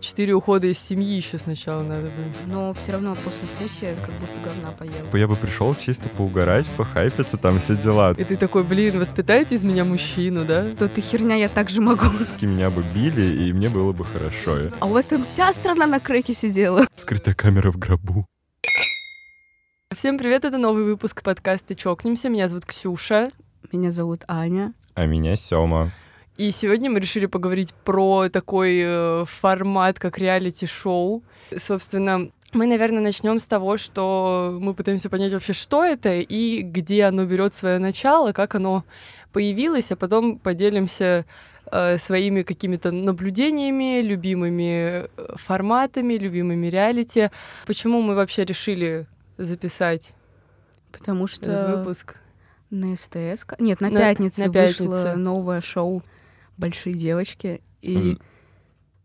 четыре 0.00 0.34
ухода 0.34 0.66
из 0.66 0.78
семьи 0.78 1.14
еще 1.16 1.38
сначала 1.38 1.82
надо 1.82 2.10
было. 2.10 2.46
Но 2.46 2.72
все 2.72 2.92
равно 2.92 3.14
после 3.14 3.46
пуси 3.58 3.94
как 4.00 4.14
будто 4.14 4.40
говна 4.44 4.72
поел. 4.72 5.04
Я 5.12 5.28
бы 5.28 5.36
пришел 5.36 5.74
чисто 5.74 6.08
поугарать, 6.08 6.68
похайпиться, 6.76 7.36
там 7.36 7.58
все 7.60 7.76
дела. 7.76 8.12
И 8.16 8.24
ты 8.24 8.36
такой, 8.36 8.64
блин, 8.64 8.98
воспитайте 8.98 9.54
из 9.54 9.62
меня 9.62 9.84
мужчину, 9.84 10.44
да? 10.44 10.70
То 10.78 10.88
ты 10.88 11.00
херня, 11.00 11.36
я 11.36 11.48
так 11.48 11.70
же 11.70 11.80
могу. 11.80 12.06
Меня 12.40 12.70
бы 12.70 12.84
били, 12.94 13.46
и 13.46 13.52
мне 13.52 13.68
было 13.68 13.92
бы 13.92 14.04
хорошо. 14.04 14.70
А 14.80 14.86
у 14.86 14.90
вас 14.90 15.06
там 15.06 15.22
вся 15.22 15.52
страна 15.52 15.86
на 15.86 16.00
креке 16.00 16.34
сидела. 16.34 16.86
Скрытая 16.96 17.34
камера 17.34 17.70
в 17.70 17.78
гробу. 17.78 18.24
Всем 19.94 20.18
привет, 20.18 20.44
это 20.44 20.56
новый 20.56 20.84
выпуск 20.84 21.22
подкаста 21.22 21.74
«Чокнемся». 21.74 22.28
Меня 22.28 22.48
зовут 22.48 22.64
Ксюша. 22.64 23.28
Меня 23.72 23.90
зовут 23.90 24.24
Аня. 24.28 24.72
А 24.94 25.06
меня 25.06 25.36
Сёма. 25.36 25.92
И 26.40 26.52
сегодня 26.52 26.90
мы 26.90 27.00
решили 27.00 27.26
поговорить 27.26 27.74
про 27.84 28.30
такой 28.30 28.80
э, 28.82 29.24
формат, 29.26 29.98
как 29.98 30.16
реалити-шоу. 30.16 31.22
Собственно, 31.54 32.30
мы, 32.54 32.64
наверное, 32.66 33.02
начнем 33.02 33.40
с 33.40 33.46
того, 33.46 33.76
что 33.76 34.56
мы 34.58 34.72
пытаемся 34.72 35.10
понять 35.10 35.34
вообще, 35.34 35.52
что 35.52 35.84
это 35.84 36.14
и 36.14 36.62
где 36.62 37.04
оно 37.04 37.26
берет 37.26 37.54
свое 37.54 37.78
начало, 37.78 38.32
как 38.32 38.54
оно 38.54 38.84
появилось, 39.34 39.92
а 39.92 39.96
потом 39.96 40.38
поделимся 40.38 41.26
э, 41.70 41.98
своими 41.98 42.40
какими-то 42.40 42.90
наблюдениями, 42.90 44.00
любимыми 44.00 44.70
э, 44.70 45.08
форматами, 45.36 46.14
любимыми 46.14 46.68
реалити. 46.68 47.30
Почему 47.66 48.00
мы 48.00 48.14
вообще 48.14 48.46
решили 48.46 49.06
записать 49.36 50.14
Потому 50.90 51.26
этот 51.26 51.36
что 51.36 51.76
выпуск? 51.76 52.16
на 52.70 52.96
СТС... 52.96 53.44
Нет, 53.58 53.82
на, 53.82 53.90
На- 53.90 54.00
пятнице 54.00 54.46
на 54.46 54.50
вышло 54.50 54.86
пятнице. 54.86 55.16
новое 55.16 55.60
шоу 55.60 56.02
«Большие 56.60 56.94
девочки». 56.94 57.60
И 57.82 58.18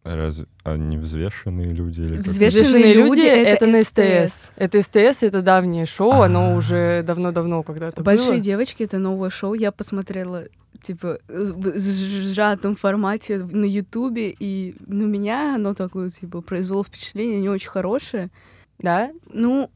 Разве 0.03 0.45
они 0.63 0.97
взвешенные 0.99 1.69
люди 1.69 2.01
или 2.01 2.17
как? 2.17 2.25
Взвеш- 2.27 2.49
Взвешенные 2.49 2.61
«Взвешенные 2.61 2.93
люди» 2.93 3.25
это 3.25 3.65
на 3.65 3.83
СТС. 3.83 4.49
Это 4.55 4.81
СТС, 4.83 5.23
это 5.23 5.41
давнее 5.41 5.87
шоу, 5.87 6.21
оно 6.21 6.55
уже 6.55 7.01
давно-давно 7.01 7.63
когда-то 7.63 8.03
«Большие 8.03 8.33
было. 8.33 8.39
девочки»— 8.39 8.83
это 8.83 8.99
новое 8.99 9.31
шоу. 9.31 9.55
Я 9.55 9.71
посмотрела 9.71 10.45
типа 10.83 11.17
в 11.27 11.79
сжатом 11.79 12.75
формате 12.75 13.39
на 13.39 13.65
Ютубе, 13.65 14.35
и 14.37 14.75
ну, 14.85 15.07
меня 15.07 15.55
оно 15.55 15.73
такое, 15.73 16.11
типа, 16.11 16.41
произвело 16.41 16.83
впечатление 16.83 17.41
не 17.41 17.49
очень 17.49 17.69
хорошее. 17.69 18.29
Да? 18.77 19.11
Ну, 19.33 19.71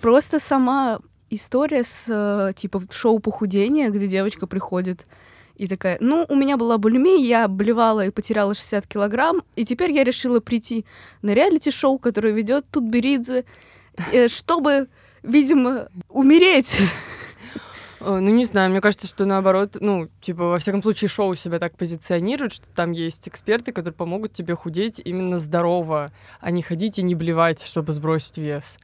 просто 0.00 0.40
сама 0.40 0.98
история 1.28 1.84
с, 1.84 2.06
э, 2.08 2.52
типа, 2.56 2.82
шоу 2.90 3.20
похудения, 3.20 3.90
где 3.90 4.08
девочка 4.08 4.48
приходит 4.48 5.06
и 5.60 5.66
такая, 5.66 5.98
ну, 6.00 6.24
у 6.26 6.34
меня 6.34 6.56
была 6.56 6.78
булимия, 6.78 7.18
я 7.18 7.46
блевала 7.46 8.06
и 8.06 8.10
потеряла 8.10 8.54
60 8.54 8.86
килограмм, 8.86 9.42
и 9.56 9.66
теперь 9.66 9.92
я 9.92 10.04
решила 10.04 10.40
прийти 10.40 10.86
на 11.20 11.34
реалити-шоу, 11.34 11.98
которое 11.98 12.32
ведет 12.32 12.64
Тутберидзе, 12.70 13.44
э, 14.10 14.28
чтобы, 14.28 14.88
видимо, 15.22 15.88
умереть. 16.08 16.74
Э, 18.00 18.18
Ну, 18.18 18.30
не 18.30 18.46
знаю, 18.46 18.70
мне 18.70 18.80
кажется, 18.80 19.06
что 19.06 19.26
наоборот, 19.26 19.76
ну, 19.80 20.08
типа, 20.22 20.44
во 20.44 20.58
всяком 20.58 20.82
случае, 20.82 21.10
шоу 21.10 21.34
себя 21.34 21.58
так 21.58 21.76
позиционирует, 21.76 22.54
что 22.54 22.66
там 22.74 22.92
есть 22.92 23.28
эксперты, 23.28 23.72
которые 23.72 23.92
помогут 23.92 24.32
тебе 24.32 24.54
худеть 24.54 24.98
именно 25.04 25.38
здорово, 25.38 26.10
а 26.40 26.50
не 26.50 26.62
ходить 26.62 26.98
и 26.98 27.02
не 27.02 27.14
блевать, 27.14 27.62
чтобы 27.62 27.92
сбросить 27.92 28.38
вес. 28.38 28.78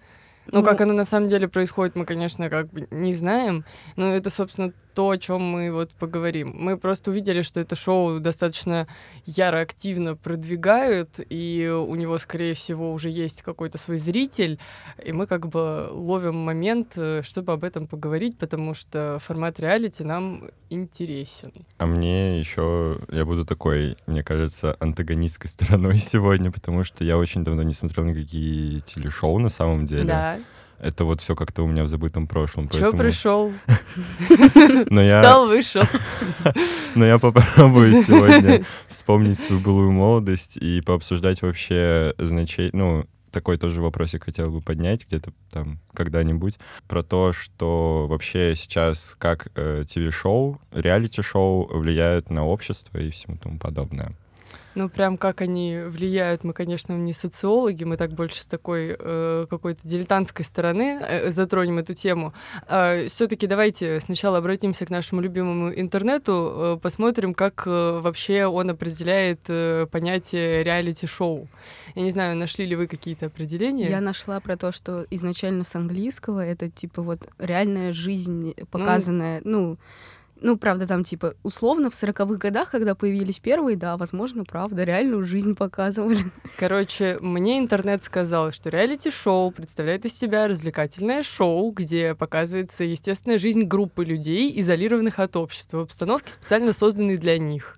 Ну, 0.53 0.59
Ну, 0.59 0.63
как 0.63 0.83
оно 0.83 0.93
на 0.93 1.05
самом 1.05 1.31
деле 1.31 1.49
происходит, 1.49 1.97
мы, 1.97 2.05
конечно, 2.05 2.51
как 2.51 2.69
бы 2.69 2.87
не 2.91 3.15
знаем, 3.15 3.65
но 3.97 4.13
это, 4.13 4.29
собственно, 4.29 4.75
то, 4.97 5.11
о 5.11 5.19
чем 5.19 5.43
мы 5.43 5.71
вот 5.71 5.91
поговорим. 5.91 6.55
Мы 6.59 6.79
просто 6.79 7.11
увидели, 7.11 7.43
что 7.43 7.61
это 7.61 7.77
шоу 7.77 8.19
достаточно 8.19 8.89
яро, 9.27 9.61
активно 9.61 10.17
продвигают, 10.17 11.21
и 11.29 11.71
у 11.71 11.95
него, 11.97 12.17
скорее 12.19 12.55
всего, 12.55 12.91
уже 12.93 13.11
есть 13.11 13.43
какой-то 13.43 13.77
свой 13.77 13.99
зритель, 13.99 14.59
и 15.05 15.13
мы 15.13 15.27
как 15.27 15.49
бы 15.49 15.89
ловим 15.91 16.37
момент, 16.37 16.95
э, 16.97 17.21
чтобы 17.23 17.53
об 17.53 17.65
этом 17.65 17.87
поговорить, 17.87 18.39
потому 18.39 18.73
что 18.73 19.19
формат 19.23 19.61
реалити 19.61 20.03
нам 20.03 20.45
интересен. 20.71 21.53
А 21.77 21.85
мне 21.85 22.41
еще 22.41 22.99
я 23.11 23.27
буду 23.27 23.45
такой, 23.45 23.99
мне 24.07 24.23
кажется, 24.23 24.79
антагонистской 24.81 25.51
стороной 25.55 25.99
сегодня, 25.99 26.51
потому 26.51 26.85
что 26.85 27.05
я 27.05 27.19
очень 27.19 27.45
давно 27.45 27.63
не 27.63 27.75
смотрел 27.75 28.07
никакие 28.07 28.81
телешоу 28.81 29.39
на 29.39 29.51
самом 29.51 29.85
деле. 29.85 30.05
Да. 30.05 30.39
Это 30.79 31.05
вот 31.05 31.21
все 31.21 31.35
как-то 31.35 31.63
у 31.63 31.67
меня 31.67 31.85
в 31.85 31.89
забытом 31.89 32.27
прошлом. 32.27 32.65
Чё 32.69 32.81
поэтому- 32.81 33.03
пришел? 33.03 33.53
Встал, 35.21 35.47
вышел. 35.47 35.83
но 36.95 37.07
я 37.07 37.19
попробую 37.19 38.03
сегодня 38.05 38.65
вспомнить 38.89 39.39
свою 39.39 39.61
былую 39.61 39.93
молодость 39.93 40.57
и 40.57 40.81
пообсуждать 40.83 41.43
вообще 41.43 42.15
значение, 42.19 42.71
ну, 42.73 43.07
такой 43.31 43.59
тоже 43.59 43.83
вопросик 43.83 44.25
хотел 44.25 44.51
бы 44.51 44.63
поднять 44.63 45.07
где-то 45.07 45.31
там 45.51 45.79
когда-нибудь 45.93 46.59
про 46.89 47.03
то, 47.03 47.33
что 47.35 48.07
вообще 48.09 48.55
сейчас 48.57 49.15
как 49.19 49.49
э, 49.55 49.85
ТВ-шоу, 49.87 50.59
реалити-шоу 50.73 51.79
влияют 51.79 52.31
на 52.31 52.47
общество 52.47 52.99
и 52.99 53.11
всему 53.11 53.37
тому 53.37 53.59
подобное. 53.59 54.13
Ну, 54.77 54.91
прям 54.91 55.17
как 55.17 55.41
они 55.41 55.81
влияют, 55.87 56.45
мы, 56.45 56.53
конечно, 56.53 56.93
не 56.93 57.15
социологи, 57.15 57.85
мы 57.85 57.97
так 57.97 58.13
больше 58.13 58.43
с 58.43 58.47
такой 58.47 58.95
э, 58.99 59.47
какой-то 59.49 59.81
дилетантской 59.85 60.45
стороны 60.45 61.01
э, 61.01 61.33
затронем 61.33 61.79
эту 61.79 61.95
тему. 61.95 62.35
Все-таки 63.09 63.47
давайте 63.47 64.01
сначала 64.01 64.39
обратимся 64.39 64.85
к 64.85 64.91
нашему 64.91 65.23
любимому 65.23 65.73
интернету, 65.73 66.77
э, 66.77 66.79
посмотрим, 66.81 67.33
как 67.33 67.63
э, 67.67 68.01
вообще 68.01 68.45
он 68.45 68.69
определяет 68.69 69.41
э, 69.49 69.87
понятие 69.91 70.63
реалити-шоу. 70.63 71.49
Я 71.95 72.03
не 72.03 72.11
знаю, 72.11 72.37
нашли 72.37 72.67
ли 72.67 72.77
вы 72.77 72.87
какие-то 72.87 73.27
определения? 73.27 73.89
Я 73.89 74.03
нашла 74.03 74.39
про 74.41 74.59
то, 74.59 74.73
что 74.73 75.07
изначально 75.11 75.65
с 75.65 75.75
английского 75.75 76.45
это 76.45 76.69
типа 76.69 77.01
вот 77.01 77.27
реальная 77.39 77.95
жизнь, 77.95 78.55
показанная, 78.71 79.41
ну, 79.43 79.57
ну, 79.57 79.79
правда, 80.57 80.87
там 80.87 81.05
типа 81.05 81.35
условно 81.43 81.91
в 81.91 81.95
сороковых 81.95 82.39
годах, 82.39 82.71
когда 82.71 82.95
появились 82.95 83.39
первые, 83.39 83.77
да, 83.77 83.97
возможно, 83.97 84.45
правда, 84.45 84.85
реальную 84.85 85.25
жизнь 85.25 85.55
показывали. 85.55 86.19
Короче, 86.59 87.19
мне 87.21 87.59
интернет 87.59 88.03
сказал, 88.03 88.53
что 88.53 88.71
реалити-шоу 88.71 89.51
представляет 89.51 90.05
из 90.05 90.17
себя 90.17 90.47
развлекательное 90.47 91.23
шоу, 91.23 91.71
где 91.71 92.15
показывается 92.15 92.85
естественная 92.85 93.39
жизнь 93.39 93.63
группы 93.63 94.05
людей, 94.05 94.59
изолированных 94.61 95.19
от 95.19 95.37
общества, 95.37 95.79
в 95.79 95.83
обстановке, 95.83 96.33
специально 96.33 96.73
созданной 96.73 97.17
для 97.17 97.39
них 97.39 97.77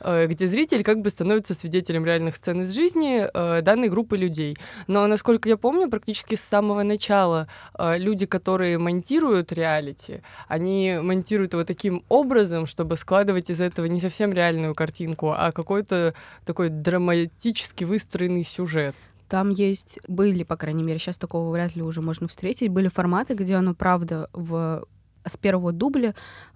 где 0.00 0.46
зритель 0.46 0.84
как 0.84 1.00
бы 1.00 1.10
становится 1.10 1.54
свидетелем 1.54 2.04
реальных 2.04 2.36
сцен 2.36 2.62
из 2.62 2.72
жизни 2.72 3.26
э, 3.32 3.62
данной 3.62 3.88
группы 3.88 4.16
людей. 4.16 4.56
Но, 4.86 5.06
насколько 5.06 5.48
я 5.48 5.56
помню, 5.56 5.88
практически 5.88 6.34
с 6.34 6.40
самого 6.40 6.82
начала 6.82 7.48
э, 7.78 7.98
люди, 7.98 8.26
которые 8.26 8.78
монтируют 8.78 9.52
реалити, 9.52 10.22
они 10.46 10.98
монтируют 11.02 11.52
его 11.52 11.64
таким 11.64 12.04
образом, 12.08 12.66
чтобы 12.66 12.96
складывать 12.96 13.50
из 13.50 13.60
этого 13.60 13.86
не 13.86 14.00
совсем 14.00 14.32
реальную 14.32 14.74
картинку, 14.74 15.34
а 15.36 15.52
какой-то 15.52 16.14
такой 16.44 16.68
драматически 16.68 17.84
выстроенный 17.84 18.44
сюжет. 18.44 18.94
Там 19.28 19.50
есть, 19.50 19.98
были, 20.08 20.42
по 20.42 20.56
крайней 20.56 20.82
мере, 20.82 20.98
сейчас 20.98 21.18
такого 21.18 21.50
вряд 21.50 21.76
ли 21.76 21.82
уже 21.82 22.00
можно 22.00 22.28
встретить, 22.28 22.70
были 22.70 22.88
форматы, 22.88 23.34
где 23.34 23.56
оно, 23.56 23.74
правда, 23.74 24.30
в 24.32 24.86
с 25.26 25.36
первого 25.36 25.72
дубля 25.72 26.14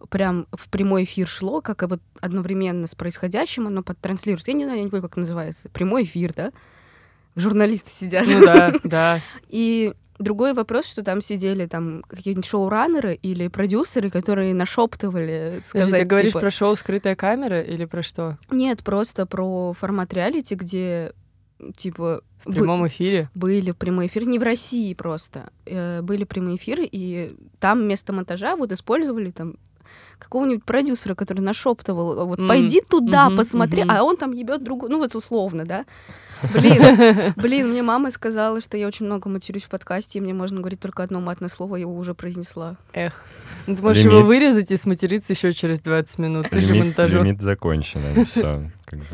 прям 0.08 0.46
в 0.52 0.68
прямой 0.68 1.04
эфир 1.04 1.26
шло, 1.26 1.60
как 1.60 1.82
и 1.82 1.86
вот 1.86 2.00
одновременно 2.20 2.86
с 2.86 2.94
происходящим 2.94 3.66
оно 3.66 3.82
подтранслируется. 3.82 4.50
Я 4.50 4.56
не 4.56 4.64
знаю, 4.64 4.78
я 4.78 4.84
не 4.84 4.90
помню, 4.90 5.08
как 5.08 5.16
называется. 5.16 5.68
Прямой 5.68 6.04
эфир, 6.04 6.32
да? 6.34 6.52
Журналисты 7.36 7.90
сидят. 7.90 8.26
Ну 8.26 8.44
да, 8.44 8.72
да. 8.84 9.20
И 9.48 9.94
другой 10.18 10.54
вопрос, 10.54 10.86
что 10.86 11.02
там 11.02 11.20
сидели 11.20 11.66
там 11.66 12.02
какие-нибудь 12.06 12.46
шоураннеры 12.46 13.14
или 13.14 13.48
продюсеры, 13.48 14.10
которые 14.10 14.54
нашептывали 14.54 15.62
Подожди, 15.68 15.68
сказать, 15.68 16.00
ты 16.02 16.06
говоришь 16.06 16.32
типа, 16.32 16.40
про 16.40 16.50
шоу 16.50 16.76
«Скрытая 16.76 17.16
камера» 17.16 17.60
или 17.60 17.84
про 17.84 18.02
что? 18.02 18.36
Нет, 18.50 18.82
просто 18.82 19.26
про 19.26 19.72
формат 19.72 20.12
реалити, 20.12 20.54
где 20.54 21.12
типа 21.76 22.22
В 22.44 22.48
бы- 22.48 22.54
прямом 22.54 22.86
эфире? 22.88 23.28
были 23.34 23.70
прямые 23.72 24.08
эфиры, 24.08 24.26
не 24.26 24.38
в 24.38 24.42
России 24.42 24.94
просто, 24.94 25.50
э, 25.66 26.02
были 26.02 26.24
прямые 26.24 26.56
эфиры, 26.56 26.88
и 26.90 27.36
там 27.60 27.80
вместо 27.80 28.12
монтажа 28.12 28.56
вот 28.56 28.72
использовали 28.72 29.30
там 29.30 29.54
какого-нибудь 30.18 30.64
продюсера, 30.64 31.14
который 31.14 31.40
нашептывал, 31.40 32.26
вот 32.26 32.38
М, 32.38 32.48
пойди 32.48 32.80
туда, 32.80 33.26
мгм, 33.28 33.36
посмотри, 33.36 33.82
мгм. 33.82 33.90
а 33.90 34.02
он 34.04 34.16
там 34.16 34.32
ебет 34.32 34.62
другую, 34.62 34.90
ну 34.90 34.98
вот 34.98 35.14
условно, 35.16 35.64
да. 35.66 35.84
Блин, 36.54 37.32
блин, 37.36 37.68
мне 37.70 37.82
мама 37.82 38.10
сказала, 38.10 38.60
что 38.60 38.76
я 38.76 38.86
очень 38.86 39.06
много 39.06 39.28
матерюсь 39.28 39.64
в 39.64 39.68
подкасте, 39.68 40.18
и 40.18 40.22
мне 40.22 40.32
можно 40.34 40.60
говорить 40.60 40.80
только 40.80 41.02
одно 41.02 41.20
матное 41.20 41.48
слово, 41.48 41.76
я 41.76 41.82
его 41.82 41.96
уже 41.96 42.14
произнесла. 42.14 42.76
Эх. 42.92 43.12
Ну, 43.66 43.76
Ты 43.76 43.82
можешь 43.82 44.02
Лимит. 44.04 44.16
его 44.18 44.26
вырезать 44.26 44.70
и 44.72 44.76
сматериться 44.76 45.34
еще 45.34 45.52
через 45.52 45.80
20 45.80 46.18
минут. 46.18 46.48
Ты 46.50 46.60
же 46.60 46.68
Лимит, 46.72 46.84
монтажер. 46.84 47.22
лимит 47.22 47.40
закончен, 47.42 48.24
все. 48.24 48.70
Как 48.86 48.98
бы. 49.00 49.06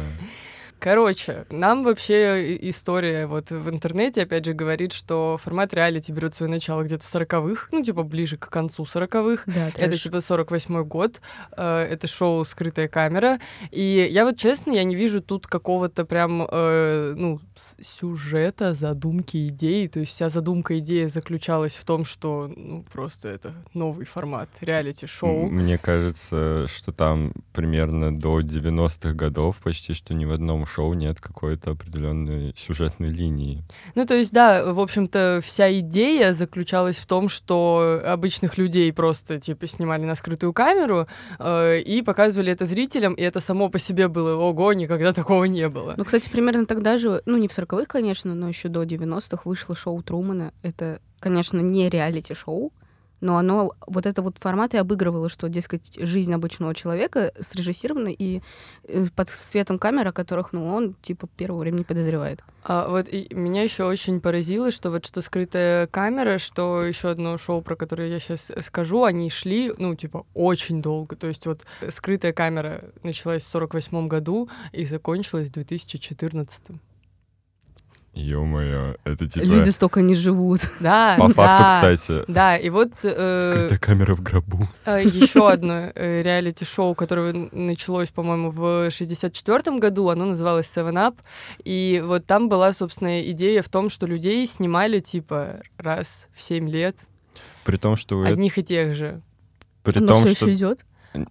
Короче, 0.81 1.45
нам 1.51 1.83
вообще 1.83 2.57
история 2.69 3.27
вот 3.27 3.51
в 3.51 3.69
интернете, 3.69 4.23
опять 4.23 4.45
же, 4.45 4.53
говорит, 4.53 4.93
что 4.93 5.39
формат 5.43 5.75
реалити 5.75 6.13
берет 6.13 6.35
свое 6.35 6.51
начало 6.51 6.83
где-то 6.85 7.05
в 7.05 7.07
сороковых, 7.07 7.69
ну, 7.73 7.83
типа, 7.83 8.05
ближе 8.05 8.37
к 8.37 8.49
концу 8.49 8.87
сороковых. 8.87 9.43
Да, 9.47 9.71
Это 9.77 9.97
типа 9.97 10.21
48 10.21 10.85
год, 10.85 11.21
э, 11.57 11.81
это 11.91 12.07
шоу 12.07 12.45
«Скрытая 12.45 12.89
камера». 12.89 13.39
И 13.71 14.09
я 14.11 14.25
вот, 14.25 14.39
честно, 14.39 14.73
я 14.73 14.85
не 14.85 14.95
вижу 14.95 15.21
тут 15.21 15.47
какого-то 15.47 16.05
прям, 16.05 16.47
э, 16.49 17.15
ну, 17.17 17.41
сюжета, 17.83 18.75
задумки, 18.75 19.49
идеи. 19.49 19.89
То 19.89 20.01
есть 20.01 20.13
вся 20.13 20.29
задумка, 20.29 20.79
идея 20.79 21.09
заключалась 21.09 21.75
в 21.75 21.85
том, 21.85 22.05
что, 22.05 22.51
ну, 22.55 22.85
просто 22.93 23.29
это 23.29 23.53
новый 23.75 24.07
формат 24.07 24.49
реалити-шоу. 24.61 25.47
Мне 25.47 25.79
кажется, 25.79 26.67
что 26.69 26.93
там 26.93 27.33
примерно 27.53 28.17
до 28.17 28.41
90-х 28.41 29.13
годов 29.15 29.59
почти 29.59 29.95
что 29.95 30.15
ни 30.15 30.25
в 30.25 30.33
одном 30.33 30.67
шоу 30.69 30.94
нет 30.94 31.20
какой-то 31.20 31.73
определенной 31.73 32.55
сюжетной 32.56 33.09
линии. 33.09 33.65
Ну, 33.94 34.06
то 34.06 34.15
есть, 34.15 34.32
да, 34.32 34.73
в 34.73 34.81
общем-то, 34.81 35.41
вся 35.43 35.79
идея 35.81 36.32
заключалась 36.32 36.97
в 36.97 37.06
том, 37.06 37.29
что 37.29 38.00
обычных 38.05 38.59
людей 38.59 38.93
просто, 38.93 39.38
типа, 39.38 39.67
снимали 39.67 40.05
на 40.05 40.15
скрытую 40.15 40.53
камеру 40.53 41.06
э, 41.38 41.81
и 41.81 42.03
показывали 42.03 42.53
это 42.53 42.65
зрителям, 42.67 43.15
и 43.15 43.23
это 43.23 43.41
само 43.41 43.69
по 43.69 43.79
себе 43.79 44.09
было, 44.09 44.37
ого, 44.37 44.73
никогда 44.73 45.12
такого 45.12 45.44
не 45.44 45.69
было. 45.69 45.94
Ну, 45.97 46.05
кстати, 46.05 46.29
примерно 46.29 46.67
тогда 46.67 46.99
же, 46.99 47.23
ну, 47.26 47.37
не 47.37 47.49
в 47.49 47.53
40-х, 47.53 47.87
конечно, 47.87 48.35
но 48.35 48.49
еще 48.49 48.69
до 48.69 48.82
90-х 48.82 49.43
вышло 49.44 49.75
шоу 49.75 50.03
Трумана. 50.03 50.53
Это, 50.62 51.00
конечно, 51.20 51.61
не 51.61 51.88
реалити-шоу, 51.88 52.73
но 53.20 53.38
оно, 53.38 53.73
вот 53.87 54.06
это 54.06 54.23
вот 54.23 54.37
формат 54.38 54.75
и 54.75 54.79
обыгрывало, 54.79 55.29
что, 55.29 55.49
дескать, 55.49 55.99
жизнь 55.99 56.32
обычного 56.32 56.75
человека 56.75 57.32
срежиссирована 57.38 58.09
и 58.09 58.41
э, 58.85 59.06
под 59.15 59.31
светом 59.31 59.79
камер, 59.79 60.09
о 60.09 60.12
которых, 60.12 60.53
ну, 60.53 60.67
он, 60.67 60.94
типа, 61.03 61.29
первого 61.37 61.61
времени 61.61 61.82
подозревает. 61.82 62.43
А 62.65 62.88
вот 62.88 63.09
и 63.09 63.29
меня 63.35 63.62
еще 63.62 63.85
очень 63.85 64.20
поразило, 64.20 64.70
что 64.70 64.91
вот 64.91 65.06
что 65.06 65.23
скрытая 65.23 65.87
камера, 65.87 66.38
что 66.38 66.85
еще 66.85 67.09
одно 67.09 67.38
шоу, 67.38 67.62
про 67.62 67.76
которое 67.76 68.09
я 68.09 68.20
сейчас 68.20 68.53
скажу, 68.62 69.05
они 69.05 69.31
шли, 69.31 69.73
ну, 69.79 69.94
типа, 69.94 70.26
очень 70.35 70.82
долго. 70.82 71.17
То 71.17 71.29
есть 71.29 71.47
вот 71.47 71.62
скрытая 71.88 72.32
камера 72.32 72.85
началась 73.03 73.43
в 73.43 73.49
48 73.49 74.09
году 74.09 74.49
и 74.73 74.85
закончилась 74.85 75.49
в 75.49 75.53
2014. 75.53 76.79
Ё-моё, 78.14 78.96
это 79.05 79.28
типа... 79.28 79.44
Люди 79.44 79.70
столько 79.70 80.00
не 80.02 80.14
живут. 80.14 80.60
Да, 80.81 81.16
По 81.19 81.28
факту, 81.28 81.64
да. 81.64 81.93
кстати, 81.94 82.25
Да, 82.26 82.56
и 82.56 82.69
вот 82.70 82.90
э, 83.02 83.50
скрытая 83.52 83.78
камера 83.78 84.14
в 84.14 84.22
гробу. 84.22 84.66
еще 84.87 85.49
одно 85.49 85.93
э, 85.94 86.22
реалити-шоу, 86.22 86.94
которое 86.94 87.49
началось, 87.52 88.08
по-моему, 88.08 88.50
в 88.50 88.90
64 88.90 89.78
году, 89.78 90.08
оно 90.08 90.25
называлось 90.26 90.66
Seven 90.66 90.94
Up, 90.94 91.16
и 91.64 92.02
вот 92.05 92.26
там 92.26 92.49
была, 92.49 92.72
собственно, 92.72 93.22
идея 93.31 93.62
в 93.62 93.69
том, 93.69 93.88
что 93.90 94.06
людей 94.06 94.46
снимали, 94.46 94.99
типа, 95.00 95.60
раз 95.76 96.26
в 96.34 96.43
7 96.43 96.69
лет, 96.69 97.06
При 97.64 97.76
том, 97.76 97.96
что... 97.96 98.22
это- 98.25 98.32
одних 98.32 98.58
и 98.58 98.62
тех 98.64 98.94
же. 98.94 99.20
При 99.84 100.00
Но 100.00 100.08
том, 100.08 100.25
все 100.25 100.34
что... 100.34 100.46
еще 100.46 100.55
идет. 100.58 100.81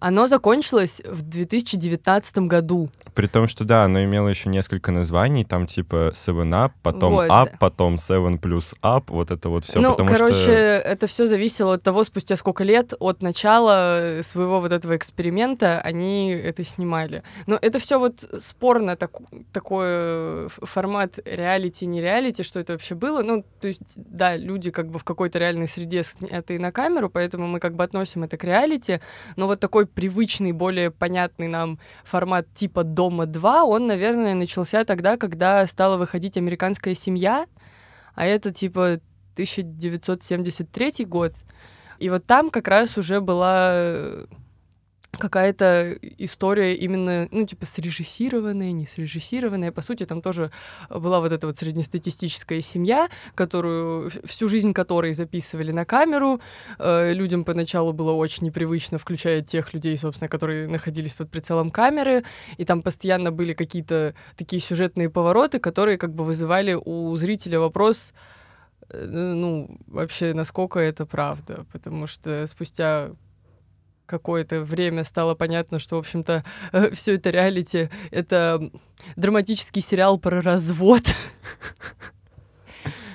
Оно 0.00 0.28
закончилось 0.28 1.00
в 1.04 1.22
2019 1.22 2.38
году. 2.38 2.90
При 3.14 3.26
том, 3.26 3.48
что 3.48 3.64
да, 3.64 3.84
оно 3.84 4.04
имело 4.04 4.28
еще 4.28 4.48
несколько 4.48 4.92
названий, 4.92 5.44
там 5.44 5.66
типа 5.66 6.12
Seven 6.14 6.50
Up, 6.50 6.72
потом 6.82 7.12
Вот. 7.14 7.28
Up, 7.30 7.50
потом 7.58 7.96
Seven 7.96 8.38
плюс 8.38 8.74
Up, 8.82 9.04
вот 9.08 9.30
это 9.30 9.48
вот 9.48 9.64
все, 9.64 9.80
ну, 9.80 9.90
потому 9.90 10.08
короче, 10.08 10.34
что... 10.34 10.52
это 10.52 11.06
все 11.06 11.26
зависело 11.26 11.74
от 11.74 11.82
того, 11.82 12.04
спустя 12.04 12.36
сколько 12.36 12.64
лет 12.64 12.94
от 13.00 13.22
начала 13.22 14.20
своего 14.22 14.60
вот 14.60 14.72
этого 14.72 14.96
эксперимента 14.96 15.80
они 15.80 16.30
это 16.30 16.64
снимали. 16.64 17.22
Но 17.46 17.58
это 17.60 17.78
все 17.78 17.98
вот 17.98 18.24
спорно 18.40 18.96
так, 18.96 19.10
такой 19.52 20.46
ф- 20.46 20.58
формат 20.62 21.18
реалити, 21.24 21.86
не 21.86 22.00
реалити, 22.00 22.42
что 22.42 22.60
это 22.60 22.72
вообще 22.72 22.94
было. 22.94 23.22
Ну, 23.22 23.44
то 23.60 23.68
есть, 23.68 23.94
да, 23.96 24.36
люди 24.36 24.70
как 24.70 24.88
бы 24.88 24.98
в 24.98 25.04
какой-то 25.04 25.38
реальной 25.38 25.68
среде 25.68 26.02
снятые 26.02 26.58
на 26.58 26.72
камеру, 26.72 27.10
поэтому 27.10 27.46
мы 27.46 27.60
как 27.60 27.74
бы 27.74 27.84
относим 27.84 28.24
это 28.24 28.36
к 28.36 28.44
реалити, 28.44 29.00
но 29.36 29.46
вот 29.46 29.60
такой 29.60 29.77
привычный, 29.86 30.52
более 30.52 30.90
понятный 30.90 31.48
нам 31.48 31.78
формат 32.04 32.46
типа 32.54 32.84
«Дома 32.84 33.24
2», 33.24 33.62
он, 33.62 33.86
наверное, 33.86 34.34
начался 34.34 34.84
тогда, 34.84 35.16
когда 35.16 35.66
стала 35.66 35.96
выходить 35.96 36.36
«Американская 36.36 36.94
семья», 36.94 37.46
а 38.14 38.26
это 38.26 38.52
типа 38.52 39.00
1973 39.34 41.04
год. 41.04 41.34
И 41.98 42.10
вот 42.10 42.26
там 42.26 42.50
как 42.50 42.68
раз 42.68 42.96
уже 42.96 43.20
была 43.20 43.70
э, 43.72 44.26
какая-то 45.12 45.96
история 46.18 46.74
именно, 46.74 47.28
ну, 47.30 47.46
типа, 47.46 47.66
срежиссированная, 47.66 48.72
не 48.72 48.86
срежиссированная. 48.86 49.72
По 49.72 49.80
сути, 49.80 50.04
там 50.04 50.20
тоже 50.20 50.50
была 50.90 51.20
вот 51.20 51.32
эта 51.32 51.46
вот 51.46 51.56
среднестатистическая 51.56 52.60
семья, 52.60 53.08
которую, 53.34 54.10
всю 54.24 54.48
жизнь 54.48 54.72
которой 54.72 55.14
записывали 55.14 55.72
на 55.72 55.84
камеру. 55.84 56.40
Э, 56.78 57.12
людям 57.12 57.44
поначалу 57.44 57.92
было 57.92 58.12
очень 58.12 58.44
непривычно, 58.46 58.98
включая 58.98 59.42
тех 59.42 59.72
людей, 59.72 59.96
собственно, 59.96 60.28
которые 60.28 60.68
находились 60.68 61.12
под 61.12 61.30
прицелом 61.30 61.70
камеры. 61.70 62.24
И 62.58 62.64
там 62.64 62.82
постоянно 62.82 63.32
были 63.32 63.54
какие-то 63.54 64.14
такие 64.36 64.60
сюжетные 64.60 65.10
повороты, 65.10 65.58
которые 65.58 65.98
как 65.98 66.14
бы 66.14 66.24
вызывали 66.24 66.74
у 66.74 67.16
зрителя 67.16 67.58
вопрос, 67.58 68.12
э, 68.90 69.06
ну, 69.06 69.78
вообще, 69.86 70.34
насколько 70.34 70.78
это 70.78 71.06
правда. 71.06 71.64
Потому 71.72 72.06
что 72.06 72.46
спустя 72.46 73.10
какое-то 74.08 74.62
время 74.62 75.04
стало 75.04 75.34
понятно, 75.34 75.78
что, 75.78 75.96
в 75.96 76.00
общем-то, 76.00 76.44
все 76.94 77.14
это 77.14 77.30
реалити— 77.30 77.90
это 78.10 78.70
драматический 79.16 79.82
сериал 79.82 80.18
про 80.18 80.42
развод. 80.42 81.02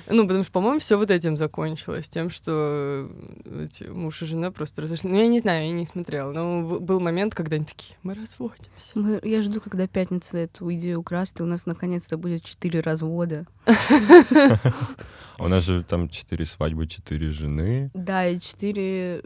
Ну, 0.06 0.24
потому 0.24 0.44
что, 0.44 0.52
по-моему, 0.52 0.80
все 0.80 0.98
вот 0.98 1.10
этим 1.10 1.36
закончилось, 1.38 2.10
тем, 2.10 2.28
что 2.28 3.08
э, 3.46 3.64
эти 3.64 3.84
муж 3.84 4.20
и 4.20 4.26
жена 4.26 4.50
просто 4.50 4.82
разошлись. 4.82 5.10
Ну, 5.10 5.18
я 5.18 5.26
не 5.26 5.40
знаю, 5.40 5.66
я 5.66 5.72
не 5.72 5.86
смотрела, 5.86 6.30
но 6.30 6.78
был 6.78 7.00
момент, 7.00 7.34
когда 7.34 7.56
они 7.56 7.64
такие, 7.64 7.96
мы 8.02 8.14
разводимся. 8.14 8.92
Мы- 8.94 9.20
я 9.22 9.40
жду, 9.40 9.60
когда 9.60 9.86
пятница 9.86 10.36
эту 10.36 10.70
идею 10.74 11.00
украсть, 11.00 11.40
и 11.40 11.42
у 11.42 11.46
нас 11.46 11.64
наконец-то 11.64 12.18
будет 12.18 12.44
четыре 12.44 12.80
развода. 12.80 13.46
У 15.38 15.48
нас 15.48 15.64
же 15.64 15.82
там 15.82 16.08
четыре 16.08 16.46
свадьбы, 16.46 16.86
четыре 16.86 17.28
жены. 17.28 17.90
Да, 17.94 18.28
и 18.28 18.38
четыре... 18.38 19.22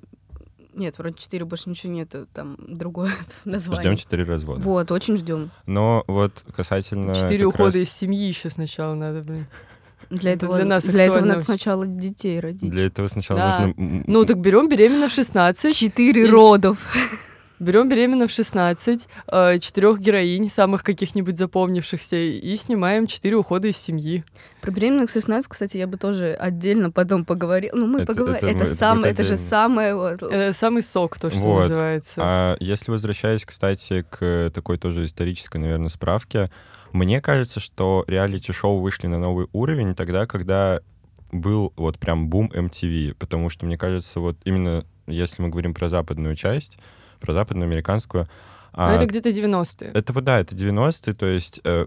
Нет, 0.78 0.96
вроде 0.98 1.16
четыре 1.18 1.44
больше 1.44 1.68
ничего 1.68 1.92
нету, 1.92 2.26
там 2.32 2.56
другое 2.58 3.10
название. 3.44 3.82
Ждем 3.82 3.96
четыре 3.96 4.24
развода. 4.24 4.60
Вот, 4.60 4.90
очень 4.92 5.16
ждем. 5.16 5.50
Но 5.66 6.04
вот 6.06 6.44
касательно... 6.54 7.14
Четыре 7.14 7.44
как 7.44 7.54
ухода 7.54 7.78
раз- 7.78 7.88
из 7.88 7.92
семьи 7.92 8.26
еще 8.28 8.48
сначала 8.50 8.94
надо, 8.94 9.22
блин. 9.22 9.46
Для 10.10 10.32
Это 10.32 10.46
этого, 10.46 10.56
для 10.56 10.64
нас 10.64 10.84
для 10.84 11.04
этого 11.04 11.24
надо 11.24 11.42
сначала 11.42 11.86
детей 11.86 12.40
родить. 12.40 12.70
Для 12.70 12.86
этого 12.86 13.08
сначала 13.08 13.38
Да. 13.40 13.66
нужно... 13.66 14.04
Ну, 14.06 14.24
так 14.24 14.38
берем 14.38 14.68
беременна 14.68 15.08
в 15.08 15.12
16, 15.12 15.76
Четыре 15.76 16.22
И- 16.22 16.30
родов. 16.30 16.78
берем 17.58 17.88
беременна 17.88 18.26
в 18.26 18.30
16, 18.30 19.08
четырех 19.60 20.00
героинь, 20.00 20.48
самых 20.50 20.82
каких-нибудь 20.82 21.38
запомнившихся, 21.38 22.16
и 22.16 22.56
снимаем 22.56 23.06
четыре 23.06 23.36
ухода 23.36 23.68
из 23.68 23.76
семьи. 23.76 24.24
Про 24.60 24.70
беременных 24.70 25.10
в 25.10 25.12
16, 25.12 25.48
кстати, 25.48 25.76
я 25.76 25.86
бы 25.86 25.96
тоже 25.96 26.32
отдельно 26.34 26.90
потом 26.90 27.24
поговорила. 27.24 27.76
Ну, 27.76 27.86
мы 27.86 27.98
Это- 28.00 28.06
поговорим. 28.06 28.36
это 28.36 28.46
Это, 28.46 28.56
мы- 28.58 28.64
это 28.64 28.74
сам, 28.74 29.04
это 29.04 29.24
же 29.24 29.36
самое... 29.36 29.94
вот. 29.94 30.22
Э, 30.22 30.52
самый 30.52 30.82
сок, 30.82 31.18
то, 31.18 31.30
что 31.30 31.38
Вот. 31.40 31.62
называется. 31.62 32.20
А 32.24 32.56
если 32.60 32.90
возвращаясь, 32.90 33.44
кстати, 33.44 34.04
к 34.08 34.50
такой 34.54 34.78
тоже 34.78 35.04
исторической, 35.04 35.58
наверное, 35.58 35.88
справке, 35.88 36.50
мне 36.92 37.20
кажется, 37.20 37.60
что 37.60 38.04
реалити-шоу 38.06 38.78
вышли 38.80 39.06
на 39.06 39.18
новый 39.18 39.46
уровень 39.52 39.94
тогда, 39.94 40.26
когда 40.26 40.80
был 41.30 41.72
вот 41.76 41.98
прям 41.98 42.28
бум 42.28 42.50
MTV, 42.54 43.14
потому 43.18 43.50
что, 43.50 43.66
мне 43.66 43.76
кажется, 43.76 44.18
вот 44.20 44.38
именно 44.44 44.84
если 45.06 45.42
мы 45.42 45.48
говорим 45.50 45.74
про 45.74 45.88
западную 45.90 46.34
часть, 46.36 46.78
про 47.18 47.32
западноамериканскую, 47.32 48.28
Но 48.72 48.86
а, 48.86 48.92
это 48.94 49.06
где-то 49.06 49.30
90-е. 49.30 49.90
это 49.92 50.12
вот, 50.12 50.24
да, 50.24 50.40
это 50.40 50.54
90-е, 50.54 51.14
то 51.14 51.26
есть 51.26 51.60
э, 51.64 51.86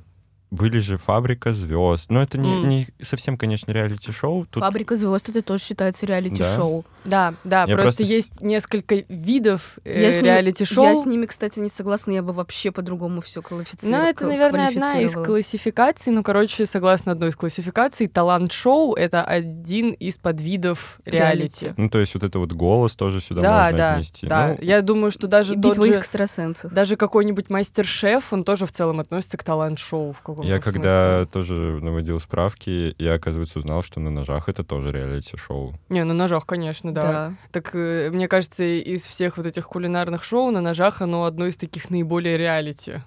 были 0.51 0.79
же 0.79 0.97
«Фабрика 0.97 1.53
звезд», 1.53 2.09
но 2.11 2.21
это 2.21 2.37
не, 2.37 2.51
М. 2.51 2.69
не 2.69 2.87
совсем, 3.01 3.37
конечно, 3.37 3.71
реалити-шоу, 3.71 4.45
тут 4.49 4.61
Фабрика 4.61 4.95
звезд 4.95 5.29
это 5.29 5.41
тоже 5.41 5.63
считается 5.63 6.05
реалити-шоу. 6.05 6.85
Да, 7.05 7.33
да, 7.43 7.61
Я 7.61 7.75
просто, 7.75 7.97
просто 7.97 8.03
есть 8.03 8.41
несколько 8.41 8.95
видов 9.09 9.79
э, 9.85 10.01
Я 10.03 10.11
с 10.11 10.15
ними- 10.17 10.25
реалити-шоу. 10.25 10.83
Я 10.85 10.95
с 10.95 11.05
ними, 11.05 11.25
кстати, 11.25 11.59
не 11.59 11.69
согласна, 11.69 12.11
я 12.11 12.21
бы 12.21 12.31
вообще 12.33 12.71
по-другому 12.71 13.21
все 13.21 13.39
Ну, 13.39 13.47
квалифицировала. 13.47 14.03
это, 14.03 14.27
наверное, 14.27 14.67
одна 14.67 14.99
из 15.01 15.13
классификаций. 15.13 16.13
Ну, 16.13 16.21
короче, 16.21 16.65
согласно 16.67 17.13
одной 17.13 17.29
из 17.29 17.35
классификаций, 17.35 18.07
талант-шоу— 18.07 18.93
это 18.95 19.23
один 19.23 19.91
из 19.93 20.17
подвидов 20.17 20.99
реалити. 21.05 21.21
Реалити. 21.65 21.73
ну, 21.77 21.89
то 21.89 21.99
есть 21.99 22.13
вот 22.13 22.23
это 22.23 22.37
вот 22.39 22.51
голос 22.53 22.95
тоже 22.95 23.21
сюда 23.21 23.41
Да, 23.41 23.63
можно 23.63 23.77
да, 23.77 23.93
отнести. 23.93 24.27
да. 24.27 24.47
Ну, 24.49 24.57
Я 24.65 24.81
думаю, 24.81 25.11
что 25.11 25.27
даже 25.27 25.53
тот 25.55 25.63
Битва 25.63 25.85
же... 25.87 25.93
экстрасенсов. 25.99 26.71
Даже 26.73 26.97
какой-нибудь 26.97 27.49
мастер-шеф, 27.49 28.31
он 28.33 28.43
тоже 28.43 28.65
в 28.65 28.71
целом 28.71 28.99
относится 28.99 29.37
к 29.37 29.43
талант-шоу 29.43 30.11
в 30.11 30.21
каком-то 30.41 30.47
Я 30.55 30.61
смысле. 30.61 30.71
когда 30.71 31.25
тоже 31.25 31.53
наводил 31.81 32.19
справки, 32.19 32.95
я, 32.97 33.13
оказывается, 33.13 33.59
узнал, 33.59 33.83
что 33.83 33.99
на 33.99 34.09
ножах 34.09 34.49
это 34.49 34.63
тоже 34.63 34.91
реалити-шоу. 34.91 35.73
Не, 35.89 36.03
на 36.03 36.13
ножах, 36.13 36.45
конечно, 36.45 36.93
да. 36.93 37.33
Так, 37.51 37.71
э, 37.73 38.09
мне 38.11 38.27
кажется, 38.27 38.63
из 38.63 39.05
всех 39.05 39.37
вот 39.37 39.45
этих 39.45 39.67
кулинарных 39.67 40.23
шоу 40.23 40.51
на 40.51 40.61
ножах 40.61 41.01
оно 41.01 41.25
одно 41.25 41.45
из 41.47 41.57
таких 41.57 41.89
наиболее 41.89 42.37
реалити. 42.37 43.01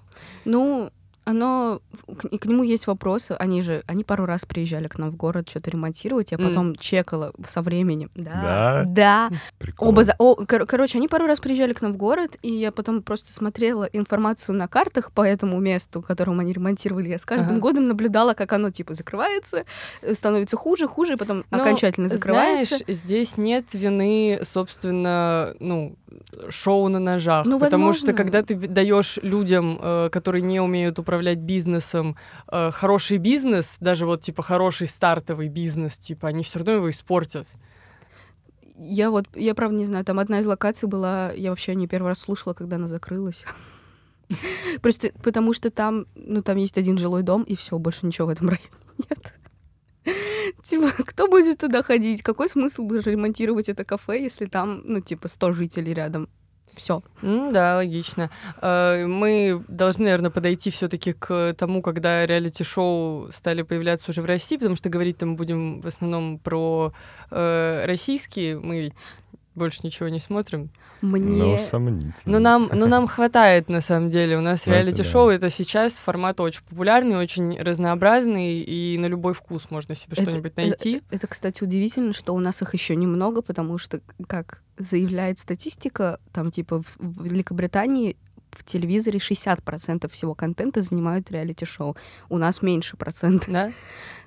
Ну, 0.45 0.91
оно 1.25 1.81
к, 2.07 2.37
к 2.37 2.45
нему 2.45 2.63
есть 2.63 2.87
вопросы. 2.87 3.33
Они 3.33 3.61
же, 3.61 3.83
они 3.87 4.03
пару 4.03 4.25
раз 4.25 4.45
приезжали 4.45 4.87
к 4.87 4.97
нам 4.97 5.11
в 5.11 5.15
город 5.15 5.49
что-то 5.49 5.71
ремонтировать, 5.71 6.31
я 6.31 6.37
потом 6.37 6.71
mm. 6.71 6.79
чекала 6.79 7.33
со 7.45 7.61
временем. 7.61 8.11
Да. 8.15 8.83
Да. 8.85 9.29
Прикольно. 9.57 9.91
Оба 9.91 10.03
за... 10.03 10.15
О, 10.19 10.35
кор- 10.35 10.65
короче, 10.65 10.99
они 10.99 11.07
пару 11.07 11.25
раз 11.25 11.39
приезжали 11.39 11.73
к 11.73 11.81
нам 11.81 11.93
в 11.93 11.97
город, 11.97 12.37
и 12.41 12.53
я 12.53 12.71
потом 12.71 13.01
просто 13.01 13.33
смотрела 13.33 13.85
информацию 13.85 14.55
на 14.55 14.67
картах 14.67 15.11
по 15.11 15.21
этому 15.21 15.59
месту, 15.59 16.01
которому 16.01 16.41
они 16.41 16.53
ремонтировали. 16.53 17.09
Я 17.09 17.17
с 17.17 17.25
каждым 17.25 17.53
ага. 17.53 17.59
годом 17.59 17.87
наблюдала, 17.87 18.33
как 18.33 18.53
оно 18.53 18.69
типа 18.69 18.93
закрывается, 18.93 19.65
становится 20.13 20.57
хуже, 20.57 20.87
хуже, 20.87 21.13
и 21.13 21.15
потом 21.17 21.43
Но, 21.49 21.57
окончательно 21.57 22.07
закрывается. 22.07 22.77
Знаешь, 22.77 22.99
здесь 22.99 23.37
нет 23.37 23.65
вины, 23.73 24.39
собственно, 24.43 25.55
ну 25.59 25.95
шоу 26.49 26.87
на 26.87 26.99
ножах, 26.99 27.45
ну, 27.45 27.59
потому 27.59 27.87
возможно. 27.87 28.13
что 28.13 28.17
когда 28.17 28.41
ты 28.41 28.55
даешь 28.55 29.19
людям, 29.21 29.79
э, 29.81 30.09
которые 30.11 30.41
не 30.41 30.59
умеют 30.59 30.97
управлять 30.99 31.14
управлять 31.15 31.39
бизнесом, 31.39 32.17
э, 32.51 32.71
хороший 32.71 33.17
бизнес, 33.17 33.77
даже 33.79 34.05
вот 34.05 34.21
типа 34.21 34.43
хороший 34.43 34.87
стартовый 34.87 35.47
бизнес, 35.47 35.97
типа 35.97 36.27
они 36.27 36.43
все 36.43 36.59
равно 36.59 36.73
его 36.73 36.89
испортят. 36.91 37.47
Я 38.77 39.09
вот, 39.09 39.27
я 39.33 39.55
правда 39.55 39.77
не 39.77 39.85
знаю, 39.85 40.03
там 40.03 40.19
одна 40.19 40.39
из 40.39 40.45
локаций 40.45 40.89
была, 40.89 41.31
я 41.31 41.51
вообще 41.51 41.73
не 41.75 41.87
первый 41.87 42.07
раз 42.07 42.19
слушала, 42.19 42.53
когда 42.53 42.75
она 42.75 42.87
закрылась. 42.87 43.45
Просто 44.81 45.11
потому 45.23 45.53
что 45.53 45.69
там, 45.69 46.07
ну, 46.15 46.41
там 46.43 46.57
есть 46.57 46.77
один 46.77 46.97
жилой 46.97 47.23
дом, 47.23 47.43
и 47.43 47.55
все, 47.55 47.77
больше 47.79 48.05
ничего 48.05 48.27
в 48.27 48.31
этом 48.31 48.49
районе 48.49 48.69
нет. 49.09 49.33
Типа, 50.63 50.91
кто 50.97 51.27
будет 51.27 51.59
туда 51.59 51.81
ходить? 51.81 52.21
Какой 52.23 52.49
смысл 52.49 52.83
бы 52.83 52.99
ремонтировать 52.99 53.69
это 53.69 53.85
кафе, 53.85 54.21
если 54.21 54.45
там, 54.45 54.81
ну, 54.83 54.99
типа, 54.99 55.29
100 55.29 55.53
жителей 55.53 55.93
рядом? 55.93 56.27
Все. 56.75 57.01
Да, 57.21 57.75
логично. 57.75 58.29
Э, 58.61 59.05
мы 59.05 59.63
должны, 59.67 60.05
наверное, 60.05 60.31
подойти 60.31 60.69
все-таки 60.69 61.13
к 61.13 61.53
тому, 61.57 61.81
когда 61.81 62.25
реалити-шоу 62.25 63.31
стали 63.31 63.61
появляться 63.61 64.11
уже 64.11 64.21
в 64.21 64.25
России, 64.25 64.57
потому 64.57 64.75
что 64.75 64.89
говорить 64.89 65.17
там 65.17 65.35
будем 65.35 65.81
в 65.81 65.87
основном 65.87 66.39
про 66.39 66.93
э, 67.31 67.85
российские. 67.85 68.59
Мы 68.59 68.79
ведь 68.81 69.15
больше 69.55 69.79
ничего 69.83 70.09
не 70.09 70.19
смотрим. 70.19 70.69
Мне... 71.01 71.57
Ну, 71.57 71.63
сомнительно. 71.63 72.13
Но 72.25 72.39
нам, 72.39 72.69
но 72.73 72.87
нам 72.87 73.07
хватает, 73.07 73.69
на 73.69 73.81
самом 73.81 74.09
деле. 74.09 74.37
У 74.37 74.41
нас 74.41 74.65
ну, 74.65 74.73
реалити-шоу— 74.73 75.29
это 75.29 75.49
сейчас 75.49 75.93
формат 75.93 76.39
очень 76.39 76.61
популярный, 76.69 77.15
очень 77.15 77.57
разнообразный, 77.59 78.59
и 78.59 78.97
на 78.97 79.05
любой 79.05 79.33
вкус 79.33 79.69
можно 79.69 79.95
себе 79.95 80.15
что-нибудь 80.15 80.55
найти. 80.57 80.97
Это, 80.97 81.05
это, 81.15 81.27
кстати, 81.27 81.63
удивительно, 81.63 82.13
что 82.13 82.33
у 82.33 82.39
нас 82.39 82.61
их 82.61 82.73
еще 82.73 82.95
немного, 82.95 83.41
потому 83.41 83.77
что, 83.77 84.01
как 84.27 84.61
заявляет 84.77 85.39
статистика, 85.39 86.19
там, 86.33 86.51
типа, 86.51 86.81
в 86.81 87.23
Великобритании 87.23 88.17
в 88.55 88.63
телевизоре 88.63 89.19
60% 89.19 90.09
всего 90.11 90.33
контента 90.33 90.81
занимают 90.81 91.31
реалити-шоу. 91.31 91.95
У 92.29 92.37
нас 92.37 92.61
меньше 92.61 92.97
процентов. 92.97 93.51
Да? 93.51 93.67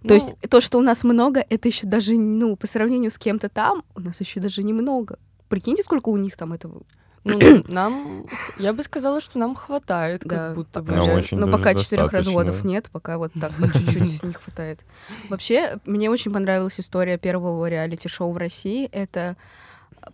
То 0.02 0.08
ну... 0.08 0.14
есть 0.14 0.34
то, 0.48 0.60
что 0.60 0.78
у 0.78 0.82
нас 0.82 1.04
много, 1.04 1.44
это 1.48 1.68
еще 1.68 1.86
даже, 1.86 2.14
ну, 2.14 2.56
по 2.56 2.66
сравнению 2.66 3.10
с 3.10 3.18
кем-то 3.18 3.48
там, 3.48 3.84
у 3.94 4.00
нас 4.00 4.20
еще 4.20 4.40
даже 4.40 4.62
немного. 4.62 5.18
Прикиньте, 5.48 5.82
сколько 5.82 6.10
у 6.10 6.16
них 6.16 6.36
там 6.36 6.52
этого 6.52 6.82
ну, 7.24 7.38
нам, 7.68 8.26
я 8.58 8.72
бы 8.72 8.82
сказала, 8.82 9.20
что 9.20 9.38
нам 9.38 9.54
хватает, 9.54 10.22
да, 10.24 10.48
как 10.48 10.54
будто 10.54 10.82
бы. 10.82 10.94
Но 11.32 11.48
пока 11.50 11.74
четырех 11.74 12.12
разводов 12.12 12.64
нет, 12.64 12.88
пока 12.90 13.18
вот 13.18 13.32
так 13.38 13.52
вот 13.58 13.72
чуть-чуть 13.72 14.22
не 14.22 14.32
хватает. 14.32 14.80
Вообще, 15.28 15.78
мне 15.84 16.10
очень 16.10 16.32
понравилась 16.32 16.80
история 16.80 17.18
первого 17.18 17.68
реалити-шоу 17.68 18.32
в 18.32 18.36
России. 18.36 18.88
Это 18.92 19.36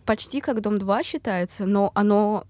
почти 0.05 0.41
как 0.41 0.61
Дом-2 0.61 1.03
считается, 1.03 1.65
но 1.65 1.91
оно 1.93 2.45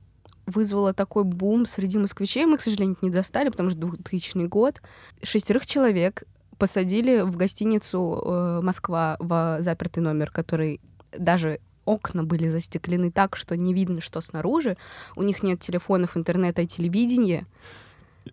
вызвало 0.46 0.94
такой 0.94 1.24
бум 1.24 1.66
среди 1.66 1.98
москвичей. 1.98 2.46
Мы, 2.46 2.58
к 2.58 2.62
сожалению, 2.62 2.98
не 3.02 3.10
достали, 3.10 3.50
потому 3.50 3.70
что 3.70 3.80
2000 3.80 4.48
год. 4.48 4.82
Шестерых 5.24 5.66
человек 5.66 6.24
посадили 6.58 7.22
в 7.22 7.36
гостиницу 7.36 8.22
э, 8.24 8.62
Москва 8.62 9.18
в 9.20 9.58
запертый 9.62 10.02
номер, 10.04 10.32
который 10.32 10.80
даже 11.18 11.60
окна 11.86 12.24
были 12.24 12.48
застеклены 12.50 13.12
так, 13.12 13.36
что 13.36 13.56
не 13.56 13.74
видно, 13.74 14.02
что 14.02 14.22
снаружи. 14.22 14.78
У 15.16 15.24
них 15.24 15.44
нет 15.44 15.60
телефонов, 15.60 16.18
интернета 16.18 16.62
и 16.62 16.68
телевидения. 16.68 17.46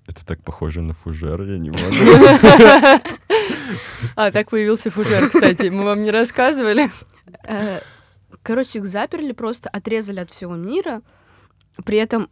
Это 0.06 0.24
так 0.24 0.42
похоже 0.42 0.80
на 0.80 0.94
фужер, 0.94 1.42
я 1.42 1.58
не 1.58 1.70
могу. 1.70 3.08
А, 4.16 4.30
так 4.30 4.50
появился 4.50 4.90
фужер, 4.90 5.30
кстати. 5.30 5.68
Мы 5.68 5.84
вам 5.84 6.02
не 6.02 6.10
рассказывали. 6.10 6.90
Э, 7.46 7.80
короче, 8.42 8.80
их 8.80 8.86
заперли, 8.86 9.32
просто 9.32 9.68
отрезали 9.70 10.20
от 10.20 10.30
всего 10.30 10.54
мира. 10.54 11.02
При 11.84 11.98
этом 11.98 12.28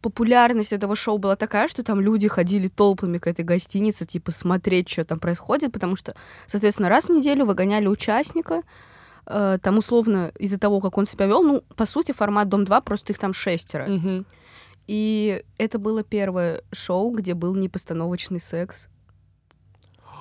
популярность 0.00 0.72
этого 0.72 0.96
шоу 0.96 1.18
была 1.18 1.36
такая, 1.36 1.68
что 1.68 1.82
там 1.82 2.00
люди 2.00 2.28
ходили 2.28 2.68
толпами 2.68 3.18
к 3.18 3.26
этой 3.26 3.44
гостинице, 3.44 4.06
типа, 4.06 4.30
смотреть, 4.30 4.88
что 4.88 5.04
там 5.04 5.18
происходит, 5.18 5.72
потому 5.72 5.96
что, 5.96 6.14
соответственно, 6.46 6.88
раз 6.88 7.06
в 7.06 7.10
неделю 7.10 7.44
выгоняли 7.46 7.88
участника, 7.88 8.62
э, 9.26 9.58
там, 9.60 9.78
условно, 9.78 10.32
из-за 10.38 10.58
того, 10.58 10.80
как 10.80 10.98
он 10.98 11.06
себя 11.06 11.26
вел, 11.26 11.42
ну, 11.42 11.62
по 11.76 11.86
сути, 11.86 12.12
формат 12.12 12.48
Дом-2, 12.48 12.82
просто 12.82 13.12
их 13.12 13.18
там 13.18 13.34
шестеро. 13.34 13.88
Mm-hmm. 13.88 14.24
И 14.86 15.44
это 15.58 15.78
было 15.78 16.02
первое 16.02 16.62
шоу, 16.72 17.10
где 17.10 17.34
был 17.34 17.54
непостановочный 17.54 18.40
секс. 18.40 18.88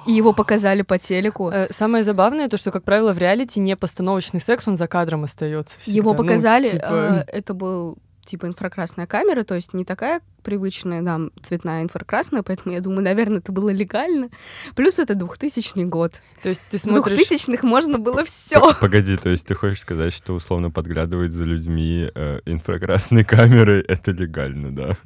И 0.06 0.12
его 0.14 0.34
показали 0.34 0.82
по 0.82 0.98
телеку. 0.98 1.50
Э, 1.50 1.72
самое 1.72 2.04
забавное 2.04 2.48
то, 2.48 2.58
что, 2.58 2.72
как 2.72 2.84
правило, 2.84 3.14
в 3.14 3.18
реалити 3.18 3.60
не 3.60 3.76
постановочный 3.76 4.42
секс, 4.42 4.68
он 4.68 4.76
за 4.76 4.88
кадром 4.88 5.24
остается. 5.24 5.78
Его 5.86 6.14
ну, 6.14 6.18
показали, 6.18 6.68
ну, 6.68 6.72
типа... 6.72 7.26
э, 7.28 7.32
это 7.32 7.54
был 7.54 7.98
типа 8.28 8.46
инфракрасная 8.46 9.08
камера, 9.08 9.44
то 9.44 9.56
есть 9.56 9.74
не 9.74 9.86
такая 9.86 10.22
привычная 10.44 11.02
нам 11.02 11.32
цветная 11.42 11.82
инфракрасная, 11.82 12.44
поэтому 12.44 12.76
я 12.76 12.82
думаю, 12.82 13.02
наверное, 13.04 13.40
это 13.40 13.52
было 13.52 13.70
легально. 13.70 14.30
Плюс 14.76 15.00
это 15.00 15.16
2000 15.16 15.84
год. 15.86 16.22
То 16.44 16.50
есть 16.50 16.62
ты 16.70 16.78
смотришь... 16.78 17.28
В 17.28 17.32
2000-х 17.32 17.66
можно 17.66 17.98
было 17.98 18.24
все. 18.26 18.74
Погоди, 18.80 19.18
то 19.18 19.30
есть 19.30 19.48
ты 19.48 19.56
хочешь 19.56 19.82
сказать, 19.82 20.14
что 20.14 20.34
условно 20.34 20.70
подглядывать 20.70 21.32
за 21.32 21.46
людьми 21.46 22.10
э, 22.14 22.40
инфракрасной 22.46 23.24
камерой— 23.24 23.82
это 23.88 24.12
легально, 24.12 24.72
да? 24.76 24.98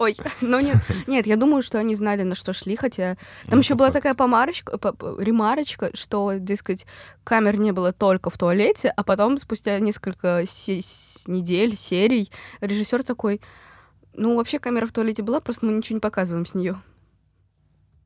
Ой, 0.00 0.16
ну 0.40 0.58
нет, 0.60 0.78
нет, 1.06 1.26
я 1.26 1.36
думаю, 1.36 1.62
что 1.62 1.78
они 1.78 1.94
знали, 1.94 2.22
на 2.22 2.34
что 2.34 2.54
шли, 2.54 2.74
хотя 2.74 3.16
там 3.44 3.56
ну, 3.56 3.58
еще 3.58 3.74
была 3.74 3.90
такая 3.90 4.14
помарочка, 4.14 4.78
ремарочка, 5.18 5.90
что, 5.94 6.32
дескать, 6.38 6.86
камер 7.22 7.60
не 7.60 7.72
было 7.72 7.92
только 7.92 8.30
в 8.30 8.38
туалете, 8.38 8.92
а 8.96 9.04
потом 9.04 9.36
спустя 9.36 9.78
несколько 9.78 10.44
се- 10.46 10.80
недель, 11.26 11.76
серий, 11.76 12.32
режиссер 12.62 13.02
такой, 13.02 13.42
ну, 14.14 14.36
вообще 14.36 14.58
камера 14.58 14.86
в 14.86 14.92
туалете 14.92 15.22
была, 15.22 15.40
просто 15.40 15.66
мы 15.66 15.72
ничего 15.72 15.96
не 15.96 16.00
показываем 16.00 16.46
с 16.46 16.54
нее. 16.54 16.80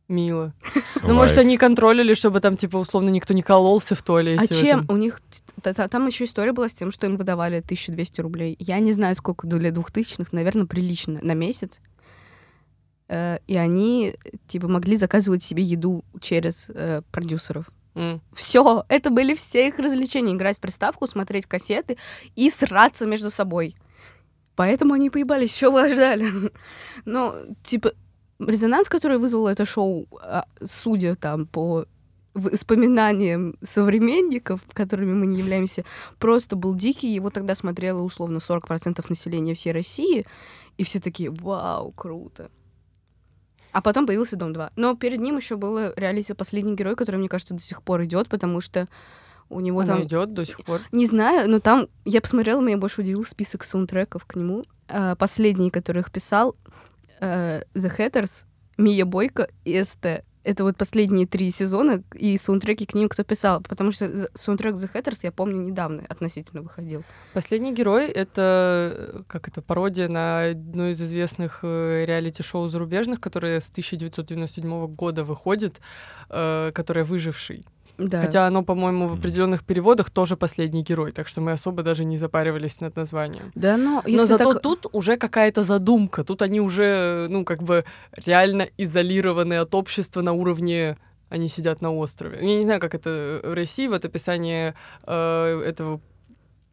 Мило. 0.09 0.53
Ну, 1.07 1.13
может, 1.13 1.37
они 1.37 1.59
контролили, 1.59 2.15
чтобы 2.15 2.41
там, 2.41 2.57
типа, 2.57 2.79
условно, 2.79 3.11
никто 3.11 3.35
не 3.35 3.43
кололся 3.43 3.95
в 3.95 4.03
туалете. 4.03 4.43
А 4.43 4.47
чем? 4.47 4.87
У 4.89 4.97
них... 4.97 5.21
Там 5.63 6.07
еще 6.07 6.25
история 6.25 6.53
была 6.53 6.71
с 6.71 6.75
тем, 6.75 6.93
что 6.93 7.07
им 7.07 7.17
выдавали 7.17 7.59
1200 7.59 8.23
рублей. 8.23 8.57
Я 8.59 8.79
не 8.79 8.93
знаю, 8.93 9.15
сколько 9.15 9.47
для 9.47 9.71
двухтысячных, 9.71 10.33
наверное, 10.33 10.65
прилично 10.65 11.19
на 11.21 11.35
месяц. 11.35 11.81
Э, 13.09 13.37
и 13.47 13.57
они, 13.57 14.15
типа, 14.47 14.67
могли 14.67 14.97
заказывать 14.97 15.43
себе 15.43 15.63
еду 15.63 16.05
через 16.23 16.71
э, 16.71 17.03
продюсеров. 17.13 17.71
Mm. 17.95 18.21
Все, 18.33 18.85
это 18.89 19.11
были 19.11 19.35
все 19.35 19.69
их 19.69 19.79
развлечения. 19.79 20.33
Играть 20.33 20.57
в 20.57 20.61
приставку, 20.61 21.07
смотреть 21.07 21.45
кассеты 21.45 21.99
и 22.35 22.49
сраться 22.49 23.05
между 23.05 23.31
собой. 23.31 23.77
Поэтому 24.57 24.95
они 24.95 25.11
поебались, 25.11 25.53
еще 25.53 25.71
вы 25.71 25.93
ждали. 25.93 26.33
Но, 27.05 27.37
типа, 27.63 27.93
резонанс, 28.39 28.89
который 28.89 29.19
вызвало 29.19 29.49
это 29.49 29.65
шоу, 29.65 30.07
а, 30.21 30.45
судя 30.65 31.15
там 31.15 31.47
по 31.47 31.87
воспоминаниям 32.35 33.57
современников, 33.63 34.61
которыми 34.73 35.13
мы 35.13 35.27
не 35.27 35.39
являемся, 35.39 35.85
просто 36.19 36.57
был 36.57 36.75
дикий. 36.75 37.15
Его 37.15 37.31
тогда 37.31 37.55
смотрело 37.55 38.03
условно 38.03 38.39
40% 38.39 39.05
населения 39.09 39.55
всей 39.55 39.73
России, 39.73 40.27
и 40.77 40.85
все 40.85 41.01
такие 41.01 41.31
«Вау, 41.31 41.93
круто!» 41.93 42.51
А 43.71 43.81
потом 43.83 44.07
появился 44.07 44.37
Дом 44.37 44.53
2. 44.53 44.71
Но 44.77 44.95
перед 44.97 45.21
ним 45.21 45.37
еще 45.37 45.57
было 45.57 45.93
реалити 45.97 46.33
«Последний 46.33 46.77
герой», 46.77 46.95
который, 46.97 47.17
мне 47.17 47.29
кажется, 47.29 47.55
до 47.55 47.63
сих 47.63 47.83
пор 47.83 48.05
идет, 48.05 48.29
потому 48.29 48.61
что 48.61 48.89
у 49.49 49.61
него 49.61 49.81
Оно 49.81 49.95
там... 49.95 50.03
идет 50.05 50.33
до 50.33 50.45
сих 50.47 50.65
пор? 50.65 50.81
Не 50.93 51.07
знаю, 51.07 51.51
но 51.51 51.61
там 51.61 51.89
я 52.05 52.21
посмотрела, 52.21 52.61
меня 52.61 52.79
больше 52.79 53.03
удивил 53.03 53.25
список 53.25 53.65
саундтреков 53.65 54.25
к 54.27 54.37
нему. 54.37 54.65
А, 54.89 55.17
последний, 55.17 55.71
который 55.71 56.01
их 56.01 56.11
писал, 56.11 56.57
The 57.25 57.97
Hatters, 57.99 58.45
Мия 58.77 59.05
Бойко 59.05 59.49
и 59.65 59.83
СТ. 59.83 60.25
Это 60.45 60.63
вот 60.63 60.77
последние 60.77 61.27
три 61.27 61.51
сезона, 61.51 62.03
и 62.13 62.37
саундтреки 62.37 62.85
к 62.85 62.95
ним 62.95 63.09
кто 63.09 63.25
писал, 63.25 63.63
потому 63.63 63.93
что 63.93 64.29
саундтрек 64.35 64.75
The 64.75 64.93
Hatters, 64.93 65.21
я 65.23 65.33
помню, 65.33 65.63
недавно 65.63 66.05
относительно 66.07 66.61
выходил. 66.61 67.03
«Последний 67.33 67.73
герой»— 67.73 68.09
это, 68.09 69.25
как 69.27 69.49
это, 69.49 69.63
пародия 69.63 70.07
на 70.09 70.51
одно 70.51 70.89
из 70.89 71.01
известных 71.01 71.61
э, 71.63 72.05
реалити-шоу 72.05 72.69
зарубежных, 72.69 73.21
которое 73.21 73.59
с 73.59 73.71
1997 73.71 74.87
года 74.89 75.25
выходит, 75.25 75.81
э, 76.29 76.73
которое 76.75 77.05
«Выживший». 77.05 77.65
Да. 77.99 78.23
Хотя 78.23 78.47
оно, 78.47 78.63
по-моему, 78.63 79.09
в 79.09 79.15
определенных 79.15 79.65
переводах 79.65 80.11
тоже 80.11 80.37
последний 80.37 80.83
герой, 80.83 81.13
так 81.13 81.29
что 81.29 81.41
мы 81.41 81.53
особо 81.53 81.83
даже 81.83 82.05
не 82.05 82.19
запаривались 82.19 82.81
над 82.81 82.97
названием. 82.97 83.53
Да, 83.55 83.77
но 83.77 84.03
Но 84.05 84.11
если 84.11 84.27
зато 84.27 84.55
так... 84.55 84.63
тут 84.63 84.87
уже 84.93 85.17
какая-то 85.17 85.63
задумка. 85.63 86.25
Тут 86.25 86.43
они 86.43 86.61
уже, 86.61 87.27
ну, 87.29 87.45
как 87.45 87.63
бы 87.63 87.85
реально 88.27 88.69
изолированы 88.77 89.55
от 89.55 89.75
общества 89.75 90.23
на 90.23 90.33
уровне 90.33 90.97
они 91.31 91.49
сидят 91.49 91.83
на 91.83 91.93
острове. 91.93 92.39
Я 92.41 92.59
не 92.59 92.65
знаю, 92.65 92.81
как 92.81 92.95
это 92.95 93.41
в 93.43 93.55
России, 93.55 93.89
вот 93.89 94.05
описание 94.05 94.75
э, 95.07 95.63
этого 95.67 96.01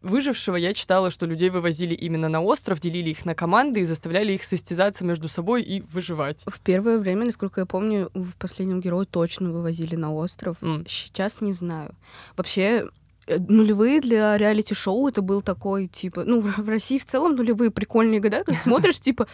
выжившего 0.01 0.55
я 0.55 0.73
читала, 0.73 1.11
что 1.11 1.25
людей 1.25 1.49
вывозили 1.49 1.93
именно 1.93 2.29
на 2.29 2.41
остров, 2.41 2.79
делили 2.79 3.09
их 3.09 3.25
на 3.25 3.35
команды 3.35 3.81
и 3.81 3.85
заставляли 3.85 4.33
их 4.33 4.43
состязаться 4.43 5.03
между 5.03 5.27
собой 5.27 5.63
и 5.63 5.81
выживать. 5.81 6.43
В 6.47 6.59
первое 6.59 6.97
время, 6.97 7.25
насколько 7.25 7.61
я 7.61 7.65
помню, 7.65 8.09
в 8.13 8.33
последнем 8.37 8.81
герою 8.81 9.05
точно 9.05 9.51
вывозили 9.51 9.95
на 9.95 10.13
остров. 10.13 10.57
М. 10.61 10.85
Сейчас 10.87 11.41
не 11.41 11.53
знаю. 11.53 11.95
Вообще, 12.35 12.87
э, 13.27 13.37
нулевые 13.37 14.01
для 14.01 14.37
реалити-шоу 14.37 15.07
это 15.07 15.21
был 15.21 15.41
такой, 15.41 15.87
типа, 15.87 16.23
ну, 16.25 16.39
в 16.39 16.67
России 16.67 16.97
в 16.97 17.05
целом 17.05 17.35
нулевые 17.35 17.71
прикольные 17.71 18.19
года, 18.19 18.43
ты 18.43 18.55
смотришь, 18.63 18.99
типа, 18.99 19.27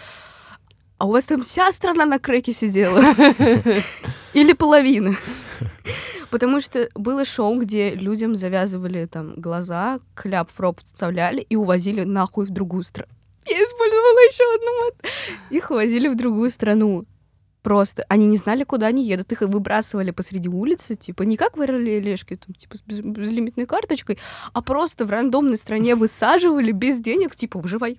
а 0.98 1.06
у 1.06 1.12
вас 1.12 1.26
там 1.26 1.44
вся 1.44 1.72
страна 1.72 2.06
на 2.06 2.20
креке 2.20 2.54
сидела? 2.54 3.02
Или 4.34 4.54
половина? 4.54 5.16
Потому 6.30 6.60
что 6.62 6.90
было 6.96 7.26
шоу, 7.26 7.58
где 7.60 7.92
людям 7.92 8.36
завязывали 8.36 9.06
там 9.06 9.34
глаза, 9.36 10.00
кляп 10.16 10.50
в 10.52 10.60
рот 10.60 10.80
вставляли 10.84 11.42
и 11.42 11.56
увозили 11.56 12.04
нахуй 12.04 12.46
в 12.46 12.50
другую 12.50 12.84
страну. 12.84 13.12
Я 13.46 13.58
использовала 13.64 14.20
еще 14.28 14.44
одну 14.56 14.86
мат. 14.86 15.14
Их 15.50 15.72
увозили 15.72 16.08
в 16.10 16.16
другую 16.18 16.50
страну. 16.50 17.06
Просто. 17.64 18.06
Они 18.08 18.28
не 18.28 18.38
знали, 18.38 18.64
куда 18.64 18.88
они 18.88 19.06
едут. 19.06 19.32
Их 19.32 19.42
выбрасывали 19.42 20.12
посреди 20.12 20.48
улицы, 20.50 20.96
типа, 20.96 21.24
не 21.24 21.38
как 21.38 21.58
в 21.58 21.62
Орлешке, 21.62 22.38
там, 22.38 22.54
типа, 22.56 22.78
с 22.78 22.82
без- 22.82 23.02
безлимитной 23.02 23.66
карточкой, 23.66 24.20
а 24.54 24.62
просто 24.62 25.06
в 25.06 25.12
рандомной 25.12 25.58
стране 25.58 25.96
высаживали 25.96 26.72
без 26.72 27.00
денег, 27.00 27.36
типа, 27.36 27.60
выживай. 27.60 27.98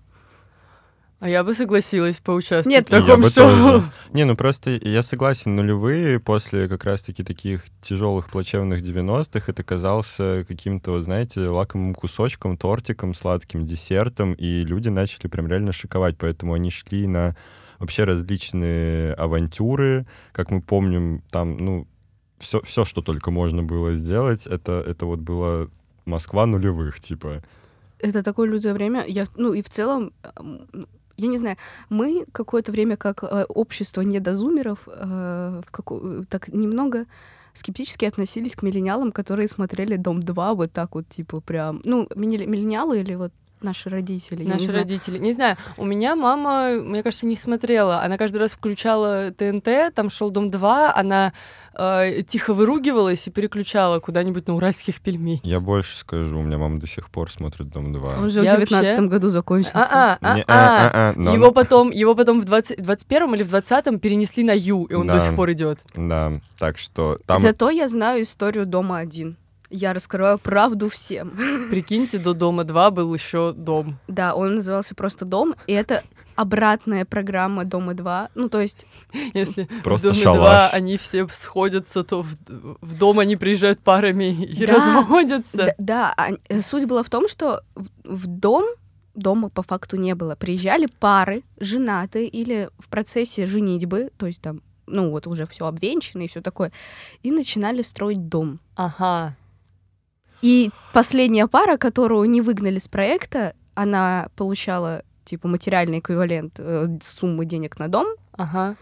А 1.21 1.29
я 1.29 1.43
бы 1.43 1.53
согласилась 1.53 2.21
поучаствовать 2.21 2.67
Нет, 2.67 2.89
в 2.89 2.93
Я 2.93 3.01
таком 3.01 3.23
бы 3.23 3.29
шоу. 3.29 3.49
тоже. 3.49 3.83
Не, 4.13 4.25
ну 4.25 4.37
просто 4.37 4.71
я 4.71 5.03
согласен, 5.03 5.57
нулевые 5.57 6.21
после 6.21 6.69
как 6.69 6.85
раз-таки 6.85 7.25
таких 7.25 7.65
тяжелых 7.81 8.31
плачевных 8.31 8.83
90-х 8.83 9.51
это 9.51 9.65
казался 9.65 10.45
каким-то, 10.47 10.93
вот, 10.93 11.05
знаете, 11.05 11.41
лакомым 11.41 11.95
кусочком, 11.95 12.57
тортиком, 12.57 13.15
сладким 13.15 13.67
десертом, 13.67 14.35
и 14.35 14.63
люди 14.63 14.91
начали 14.91 15.27
прям 15.27 15.49
реально 15.49 15.73
шиковать, 15.73 16.17
поэтому 16.19 16.55
они 16.55 16.71
шли 16.71 17.09
на 17.09 17.35
вообще 17.81 18.05
различные 18.05 19.13
авантюры, 19.15 20.07
как 20.31 20.53
мы 20.53 20.63
помним, 20.63 21.23
там, 21.31 21.57
ну, 21.57 21.89
все, 22.39 22.61
все, 22.63 22.85
что 22.85 23.03
только 23.03 23.33
можно 23.33 23.65
было 23.65 23.95
сделать, 23.95 24.47
это, 24.47 24.85
это 24.87 25.05
вот 25.07 25.19
было 25.19 25.69
Москва 26.05 26.47
нулевых, 26.47 27.01
типа. 27.01 27.43
Это 27.99 28.23
такое 28.23 28.49
лютое 28.49 28.75
время. 28.75 29.05
Я, 29.07 29.27
ну, 29.37 29.53
и 29.53 29.63
в 29.63 29.69
целом, 29.69 30.13
я 31.19 31.29
не 31.29 31.37
знаю, 31.37 31.57
мы 31.91 32.25
какое-то 32.33 32.73
время 32.73 32.97
как 32.97 33.25
э, 33.25 33.45
общество 33.49 34.03
недозумеров 34.03 34.79
э, 34.87 35.63
како- 35.71 36.25
так 36.29 36.49
немного 36.49 37.05
скептически 37.55 38.07
относились 38.07 38.55
к 38.55 38.63
миллениалам, 38.63 39.11
которые 39.13 39.49
смотрели 39.49 39.97
«Дом-2» 39.97 40.55
вот 40.55 40.73
так 40.73 40.95
вот, 40.95 41.09
типа, 41.09 41.41
прям... 41.41 41.81
Ну, 41.85 42.07
миллени- 42.15 42.47
миллениалы 42.47 43.01
или 43.01 43.17
вот 43.17 43.33
наши 43.63 43.89
родители? 43.91 44.45
не 44.45 44.51
Наши 44.51 44.67
знаю. 44.67 44.85
родители. 44.85 45.19
Не 45.19 45.33
знаю, 45.33 45.57
у 45.77 45.85
меня 45.85 46.17
мама, 46.17 46.71
мне 46.81 47.03
кажется, 47.03 47.27
не 47.27 47.37
смотрела. 47.37 48.03
Она 48.03 48.17
каждый 48.17 48.39
раз 48.39 48.53
включала 48.53 49.31
ТНТ, 49.33 49.95
там 49.95 50.11
шел 50.11 50.31
Дом 50.31 50.51
2, 50.51 50.95
она 50.95 51.33
э, 51.75 52.23
тихо 52.23 52.55
выругивалась 52.55 53.27
и 53.27 53.31
переключала 53.31 54.01
куда-нибудь 54.01 54.47
на 54.49 54.55
уральских 54.55 55.01
пельменей. 55.01 55.41
Я 55.45 55.61
больше 55.61 55.97
скажу, 55.99 56.39
у 56.39 56.43
меня 56.43 56.59
мама 56.59 56.81
до 56.81 56.87
сих 56.87 57.11
пор 57.11 57.31
смотрит 57.31 57.69
«Дом-2». 57.69 58.19
Он 58.23 58.31
же 58.31 58.41
Я 58.43 58.53
в 58.53 58.57
девятнадцатом 58.57 59.05
вообще- 59.05 59.09
году 59.11 59.29
закончился. 59.29 59.87
А-а. 60.21 60.35
Не, 60.37 60.43
а, 60.43 60.45
а, 60.49 60.91
а, 60.93 61.13
но 61.17 61.35
Его 61.35 61.53
потом, 61.53 61.91
его 61.91 62.15
потом 62.15 62.41
в 62.41 62.45
20, 62.45 62.83
21 62.83 63.35
или 63.35 63.43
в 63.43 63.49
20 63.49 64.01
перенесли 64.01 64.43
на 64.45 64.53
Ю, 64.53 64.85
и 64.85 64.95
он 64.95 65.07
до 65.07 65.21
сих 65.21 65.37
пор 65.37 65.53
идет. 65.53 65.81
Да, 65.95 66.33
так 66.59 66.79
что 66.79 67.19
там... 67.27 67.41
Зато 67.41 67.71
я 67.71 67.89
знаю 67.89 68.23
историю 68.23 68.67
«Дома 68.67 68.99
один». 68.99 69.37
Я 69.71 69.93
раскрываю 69.93 70.39
правду 70.39 70.89
всем. 70.89 71.31
Прикиньте, 71.71 72.19
до 72.19 72.35
Дома 72.35 72.65
2 72.65 72.91
был 72.91 73.13
еще 73.15 73.53
дом. 73.53 73.99
Да, 74.09 74.35
он 74.35 74.57
назывался 74.57 74.95
просто 74.95 75.25
«Дом», 75.25 75.55
и 75.67 75.73
это 75.73 76.03
обратная 76.37 77.05
программа 77.05 77.65
«Дома 77.65 77.93
2». 77.93 78.31
Ну, 78.35 78.49
то 78.49 78.61
есть 78.61 78.87
Если 79.35 79.65
Просто 79.83 80.09
в 80.09 80.13
Доме 80.13 80.25
шалаш. 80.25 80.41
2 80.41 80.69
они 80.71 80.97
все 80.97 81.29
сходятся, 81.29 82.05
то 82.05 82.23
в, 82.23 82.29
в 82.81 82.97
дом 82.97 83.19
они 83.19 83.37
приезжают 83.37 83.81
парами 83.81 84.33
и 84.45 84.65
Да. 84.65 84.75
разводятся. 84.75 85.57
Да, 85.57 85.75
да, 85.79 86.15
а, 86.17 86.31
э, 86.49 86.63
суть 86.63 86.87
была 86.87 87.03
в 87.03 87.11
том, 87.11 87.29
что 87.29 87.63
в, 87.75 87.89
в 88.05 88.27
дом 88.27 88.65
дома 89.15 89.49
по 89.51 89.63
факту 89.63 89.97
не 89.97 90.15
было. 90.15 90.37
Приезжали 90.37 90.87
пары, 91.01 91.43
женатые 91.59 92.29
или 92.29 92.71
в 92.79 92.89
процессе 92.89 93.47
женитьбы, 93.47 94.11
то 94.17 94.27
есть 94.27 94.41
там, 94.41 94.63
ну 94.87 95.11
вот 95.11 95.27
уже 95.27 95.47
все 95.47 95.67
обвенчано 95.67 96.23
и 96.23 96.29
все 96.29 96.41
такое, 96.41 96.73
и 97.23 97.31
начинали 97.31 97.83
строить 97.83 98.29
дом. 98.29 98.61
Ага. 98.77 99.35
И 100.43 100.71
последняя 100.93 101.47
пара, 101.47 101.77
которую 101.77 102.29
не 102.31 102.41
выгнали 102.41 102.79
с 102.79 102.89
проекта, 102.89 103.55
она 103.75 104.29
получала 104.37 105.03
типа 105.25 105.49
материальный 105.49 105.99
эквивалент 105.99 106.55
э, 106.59 106.87
суммы 107.03 107.45
денег 107.45 107.79
на 107.79 107.89
дом 107.89 108.07
Ага. 108.33 108.77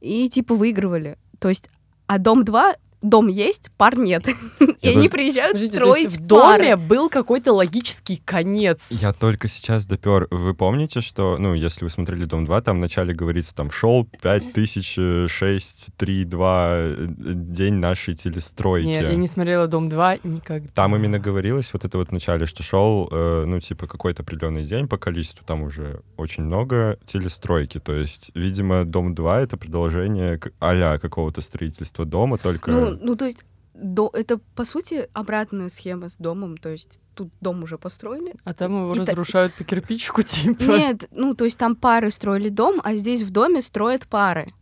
и 0.00 0.28
типа 0.28 0.54
выигрывали. 0.54 1.18
То 1.38 1.48
есть, 1.48 1.68
а 2.06 2.18
дом 2.18 2.44
2 2.44 2.74
дом 3.04 3.28
есть, 3.28 3.70
пар 3.76 3.98
нет. 3.98 4.26
И 4.80 4.88
они 4.88 5.08
приезжают 5.08 5.60
строить 5.60 6.16
в 6.16 6.26
доме 6.26 6.76
был 6.76 7.08
какой-то 7.08 7.52
логический 7.52 8.16
конец. 8.24 8.86
Я 8.90 9.12
только 9.12 9.48
сейчас 9.48 9.86
допер. 9.86 10.26
Вы 10.30 10.54
помните, 10.54 11.00
что, 11.00 11.36
ну, 11.38 11.54
если 11.54 11.84
вы 11.84 11.90
смотрели 11.90 12.24
«Дом 12.24 12.44
2», 12.44 12.62
там 12.62 12.78
вначале 12.78 13.14
говорится, 13.14 13.54
там, 13.54 13.70
шел 13.70 14.06
5006, 14.22 15.88
3, 15.96 16.24
2, 16.24 16.82
день 17.06 17.74
нашей 17.74 18.14
телестройки. 18.14 18.86
Нет, 18.86 19.02
я 19.02 19.16
не 19.16 19.28
смотрела 19.28 19.66
Дом 19.66 19.88
2 19.88 20.18
никогда. 20.24 20.68
Там 20.74 20.96
именно 20.96 21.18
говорилось 21.18 21.70
вот 21.72 21.84
это 21.84 21.98
вот 21.98 22.08
в 22.08 22.12
начале, 22.12 22.46
что 22.46 22.62
шел, 22.62 23.08
э, 23.10 23.44
ну, 23.46 23.60
типа, 23.60 23.86
какой-то 23.86 24.22
определенный 24.22 24.64
день 24.64 24.88
по 24.88 24.98
количеству, 24.98 25.44
там 25.46 25.62
уже 25.62 26.00
очень 26.16 26.44
много 26.44 26.98
телестройки. 27.06 27.78
То 27.80 27.94
есть, 27.94 28.30
видимо, 28.34 28.84
Дом 28.84 29.14
2— 29.14 29.40
это 29.42 29.56
продолжение 29.56 30.40
а 30.60 30.98
какого-то 30.98 31.40
строительства 31.40 32.04
дома, 32.04 32.38
только... 32.38 32.70
Ну, 32.70 32.93
ну, 33.00 33.16
то 33.16 33.24
есть, 33.24 33.44
до, 33.74 34.10
это, 34.12 34.38
по 34.54 34.64
сути, 34.64 35.08
обратная 35.12 35.68
схема 35.68 36.08
с 36.08 36.16
домом. 36.16 36.56
То 36.56 36.68
есть, 36.68 37.00
тут 37.14 37.30
дом 37.40 37.62
уже 37.62 37.76
построили. 37.78 38.34
А 38.44 38.54
там 38.54 38.72
его 38.84 38.94
И 38.94 38.98
та- 39.04 39.12
разрушают 39.12 39.52
по 39.54 39.64
кирпичику, 39.64 40.22
типа. 40.24 40.62
Нет, 40.62 41.08
ну, 41.10 41.34
то 41.34 41.44
есть, 41.44 41.58
там 41.58 41.74
пары 41.74 42.10
строили 42.10 42.48
дом, 42.48 42.80
а 42.84 42.94
здесь 42.94 43.22
в 43.22 43.30
доме 43.30 43.60
строят 43.62 44.06
пары. 44.06 44.52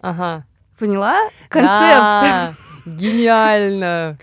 Ага. 0.00 0.44
Поняла? 0.78 1.16
Концепт. 1.48 1.70
Да, 1.70 2.54
Гениально. 2.86 4.18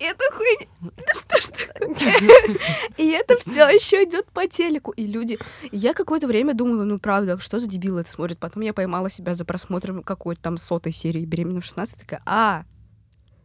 Это 0.00 0.24
хуйня. 0.32 0.66
Да 0.80 1.14
что 1.14 1.42
ж 1.42 1.46
такое? 1.52 2.56
И 2.96 3.10
это 3.10 3.36
все 3.38 3.68
еще 3.68 4.02
идет 4.04 4.26
по 4.32 4.46
телеку. 4.48 4.92
И 4.92 5.06
люди... 5.06 5.38
Я 5.70 5.92
какое-то 5.92 6.26
время 6.26 6.54
думала, 6.54 6.84
ну 6.84 6.98
правда, 6.98 7.38
что 7.38 7.58
за 7.58 7.66
дебил 7.66 7.98
это 7.98 8.10
смотрит? 8.10 8.38
Потом 8.38 8.62
я 8.62 8.72
поймала 8.72 9.10
себя 9.10 9.34
за 9.34 9.44
просмотром 9.44 10.02
какой-то 10.02 10.40
там 10.40 10.56
сотой 10.56 10.92
серии 10.92 11.26
«Беременна 11.26 11.60
в 11.60 11.64
16». 11.64 11.98
Такая, 12.00 12.22
а, 12.24 12.64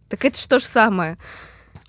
так 0.08 0.24
это 0.24 0.39
что 0.39 0.60
ж 0.60 0.63
самое? 0.63 1.18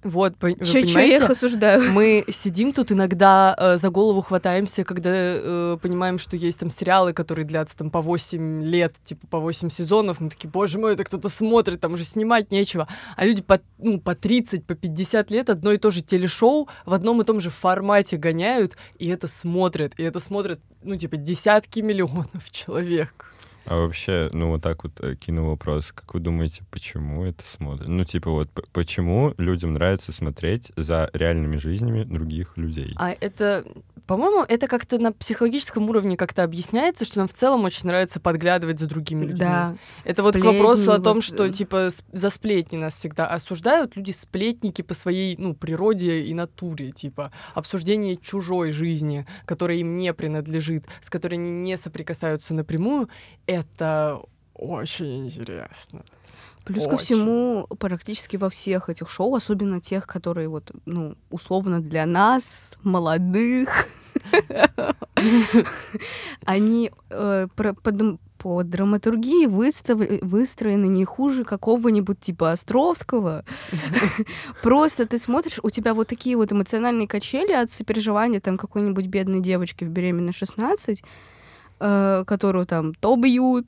Вот, 0.04 0.37
по- 0.37 0.46
вы 0.48 0.54
Че 0.64 0.78
я 0.78 0.80
их 0.80 0.87
понимаете? 0.94 1.24
осуждаю? 1.24 1.90
Мы 1.90 2.24
сидим 2.30 2.72
тут 2.72 2.92
иногда 2.92 3.56
э, 3.59 3.76
за 3.78 3.90
голову 3.90 4.20
хватаемся, 4.20 4.85
когда 4.85 5.11
э, 5.12 5.78
понимаем, 5.82 6.18
что 6.18 6.37
есть 6.37 6.61
там 6.61 6.70
сериалы, 6.70 7.12
которые 7.12 7.44
длятся 7.44 7.76
там 7.78 7.90
по 7.90 8.00
8 8.00 8.62
лет, 8.62 8.94
типа 9.02 9.26
по 9.26 9.40
8 9.40 9.68
сезонов. 9.70 10.20
Мы 10.20 10.30
такие, 10.30 10.48
боже 10.48 10.78
мой, 10.78 10.92
это 10.92 11.02
кто-то 11.02 11.28
смотрит, 11.28 11.80
там 11.80 11.94
уже 11.94 12.04
снимать 12.04 12.52
нечего. 12.52 12.87
А 13.16 13.24
люди 13.24 13.42
по, 13.42 13.61
ну, 13.78 13.98
по 14.00 14.14
30, 14.14 14.64
по 14.64 14.74
50 14.74 15.30
лет 15.30 15.50
одно 15.50 15.72
и 15.72 15.78
то 15.78 15.90
же 15.90 16.02
телешоу 16.02 16.68
в 16.85 16.94
одном 16.94 17.20
и 17.22 17.24
том 17.24 17.40
же 17.40 17.50
формате 17.50 18.16
гоняют, 18.16 18.76
и 18.98 19.09
это 19.09 19.26
смотрят. 19.26 19.94
И 19.98 20.02
это 20.04 20.20
смотрят, 20.20 20.61
ну, 20.82 20.96
типа, 20.96 21.16
десятки 21.16 21.80
миллионов 21.80 22.48
человек. 22.52 23.25
А 23.66 23.76
вообще, 23.76 24.31
ну 24.33 24.50
вот 24.50 24.62
так 24.62 24.85
вот 24.85 24.92
э, 25.00 25.16
кину 25.16 25.46
вопрос. 25.46 25.92
Как 25.92 26.14
вы 26.14 26.20
думаете, 26.20 26.62
почему 26.70 27.24
это 27.24 27.44
смотрят? 27.44 27.88
Ну 27.88 28.05
типа 28.05 28.31
вот, 28.31 28.48
почему 28.72 29.35
людям 29.38 29.72
нравится 29.72 30.12
смотреть 30.12 30.70
за 30.76 31.11
реальными 31.12 31.57
жизнями 31.57 32.05
других 32.05 32.57
людей? 32.57 32.94
А 32.96 33.14
это, 33.20 33.64
по-моему, 34.07 34.44
это 34.46 34.68
как-то 34.68 34.98
на 34.98 35.12
психологическом 35.12 35.88
уровне 35.90 36.16
как-то 36.16 36.44
объясняется, 36.44 37.05
что 37.05 37.18
нам 37.18 37.26
в 37.26 37.35
целом 37.35 37.64
очень 37.64 37.88
нравится 37.88 38.20
подглядывать 38.20 38.79
за 38.79 38.87
другими 38.87 39.22
людьми. 39.22 39.38
Да. 39.40 39.76
Это 40.05 40.22
вот 40.22 40.35
к 40.35 40.38
Сплетни, 40.38 40.59
вопросу 40.59 40.92
о 40.92 41.00
том, 41.00 41.16
вот, 41.16 41.24
что 41.24 41.46
э. 41.46 41.52
типа 41.52 41.88
за 42.12 42.31
сплетни 42.31 42.76
нас 42.76 42.94
всегда 42.94 43.26
осуждают. 43.26 43.96
Люди 43.96 44.12
сплетники 44.12 44.83
по 44.83 44.94
своей 44.94 45.37
ну, 45.38 45.55
природе 45.55 46.22
и 46.22 46.35
натуре, 46.35 46.92
типа 46.92 47.33
обсуждение 47.55 48.16
чужой 48.16 48.70
жизни, 48.70 49.26
которая 49.44 49.79
им 49.79 49.96
не 49.96 50.14
принадлежит, 50.14 50.85
с 51.00 51.11
которой 51.11 51.35
они 51.35 51.50
не 51.50 51.76
соприкасаются 51.76 52.55
напрямую, 52.55 53.09
это 53.60 54.22
очень 54.54 55.26
интересно. 55.26 56.02
Плюс 56.64 56.84
ко 56.84 56.94
Очень. 56.94 57.04
всему, 57.04 57.66
практически 57.78 58.36
во 58.36 58.50
всех 58.50 58.88
этих 58.88 59.08
шоу, 59.08 59.36
особенно 59.36 59.80
тех, 59.80 60.06
которые 60.06 60.48
вот, 60.48 60.72
ну, 60.84 61.14
условно 61.30 61.80
для 61.80 62.06
нас, 62.06 62.76
молодых, 62.82 63.88
они 66.44 66.90
э, 67.10 67.46
по, 67.54 68.64
драматургии 68.64 69.46
выстроены 69.46 70.86
не 70.86 71.04
хуже 71.04 71.44
какого-нибудь 71.44 72.20
типа 72.20 72.50
Островского. 72.52 73.44
Просто 74.62 75.06
ты 75.06 75.18
смотришь, 75.18 75.60
у 75.62 75.70
тебя 75.70 75.94
вот 75.94 76.08
такие 76.08 76.36
вот 76.36 76.52
эмоциональные 76.52 77.06
качели 77.06 77.52
от 77.52 77.70
сопереживания 77.70 78.40
там 78.40 78.58
какой-нибудь 78.58 79.06
бедной 79.06 79.40
девочки 79.40 79.84
в 79.84 79.88
беременной 79.88 80.32
16, 80.32 81.02
э, 81.80 82.24
которую 82.26 82.66
там 82.66 82.94
то 82.94 83.16
бьют, 83.16 83.66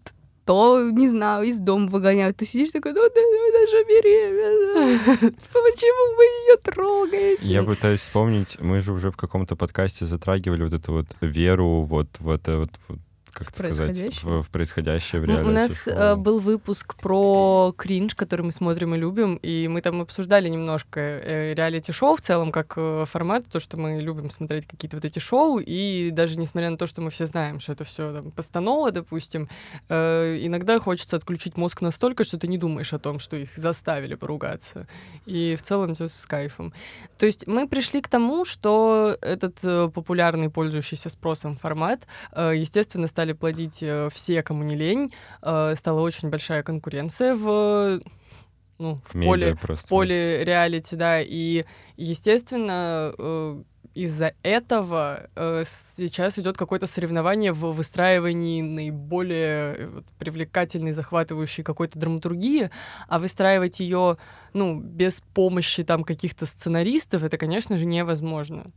то, 0.48 0.90
не 0.90 1.08
знаю, 1.08 1.44
из 1.44 1.58
дома 1.58 1.88
выгоняют. 1.88 2.38
Ты 2.38 2.46
сидишь 2.46 2.70
такой, 2.70 2.94
ну 2.94 3.02
да, 3.02 3.20
она 3.20 3.66
же 3.66 3.84
беременна. 3.84 4.98
Почему 5.52 6.16
вы 6.16 6.24
ее 6.24 6.56
трогаете? 6.56 7.50
Я 7.50 7.62
пытаюсь 7.62 8.00
вспомнить, 8.00 8.58
мы 8.58 8.80
же 8.80 8.92
уже 8.92 9.10
в 9.10 9.16
каком-то 9.18 9.56
подкасте 9.56 10.06
затрагивали 10.06 10.62
вот 10.62 10.72
эту 10.72 10.92
вот 10.92 11.06
веру, 11.20 11.82
вот 11.82 12.08
в 12.18 12.30
это 12.30 12.60
вот, 12.60 12.70
вот, 12.88 12.98
как 13.38 13.50
сказать, 13.50 14.22
в, 14.22 14.42
в 14.42 14.50
происходящее 14.50 15.20
в 15.20 15.24
реалити 15.24 15.48
У 15.48 15.52
нас 15.52 15.86
э, 15.86 16.16
был 16.16 16.40
выпуск 16.40 16.96
про 16.96 17.72
кринж, 17.76 18.14
который 18.16 18.42
мы 18.42 18.52
смотрим 18.52 18.94
и 18.94 18.98
любим, 18.98 19.36
и 19.36 19.68
мы 19.68 19.80
там 19.80 20.00
обсуждали 20.00 20.48
немножко 20.48 21.00
э, 21.00 21.54
реалити-шоу 21.54 22.16
в 22.16 22.20
целом, 22.20 22.50
как 22.50 22.74
э, 22.76 23.04
формат, 23.06 23.46
то, 23.46 23.60
что 23.60 23.76
мы 23.76 24.00
любим 24.00 24.30
смотреть 24.30 24.66
какие-то 24.66 24.96
вот 24.96 25.04
эти 25.04 25.20
шоу, 25.20 25.60
и 25.64 26.10
даже 26.10 26.38
несмотря 26.38 26.70
на 26.70 26.76
то, 26.76 26.86
что 26.88 27.00
мы 27.00 27.10
все 27.10 27.26
знаем, 27.26 27.60
что 27.60 27.72
это 27.72 27.84
все 27.84 28.12
там, 28.12 28.30
постанова, 28.32 28.90
допустим, 28.90 29.48
иногда 29.88 30.78
хочется 30.78 31.16
отключить 31.16 31.56
мозг 31.56 31.80
настолько, 31.80 32.24
что 32.24 32.38
ты 32.38 32.48
не 32.48 32.58
думаешь 32.58 32.92
о 32.92 32.98
том, 32.98 33.18
что 33.18 33.36
их 33.36 33.50
заставили 33.56 34.14
поругаться. 34.14 34.86
И 35.26 35.56
в 35.56 35.62
целом 35.62 35.94
все 35.94 36.08
с 36.08 36.26
кайфом. 36.26 36.72
То 37.18 37.26
есть 37.26 37.46
мы 37.46 37.68
пришли 37.68 38.00
к 38.00 38.08
тому, 38.08 38.44
что 38.44 39.16
этот 39.20 39.60
популярный, 39.92 40.50
пользующийся 40.50 41.10
спросом 41.10 41.54
формат, 41.54 42.06
естественно, 42.36 43.06
стали 43.06 43.27
плодить 43.32 43.82
э, 43.82 44.08
все, 44.12 44.42
кому 44.42 44.62
не 44.62 44.76
лень. 44.76 45.12
Э, 45.42 45.74
Стала 45.76 46.00
очень 46.00 46.30
большая 46.30 46.62
конкуренция 46.62 47.34
в, 47.34 48.00
ну, 48.78 49.00
в, 49.04 49.14
в 49.14 49.24
поле, 49.24 49.54
в 49.54 49.88
поле 49.88 50.44
реалити, 50.44 50.96
да, 50.96 51.20
и, 51.20 51.64
естественно, 51.96 53.12
э, 53.18 53.62
из-за 53.94 54.34
этого 54.44 55.28
э, 55.34 55.64
сейчас 55.66 56.38
идет 56.38 56.56
какое-то 56.56 56.86
соревнование 56.86 57.52
в 57.52 57.72
выстраивании 57.72 58.62
наиболее 58.62 59.88
вот, 59.88 60.04
привлекательной, 60.18 60.92
захватывающей 60.92 61.64
какой-то 61.64 61.98
драматургии, 61.98 62.70
а 63.08 63.18
выстраивать 63.18 63.80
ее, 63.80 64.16
ну, 64.52 64.78
без 64.78 65.20
помощи 65.34 65.82
там 65.82 66.04
каких-то 66.04 66.46
сценаристов, 66.46 67.24
это, 67.24 67.38
конечно 67.38 67.76
же, 67.76 67.86
невозможно. 67.86 68.70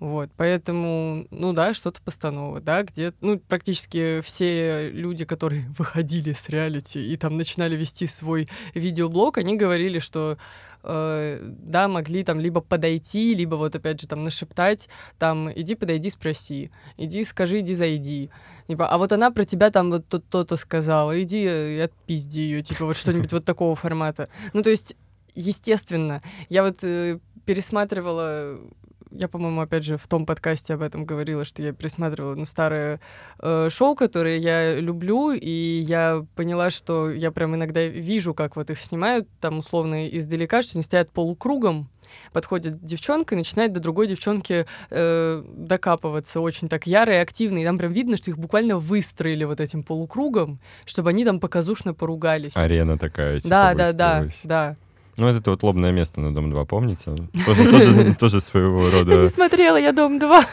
Вот, 0.00 0.30
поэтому, 0.36 1.26
ну 1.30 1.52
да, 1.52 1.74
что-то 1.74 2.00
постанова, 2.00 2.60
да, 2.60 2.84
где, 2.84 3.12
ну, 3.20 3.40
практически 3.40 4.20
все 4.20 4.90
люди, 4.90 5.24
которые 5.24 5.64
выходили 5.78 6.32
с 6.32 6.48
реалити 6.48 6.98
и 6.98 7.16
там 7.16 7.36
начинали 7.36 7.76
вести 7.76 8.06
свой 8.06 8.48
видеоблог, 8.74 9.38
они 9.38 9.56
говорили, 9.56 9.98
что 9.98 10.38
э, 10.84 11.40
да, 11.42 11.88
могли 11.88 12.22
там 12.22 12.38
либо 12.38 12.60
подойти, 12.60 13.34
либо 13.34 13.56
вот 13.56 13.74
опять 13.74 14.00
же 14.00 14.06
там 14.06 14.22
нашептать, 14.22 14.88
там, 15.18 15.50
иди 15.52 15.74
подойди, 15.74 16.10
спроси, 16.10 16.70
иди 16.96 17.24
скажи, 17.24 17.58
иди 17.58 17.74
зайди. 17.74 18.30
Типа, 18.68 18.88
а 18.88 18.98
вот 18.98 19.10
она 19.12 19.32
про 19.32 19.44
тебя 19.44 19.70
там 19.70 19.90
вот 19.90 20.06
то- 20.06 20.20
то-то 20.20 20.56
сказала, 20.56 21.20
иди 21.20 21.42
и 21.42 21.80
отпизди 21.80 22.38
ее, 22.38 22.62
типа 22.62 22.84
вот 22.84 22.96
что-нибудь 22.96 23.32
вот 23.32 23.44
такого 23.44 23.74
формата. 23.74 24.28
Ну, 24.52 24.62
то 24.62 24.70
есть, 24.70 24.94
естественно, 25.34 26.22
я 26.48 26.62
вот 26.62 26.76
э, 26.82 27.18
пересматривала 27.46 28.60
я, 29.10 29.28
по-моему, 29.28 29.60
опять 29.60 29.84
же, 29.84 29.96
в 29.96 30.06
том 30.06 30.26
подкасте 30.26 30.74
об 30.74 30.82
этом 30.82 31.04
говорила, 31.04 31.44
что 31.44 31.62
я 31.62 31.72
пересматривала 31.72 32.34
ну, 32.34 32.44
старое 32.44 33.00
э, 33.40 33.68
шоу, 33.70 33.94
которые 33.94 34.38
я 34.38 34.76
люблю, 34.76 35.32
и 35.32 35.80
я 35.86 36.24
поняла, 36.34 36.70
что 36.70 37.10
я 37.10 37.30
прям 37.30 37.54
иногда 37.54 37.84
вижу, 37.86 38.34
как 38.34 38.56
вот 38.56 38.70
их 38.70 38.80
снимают, 38.80 39.28
там, 39.40 39.58
условно, 39.58 40.08
издалека, 40.08 40.62
что 40.62 40.76
они 40.76 40.82
стоят 40.82 41.10
полукругом, 41.10 41.88
подходит 42.32 42.84
девчонка 42.84 43.34
и 43.34 43.38
начинает 43.38 43.72
до 43.72 43.80
другой 43.80 44.06
девчонки 44.06 44.66
э, 44.90 45.44
докапываться 45.46 46.40
очень 46.40 46.68
так 46.68 46.86
яро 46.86 47.14
и 47.14 47.18
активно. 47.18 47.58
И 47.58 47.64
там 47.64 47.78
прям 47.78 47.92
видно, 47.92 48.16
что 48.16 48.30
их 48.30 48.38
буквально 48.38 48.78
выстроили 48.78 49.44
вот 49.44 49.60
этим 49.60 49.82
полукругом, 49.82 50.60
чтобы 50.84 51.10
они 51.10 51.24
там 51.24 51.40
показушно 51.40 51.94
поругались. 51.94 52.56
Арена 52.56 52.98
такая, 52.98 53.40
типа, 53.40 53.48
да, 53.48 53.74
да, 53.74 53.92
да, 53.92 54.26
да. 54.44 54.76
Ну, 55.18 55.26
это 55.26 55.50
вот 55.50 55.62
лобное 55.62 55.92
место 55.92 56.20
на 56.20 56.32
Дом-2, 56.32 56.66
помните? 56.66 57.14
Тоже, 57.44 57.70
тоже, 57.70 58.14
тоже 58.18 58.40
своего 58.40 58.88
Я 58.88 58.92
не 58.92 58.98
рода 59.00 59.28
смотрела, 59.28 59.76
я 59.76 59.92
дом 59.92 60.18
2. 60.18 60.46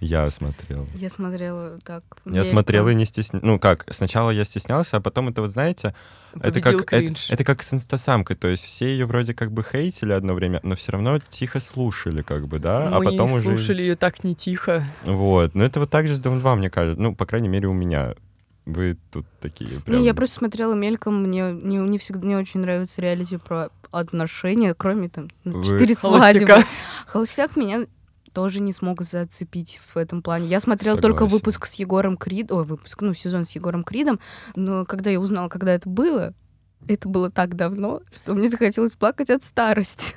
я 0.00 0.30
смотрел. 0.30 0.86
Я 0.94 1.08
смотрела 1.08 1.78
так. 1.84 2.04
Я 2.26 2.32
мельком. 2.32 2.50
смотрел 2.50 2.88
и 2.88 2.94
не 2.94 3.06
стеснялся. 3.06 3.46
Ну 3.46 3.58
как, 3.58 3.86
сначала 3.90 4.30
я 4.30 4.44
стеснялся, 4.44 4.98
а 4.98 5.00
потом 5.00 5.28
это 5.30 5.40
вот, 5.42 5.50
знаете, 5.50 5.94
это 6.40 6.60
как, 6.60 6.92
это, 6.92 7.14
это 7.30 7.44
как 7.44 7.62
с 7.62 7.72
инстасамкой, 7.72 8.36
то 8.36 8.48
есть 8.48 8.64
все 8.64 8.86
ее 8.86 9.06
вроде 9.06 9.34
как 9.34 9.50
бы 9.50 9.64
хейтили 9.64 10.12
одно 10.12 10.34
время, 10.34 10.60
но 10.62 10.76
все 10.76 10.92
равно 10.92 11.18
тихо 11.28 11.60
слушали, 11.60 12.22
как 12.22 12.46
бы, 12.48 12.58
да, 12.58 12.88
а 12.88 12.98
Мы 12.98 13.06
потом 13.06 13.32
уже... 13.32 13.44
слушали 13.44 13.82
ее 13.82 13.96
так 13.96 14.24
не 14.24 14.34
тихо. 14.34 14.84
Вот, 15.04 15.54
но 15.54 15.64
это 15.64 15.80
вот 15.80 15.90
так 15.90 16.06
же 16.06 16.14
с 16.14 16.20
Дом 16.20 16.38
2, 16.38 16.56
мне 16.56 16.70
кажется, 16.70 17.00
ну, 17.00 17.14
по 17.14 17.26
крайней 17.26 17.48
мере, 17.48 17.66
у 17.68 17.72
меня. 17.72 18.14
Вы 18.68 18.98
тут 19.10 19.24
такие 19.40 19.80
прям... 19.80 19.98
Не, 19.98 20.04
я 20.04 20.12
просто 20.12 20.40
смотрела 20.40 20.74
мельком, 20.74 21.22
мне 21.22 21.52
не, 21.52 21.78
не 21.78 21.96
всегда 21.96 22.26
не 22.26 22.36
очень 22.36 22.60
нравится 22.60 23.00
реалити 23.00 23.38
про 23.38 23.70
отношения, 23.90 24.74
кроме 24.74 25.08
там 25.08 25.30
ну, 25.44 25.64
четыре 25.64 25.94
свадьбы. 25.94 26.64
Холостяк 27.06 27.56
меня 27.56 27.86
тоже 28.34 28.60
не 28.60 28.74
смог 28.74 29.00
зацепить 29.00 29.80
в 29.94 29.96
этом 29.96 30.20
плане. 30.20 30.48
Я 30.48 30.60
смотрела 30.60 30.98
только 30.98 31.20
Согласен. 31.20 31.38
выпуск 31.38 31.64
с 31.64 31.74
Егором 31.76 32.18
Кридом, 32.18 32.58
ой, 32.58 32.64
выпуск, 32.66 33.00
ну, 33.00 33.14
сезон 33.14 33.46
с 33.46 33.52
Егором 33.52 33.84
Кридом, 33.84 34.20
но 34.54 34.84
когда 34.84 35.08
я 35.08 35.18
узнала, 35.18 35.48
когда 35.48 35.72
это 35.72 35.88
было, 35.88 36.34
это 36.86 37.08
было 37.08 37.30
так 37.30 37.56
давно, 37.56 38.02
что 38.14 38.34
мне 38.34 38.50
захотелось 38.50 38.96
плакать 38.96 39.30
от 39.30 39.44
старости. 39.44 40.14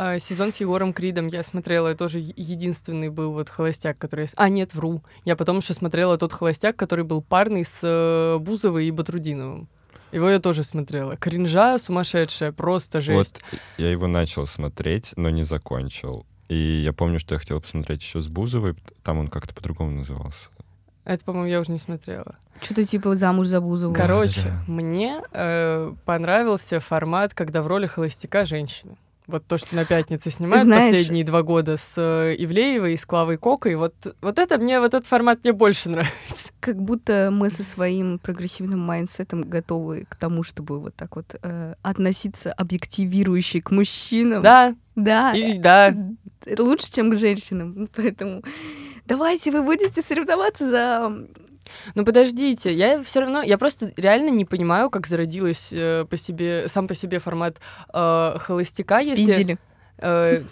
А, 0.00 0.20
сезон 0.20 0.52
с 0.52 0.58
Егором 0.60 0.92
Кридом 0.92 1.26
я 1.26 1.42
смотрела, 1.42 1.92
тоже 1.96 2.20
е- 2.20 2.32
единственный 2.36 3.08
был 3.08 3.32
вот 3.32 3.48
холостяк, 3.48 3.98
который... 3.98 4.28
А, 4.36 4.48
нет, 4.48 4.72
вру. 4.74 5.02
Я 5.24 5.34
потом 5.34 5.58
еще 5.58 5.74
смотрела 5.74 6.16
тот 6.18 6.32
холостяк, 6.32 6.76
который 6.76 7.04
был 7.04 7.20
парный 7.20 7.64
с 7.64 7.80
э, 7.82 8.38
Бузовой 8.38 8.86
и 8.86 8.92
Батрудиновым. 8.92 9.68
Его 10.12 10.28
я 10.30 10.38
тоже 10.38 10.62
смотрела. 10.62 11.16
Кринжа 11.16 11.78
сумасшедшая, 11.80 12.52
просто 12.52 13.00
жесть. 13.00 13.40
Вот 13.50 13.60
я 13.76 13.90
его 13.90 14.06
начал 14.06 14.46
смотреть, 14.46 15.14
но 15.16 15.30
не 15.30 15.42
закончил. 15.42 16.24
И 16.48 16.54
я 16.56 16.92
помню, 16.92 17.18
что 17.18 17.34
я 17.34 17.40
хотел 17.40 17.60
посмотреть 17.60 18.00
еще 18.00 18.22
с 18.22 18.28
Бузовой, 18.28 18.76
там 19.02 19.18
он 19.18 19.26
как-то 19.26 19.52
по-другому 19.52 19.90
назывался. 19.90 20.48
Это, 21.04 21.24
по-моему, 21.24 21.48
я 21.50 21.58
уже 21.60 21.72
не 21.72 21.78
смотрела. 21.78 22.36
Что-то 22.60 22.86
типа 22.86 23.16
замуж 23.16 23.48
за 23.48 23.60
Бузову. 23.60 23.94
Кор- 23.94 24.02
Короче, 24.06 24.42
да. 24.44 24.62
мне 24.68 25.20
э, 25.32 25.92
понравился 26.04 26.78
формат, 26.78 27.34
когда 27.34 27.62
в 27.62 27.66
роли 27.66 27.86
холостяка 27.86 28.46
женщина. 28.46 28.94
Вот 29.28 29.44
то, 29.46 29.58
что 29.58 29.76
на 29.76 29.84
пятнице 29.84 30.30
снимают 30.30 30.64
Знаешь- 30.64 30.84
последние 30.84 31.22
два 31.22 31.42
года 31.42 31.76
с 31.76 31.94
э, 31.98 32.34
Ивлеевой 32.38 32.94
и 32.94 32.96
с 32.96 33.04
Клавой 33.04 33.36
Кокой. 33.36 33.76
Вот, 33.76 33.94
вот 34.22 34.38
это 34.38 34.56
мне, 34.58 34.80
вот 34.80 34.94
этот 34.94 35.06
формат 35.06 35.40
мне 35.44 35.52
больше 35.52 35.88
нравится. 35.90 36.48
Как 36.60 36.76
будто 36.80 37.28
мы 37.30 37.50
со 37.50 37.62
своим 37.62 38.18
прогрессивным 38.18 38.80
mindset 38.80 39.28
ом 39.28 39.42
готовы 39.42 40.06
к 40.08 40.16
тому, 40.16 40.42
чтобы 40.44 40.80
вот 40.80 40.94
так 40.96 41.14
вот 41.16 41.36
э, 41.42 41.74
относиться 41.82 42.52
объективирующе 42.54 43.60
к 43.60 43.70
мужчинам. 43.70 44.42
Да, 44.42 44.74
Да. 44.96 45.32
и, 45.34 45.58
да. 45.58 45.94
Лучше, 46.58 46.90
чем 46.90 47.10
к 47.10 47.18
женщинам. 47.18 47.88
Поэтому 47.94 48.42
давайте 49.06 49.50
вы 49.50 49.62
будете 49.62 50.00
соревноваться 50.00 50.68
за... 50.70 51.12
Ну 51.94 52.04
подождите, 52.04 52.72
я 52.72 53.02
все 53.02 53.20
равно, 53.20 53.42
я 53.42 53.58
просто 53.58 53.92
реально 53.96 54.30
не 54.30 54.44
понимаю, 54.44 54.90
как 54.90 55.06
зародилась 55.06 55.72
э, 55.72 56.04
по 56.08 56.16
себе 56.16 56.68
сам 56.68 56.86
по 56.86 56.94
себе 56.94 57.18
формат 57.18 57.56
э, 57.92 58.36
холостяка, 58.38 59.00
если 59.00 59.24
Спидели. 59.24 59.58
Э, 59.98 60.42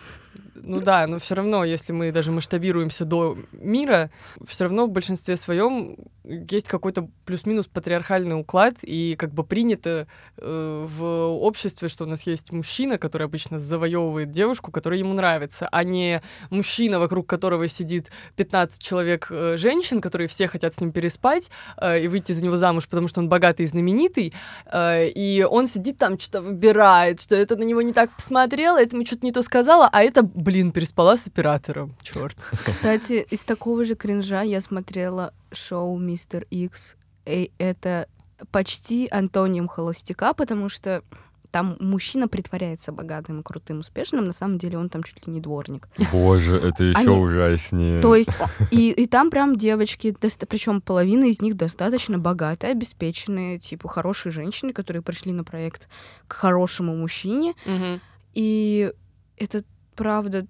ну 0.63 0.81
да, 0.81 1.07
но 1.07 1.19
все 1.19 1.35
равно, 1.35 1.65
если 1.65 1.93
мы 1.93 2.13
даже 2.13 2.33
масштабируемся 2.33 3.05
до 3.05 3.37
мира, 3.53 4.11
все 4.47 4.65
равно 4.65 4.87
в 4.87 4.91
большинстве 4.91 5.37
своем 5.37 5.97
есть 6.25 6.69
какой-то 6.69 7.09
плюс-минус 7.25 7.67
патриархальный 7.67 8.39
уклад, 8.39 8.75
и 8.83 9.15
как 9.17 9.33
бы 9.33 9.45
принято 9.45 10.07
э, 10.37 10.87
в 10.89 11.05
обществе, 11.05 11.89
что 11.89 12.05
у 12.05 12.07
нас 12.09 12.23
есть 12.23 12.53
мужчина, 12.53 12.99
который 12.99 13.27
обычно 13.27 13.59
завоевывает 13.59 14.31
девушку, 14.31 14.73
которая 14.73 14.99
ему 14.99 15.15
нравится, 15.15 15.69
а 15.71 15.85
не 15.85 16.23
мужчина, 16.51 16.99
вокруг 16.99 17.29
которого 17.29 17.69
сидит 17.69 18.11
15 18.37 18.83
человек 18.83 19.29
э, 19.31 19.57
женщин, 19.57 20.01
которые 20.01 20.29
все 20.29 20.49
хотят 20.49 20.75
с 20.75 20.81
ним 20.81 20.91
переспать 20.91 21.51
э, 21.77 22.03
и 22.03 22.09
выйти 22.09 22.33
за 22.33 22.45
него 22.45 22.57
замуж, 22.57 22.89
потому 22.89 23.09
что 23.09 23.21
он 23.21 23.29
богатый 23.29 23.63
и 23.63 23.67
знаменитый, 23.67 24.35
э, 24.67 25.09
и 25.09 25.45
он 25.45 25.67
сидит 25.67 25.99
там, 25.99 26.19
что-то 26.19 26.43
выбирает, 26.43 27.21
что 27.21 27.37
это 27.37 27.57
на 27.57 27.63
него 27.63 27.83
не 27.83 27.93
так 27.93 28.15
посмотрела, 28.15 28.79
это 28.79 28.97
ему 28.97 29.07
что-то 29.07 29.25
не 29.25 29.33
то 29.33 29.43
сказала, 29.43 29.89
а 29.93 30.03
это, 30.03 30.23
блин, 30.47 30.71
переспала 30.71 31.17
с 31.17 31.27
оператором. 31.27 31.91
Черт. 32.03 32.37
Кстати, 32.65 33.27
из 33.29 33.41
такого 33.41 33.85
же 33.85 33.97
кринжа 33.97 34.43
я 34.43 34.61
смотрела 34.61 35.35
шоу 35.53 35.99
«Мистер 35.99 36.47
Икс». 36.51 36.95
И 37.27 37.51
это 37.59 38.07
почти 38.53 39.09
антонием 39.11 39.67
холостяка, 39.67 40.35
потому 40.35 40.69
что 40.69 41.03
там 41.51 41.77
мужчина 41.81 42.29
притворяется 42.29 42.93
богатым, 42.93 43.43
крутым, 43.43 43.81
успешным, 43.81 44.27
на 44.27 44.33
самом 44.33 44.59
деле 44.59 44.79
он 44.79 44.89
там 44.89 45.03
чуть 45.03 45.27
ли 45.27 45.33
не 45.33 45.41
дворник. 45.41 45.89
Боже, 46.13 46.57
это 46.57 46.85
еще 46.85 46.99
Они- 46.99 47.17
ужаснее. 47.17 48.01
То 48.01 48.15
есть 48.15 48.31
и, 48.71 48.91
и 48.91 49.07
там 49.07 49.31
прям 49.31 49.57
девочки, 49.57 50.15
причем 50.49 50.81
половина 50.81 51.25
из 51.25 51.41
них 51.41 51.57
достаточно 51.57 52.19
богатые, 52.19 52.73
обеспеченные, 52.73 53.59
типа 53.59 53.89
хорошие 53.89 54.31
женщины, 54.33 54.73
которые 54.73 55.03
пришли 55.03 55.33
на 55.33 55.43
проект 55.43 55.89
к 56.29 56.35
хорошему 56.35 56.95
мужчине. 56.95 57.55
Мгм. 57.65 58.01
И 58.35 58.93
это 59.39 59.65
правда 59.97 60.47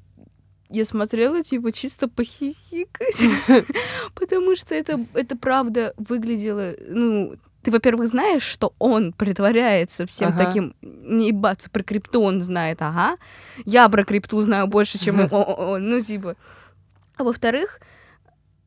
я 0.69 0.85
смотрела, 0.85 1.43
типа, 1.43 1.73
чисто 1.73 2.09
похихикать, 2.09 3.23
потому 4.15 4.57
что 4.57 4.75
это, 4.75 5.05
это 5.15 5.37
правда 5.37 5.95
выглядело, 5.97 6.75
ну, 6.89 7.37
ты, 7.63 7.71
во-первых, 7.71 8.09
знаешь, 8.09 8.43
что 8.43 8.75
он 8.79 9.13
притворяется 9.13 10.07
всем 10.07 10.31
Ага. 10.31 10.45
таким, 10.45 10.75
не 10.83 11.29
ебаться, 11.29 11.71
про 11.71 11.83
крипту 11.83 12.23
он 12.23 12.41
знает, 12.43 12.83
ага, 12.83 13.17
я 13.65 13.89
про 13.89 14.05
крипту 14.05 14.41
знаю 14.41 14.67
больше, 14.67 14.99
чем 14.99 15.21
он, 15.33 15.89
ну, 15.89 16.01
типа. 16.01 16.37
А 17.17 17.25
во-вторых, 17.25 17.81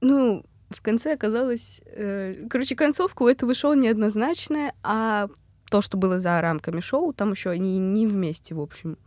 ну, 0.01 0.45
в 0.69 0.81
конце 0.81 1.13
оказалось, 1.13 1.81
э, 1.85 2.45
короче, 2.49 2.75
концовка 2.75 3.23
у 3.23 3.27
этого 3.27 3.53
шоу 3.53 3.73
неоднозначная, 3.73 4.73
а 4.83 5.27
то, 5.69 5.81
что 5.81 5.97
было 5.97 6.19
за 6.19 6.39
рамками 6.41 6.79
шоу, 6.79 7.13
там 7.13 7.31
еще 7.31 7.49
они 7.49 7.77
не 7.77 8.07
вместе, 8.07 8.55
в 8.55 8.59
общем, 8.59 8.97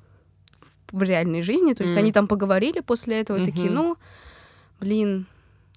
в, 0.92 1.02
реальной 1.02 1.42
жизни. 1.42 1.74
То 1.74 1.82
есть 1.82 1.96
М. 1.96 2.02
они 2.02 2.12
там 2.12 2.28
поговорили 2.28 2.80
после 2.80 3.20
этого, 3.20 3.38
и 3.38 3.44
такие, 3.44 3.70
ну, 3.70 3.96
блин, 4.80 5.26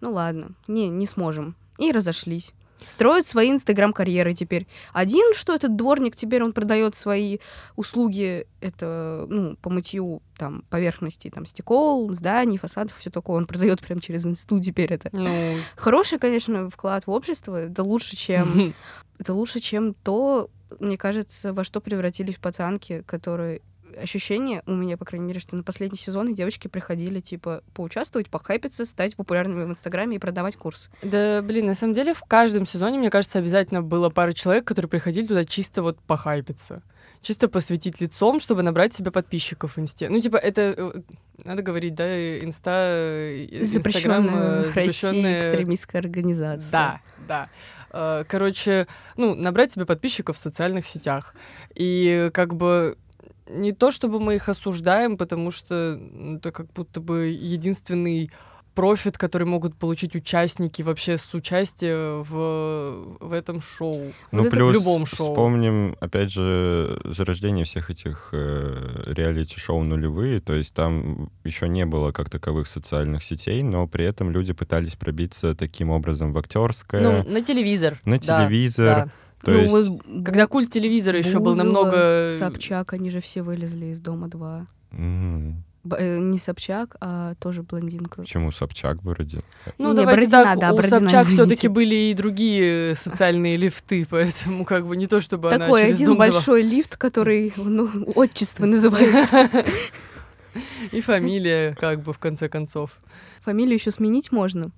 ну 0.01 0.13
ладно, 0.13 0.51
не, 0.67 0.89
не 0.89 1.07
сможем. 1.07 1.55
И 1.77 1.91
разошлись. 1.91 2.53
Строят 2.85 3.25
свои 3.25 3.51
инстаграм-карьеры 3.51 4.33
теперь. 4.33 4.67
Один, 4.93 5.33
что 5.33 5.55
этот 5.55 5.75
дворник, 5.75 6.15
теперь 6.15 6.43
он 6.43 6.51
продает 6.51 6.93
свои 6.93 7.39
услуги, 7.75 8.45
это, 8.59 9.25
ну, 9.29 9.55
по 9.61 9.69
мытью 9.69 10.21
там 10.37 10.63
поверхности, 10.69 11.31
там, 11.33 11.45
стекол, 11.45 12.13
зданий, 12.13 12.57
фасадов, 12.57 12.95
все 12.97 13.09
такое. 13.09 13.37
Он 13.37 13.47
продает 13.47 13.81
прям 13.81 14.01
через 14.01 14.25
инсту 14.25 14.59
теперь 14.59 14.93
это. 14.93 15.09
Ну, 15.13 15.55
Хороший, 15.75 16.19
конечно, 16.19 16.69
вклад 16.69 17.07
в 17.07 17.11
общество. 17.11 17.55
Это 17.55 17.81
лучше, 17.81 18.15
чем 18.15 18.73
это 19.19 19.33
лучше, 19.33 19.59
чем 19.59 19.93
то, 19.93 20.49
мне 20.79 20.97
кажется, 20.97 21.53
во 21.53 21.63
что 21.63 21.81
превратились 21.81 22.35
пацанки, 22.35 23.03
которые 23.05 23.61
ощущение 24.01 24.61
у 24.65 24.73
меня, 24.73 24.97
по 24.97 25.05
крайней 25.05 25.25
мере, 25.27 25.39
что 25.39 25.55
на 25.55 25.63
последние 25.63 25.99
сезоны 25.99 26.33
девочки 26.33 26.67
приходили, 26.67 27.19
типа, 27.19 27.63
поучаствовать, 27.73 28.29
похайпиться, 28.29 28.85
стать 28.85 29.15
популярными 29.15 29.63
в 29.63 29.69
Инстаграме 29.69 30.15
и 30.15 30.19
продавать 30.19 30.55
курс. 30.55 30.89
Да, 31.01 31.41
блин, 31.41 31.65
на 31.67 31.75
самом 31.75 31.93
деле 31.93 32.13
в 32.13 32.21
каждом 32.23 32.65
сезоне, 32.65 32.99
мне 32.99 33.09
кажется, 33.09 33.39
обязательно 33.39 33.81
было 33.81 34.09
пара 34.09 34.33
человек, 34.33 34.65
которые 34.65 34.89
приходили 34.89 35.27
туда 35.27 35.45
чисто 35.45 35.81
вот 35.81 35.99
похайпиться. 36.01 36.83
Чисто 37.21 37.47
посветить 37.47 38.01
лицом, 38.01 38.39
чтобы 38.39 38.61
набрать 38.61 38.93
себе 38.93 39.09
подписчиков 39.09 39.77
в 39.77 39.79
инсте. 39.79 40.09
Ну, 40.09 40.19
типа, 40.21 40.37
это, 40.37 40.75
э, 40.77 41.01
надо 41.43 41.63
говорить, 41.63 41.95
да, 41.95 42.05
инста... 42.43 42.69
э, 42.71 43.45
Инстаграм, 43.51 44.25
Запрещенная 44.25 44.61
э, 44.61 44.71
запрещенная- 44.71 45.39
экстремистская 45.39 46.01
организация. 46.01 46.71
Да, 46.71 47.01
да. 47.27 47.49
Э, 47.91 48.23
Короче, 48.27 48.85
ну, 49.17 49.33
набрать 49.33 49.71
себе 49.71 49.85
подписчиков 49.85 50.35
в 50.35 50.39
социальных 50.39 50.85
сетях. 50.85 51.33
И 51.73 52.29
как 52.31 52.53
бы 52.55 52.95
не 53.49 53.71
то, 53.73 53.91
чтобы 53.91 54.19
мы 54.19 54.35
их 54.35 54.49
осуждаем, 54.49 55.17
потому 55.17 55.51
что 55.51 55.99
это 56.37 56.51
как 56.51 56.71
будто 56.73 56.99
бы 56.99 57.27
единственный 57.27 58.31
профит, 58.73 59.17
который 59.17 59.47
могут 59.47 59.73
получить 59.77 60.15
участники 60.15 60.81
вообще 60.81 61.17
с 61.17 61.33
участия 61.33 62.21
в, 62.21 63.15
в 63.21 63.31
этом 63.31 63.61
шоу. 63.61 64.11
Ну, 64.33 64.39
Вот 64.39 64.47
это 64.47 64.55
в 64.55 64.59
плюс 64.59 64.73
любом 64.73 65.05
шоу. 65.05 65.29
вспомним, 65.31 65.95
опять 66.01 66.29
же, 66.33 66.99
зарождение 67.05 67.63
всех 67.63 67.89
этих 67.89 68.29
э, 68.33 69.03
реалити-шоу 69.05 69.81
нулевые, 69.83 70.41
то 70.41 70.53
есть 70.53 70.73
там 70.73 71.29
еще 71.45 71.69
не 71.69 71.85
было 71.85 72.11
как 72.11 72.29
таковых 72.29 72.67
социальных 72.67 73.23
сетей, 73.23 73.63
но 73.63 73.87
при 73.87 74.03
этом 74.03 74.29
люди 74.29 74.51
пытались 74.51 74.97
пробиться 74.97 75.55
таким 75.55 75.89
образом 75.89 76.33
в 76.33 76.37
актерское, 76.37 77.01
Ну, 77.01 77.23
на 77.31 77.41
телевизор. 77.41 78.01
на 78.03 78.19
да, 78.19 78.45
телевизор. 78.45 78.85
да. 79.05 79.09
То 79.43 79.51
Ну, 79.51 79.57
есть, 79.59 79.89
вот 79.89 80.01
Когда 80.25 80.47
культ 80.47 80.71
телевизора 80.71 81.17
еще 81.19 81.39
был 81.39 81.55
намного... 81.55 82.33
Собчак, 82.37 82.93
они 82.93 83.09
же 83.11 83.21
все 83.21 83.41
вылезли 83.43 83.87
из 83.87 83.99
дома 83.99 84.27
2. 84.27 84.65
м, 84.93 85.63
не 86.31 86.39
Собчак, 86.39 86.95
а 86.99 87.35
тоже 87.35 87.61
блондинка. 87.61 88.21
почему 88.21 88.51
Собчак 88.51 89.03
вроде? 89.03 89.41
Ну, 89.77 89.89
Не, 89.91 89.97
давайте 89.97 90.27
Бородина, 90.27 90.43
так, 90.43 90.59
да, 90.59 90.71
у 90.73 90.75
Бородина, 90.77 90.99
Собчак 91.01 91.23
извините. 91.25 91.43
все-таки 91.45 91.67
были 91.67 91.95
и 91.95 92.13
другие 92.15 92.95
социальные 92.95 93.57
лифты, 93.57 94.05
поэтому 94.09 94.65
как 94.65 94.87
бы 94.87 94.97
не 94.97 95.05
то, 95.05 95.21
чтобы 95.21 95.49
она 95.53 95.65
Такой 95.65 95.81
через 95.81 95.95
один 95.97 96.07
дом 96.07 96.15
два. 96.15 96.25
большой 96.31 96.63
лифт, 96.63 96.97
который, 96.97 97.53
ну, 97.55 97.87
отчество 98.15 98.65
называется. 98.65 99.49
И 100.91 101.01
фамилия, 101.01 101.75
как 101.79 102.01
бы, 102.01 102.13
в 102.13 102.17
конце 102.17 102.47
концов. 102.49 102.91
Фамилию 103.41 103.75
еще 103.75 103.91
сменить 103.91 104.31
можно. 104.31 104.71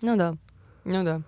Ну 0.00 0.16
да, 0.16 0.34
ну 0.84 1.04
да. 1.04 1.20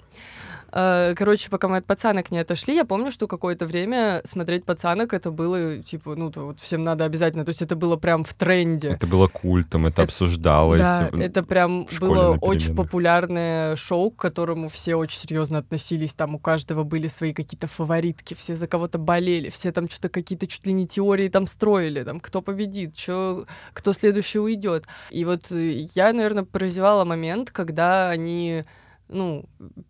Э, 0.75 1.15
Короче, 1.17 1.51
пока 1.51 1.69
мы 1.69 1.77
от 1.77 1.87
пацанок 1.87 2.33
не 2.33 2.39
отошли, 2.39 2.75
я 2.75 2.85
помню, 2.85 3.13
что 3.13 3.29
какое-то 3.29 3.65
время 3.65 4.21
смотреть 4.25 4.65
пацанок 4.65 5.13
это 5.15 5.31
было, 5.31 5.79
типа, 5.79 6.17
ну, 6.17 6.33
вот 6.35 6.59
всем 6.59 6.83
надо 6.83 7.05
обязательно, 7.05 7.45
то 7.45 7.51
есть 7.51 7.63
это 7.63 7.77
было 7.77 7.97
прям 7.97 8.25
в 8.25 8.35
тренде. 8.35 8.89
Это 8.89 9.07
было 9.07 9.29
культом, 9.29 9.87
это 9.87 10.03
Это- 10.03 10.11
обсуждалось. 10.11 10.81
Да, 10.81 11.11
это 11.17 11.45
прям 11.45 11.87
было 12.01 12.37
очень 12.41 12.75
популярное 12.75 13.77
шоу, 13.77 14.11
к 14.11 14.17
которому 14.17 14.69
все 14.69 14.97
очень 14.97 15.21
серьезно 15.21 15.59
относились. 15.59 16.15
Там 16.15 16.35
у 16.35 16.39
каждого 16.41 16.83
были 16.83 17.07
свои 17.07 17.33
какие-то 17.33 17.69
фаворитки, 17.69 18.35
все 18.35 18.57
за 18.57 18.67
кого-то 18.67 18.99
болели, 18.99 19.51
все 19.51 19.71
там 19.71 19.89
что-то 19.89 20.09
какие-то 20.09 20.49
чуть 20.49 20.67
ли 20.67 20.73
не 20.73 20.89
теории 20.89 21.29
там 21.29 21.47
строили, 21.47 22.03
там 22.03 22.19
кто 22.19 22.43
победит, 22.43 22.97
чё, 22.97 23.45
кто 23.73 23.93
следующий 23.93 24.41
уйдет. 24.41 24.87
И 25.11 25.25
вот 25.25 25.53
э, 25.53 25.87
я, 25.95 26.13
наверное, 26.13 26.45
прозевала 26.45 27.05
момент, 27.05 27.51
когда 27.53 28.11
они 28.11 28.65
ну, 29.09 29.45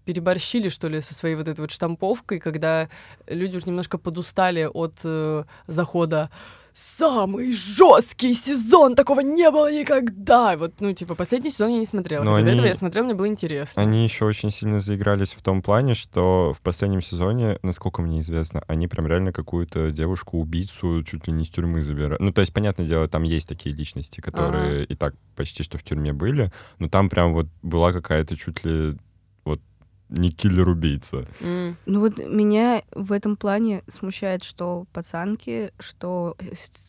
переборщили, 0.05 0.68
что 0.68 0.88
ли, 0.88 1.00
со 1.00 1.14
своей 1.14 1.37
вот 1.37 1.48
этой 1.48 1.61
вот 1.61 1.70
штамповкой, 1.70 2.40
когда 2.40 2.88
люди 3.29 3.57
уже 3.57 3.66
немножко 3.66 3.98
подустали 3.98 4.68
от 4.72 5.00
э, 5.05 5.44
захода 5.66 6.31
самый 6.74 7.53
жесткий 7.53 8.35
сезон, 8.35 8.96
такого 8.96 9.20
не 9.20 9.48
было 9.50 9.72
никогда. 9.72 10.57
Вот, 10.57 10.74
ну, 10.81 10.92
типа, 10.92 11.14
последний 11.14 11.53
сезон 11.53 11.70
я 11.70 11.79
не 11.79 11.87
смотрела. 11.87 12.24
Но 12.24 12.33
хотя 12.33 12.44
до 12.46 12.50
они- 12.50 12.59
этого 12.59 12.68
я 12.68 12.74
смотрела, 12.74 13.05
мне 13.05 13.14
было 13.14 13.29
интересно. 13.29 13.81
Они 13.81 14.03
еще 14.03 14.24
очень 14.24 14.50
сильно 14.50 14.81
заигрались 14.81 15.33
в 15.33 15.40
том 15.42 15.62
плане, 15.62 15.94
что 15.94 16.53
в 16.53 16.61
последнем 16.61 17.00
сезоне, 17.00 17.61
насколько 17.62 18.03
мне 18.03 18.20
известно, 18.20 18.64
они 18.66 18.88
прям 18.88 19.07
реально 19.07 19.33
какую-то 19.33 19.92
девушку-убийцу 19.92 21.05
чуть 21.05 21.29
ли 21.29 21.33
не 21.33 21.44
из 21.44 21.48
тюрьмы 21.50 21.81
забирают. 21.81 22.20
Ну, 22.20 22.33
то 22.33 22.40
есть, 22.40 22.53
понятное 22.53 22.87
дело, 22.87 23.07
там 23.07 23.22
есть 23.22 23.48
такие 23.48 23.74
личности, 23.74 24.20
которые 24.20 24.85
и 24.85 24.96
так 24.96 25.14
почти 25.37 25.62
что 25.62 25.79
в 25.79 25.85
тюрьме 25.85 26.12
были, 26.12 26.50
но 26.81 26.88
там 26.88 27.09
прям 27.09 27.35
вот 27.35 27.46
была 27.62 27.92
какая-то 27.92 28.37
чуть 28.37 28.64
ли 28.64 28.96
не 30.09 30.31
киллер-убийца. 30.31 31.27
М. 31.40 31.77
Ну 31.87 32.01
вот 32.01 32.19
меня 32.19 32.83
в 32.93 33.12
этом 33.12 33.37
плане 33.37 33.83
смущает, 33.88 34.45
что 34.45 34.87
пацанки, 34.93 35.73
что 35.79 36.37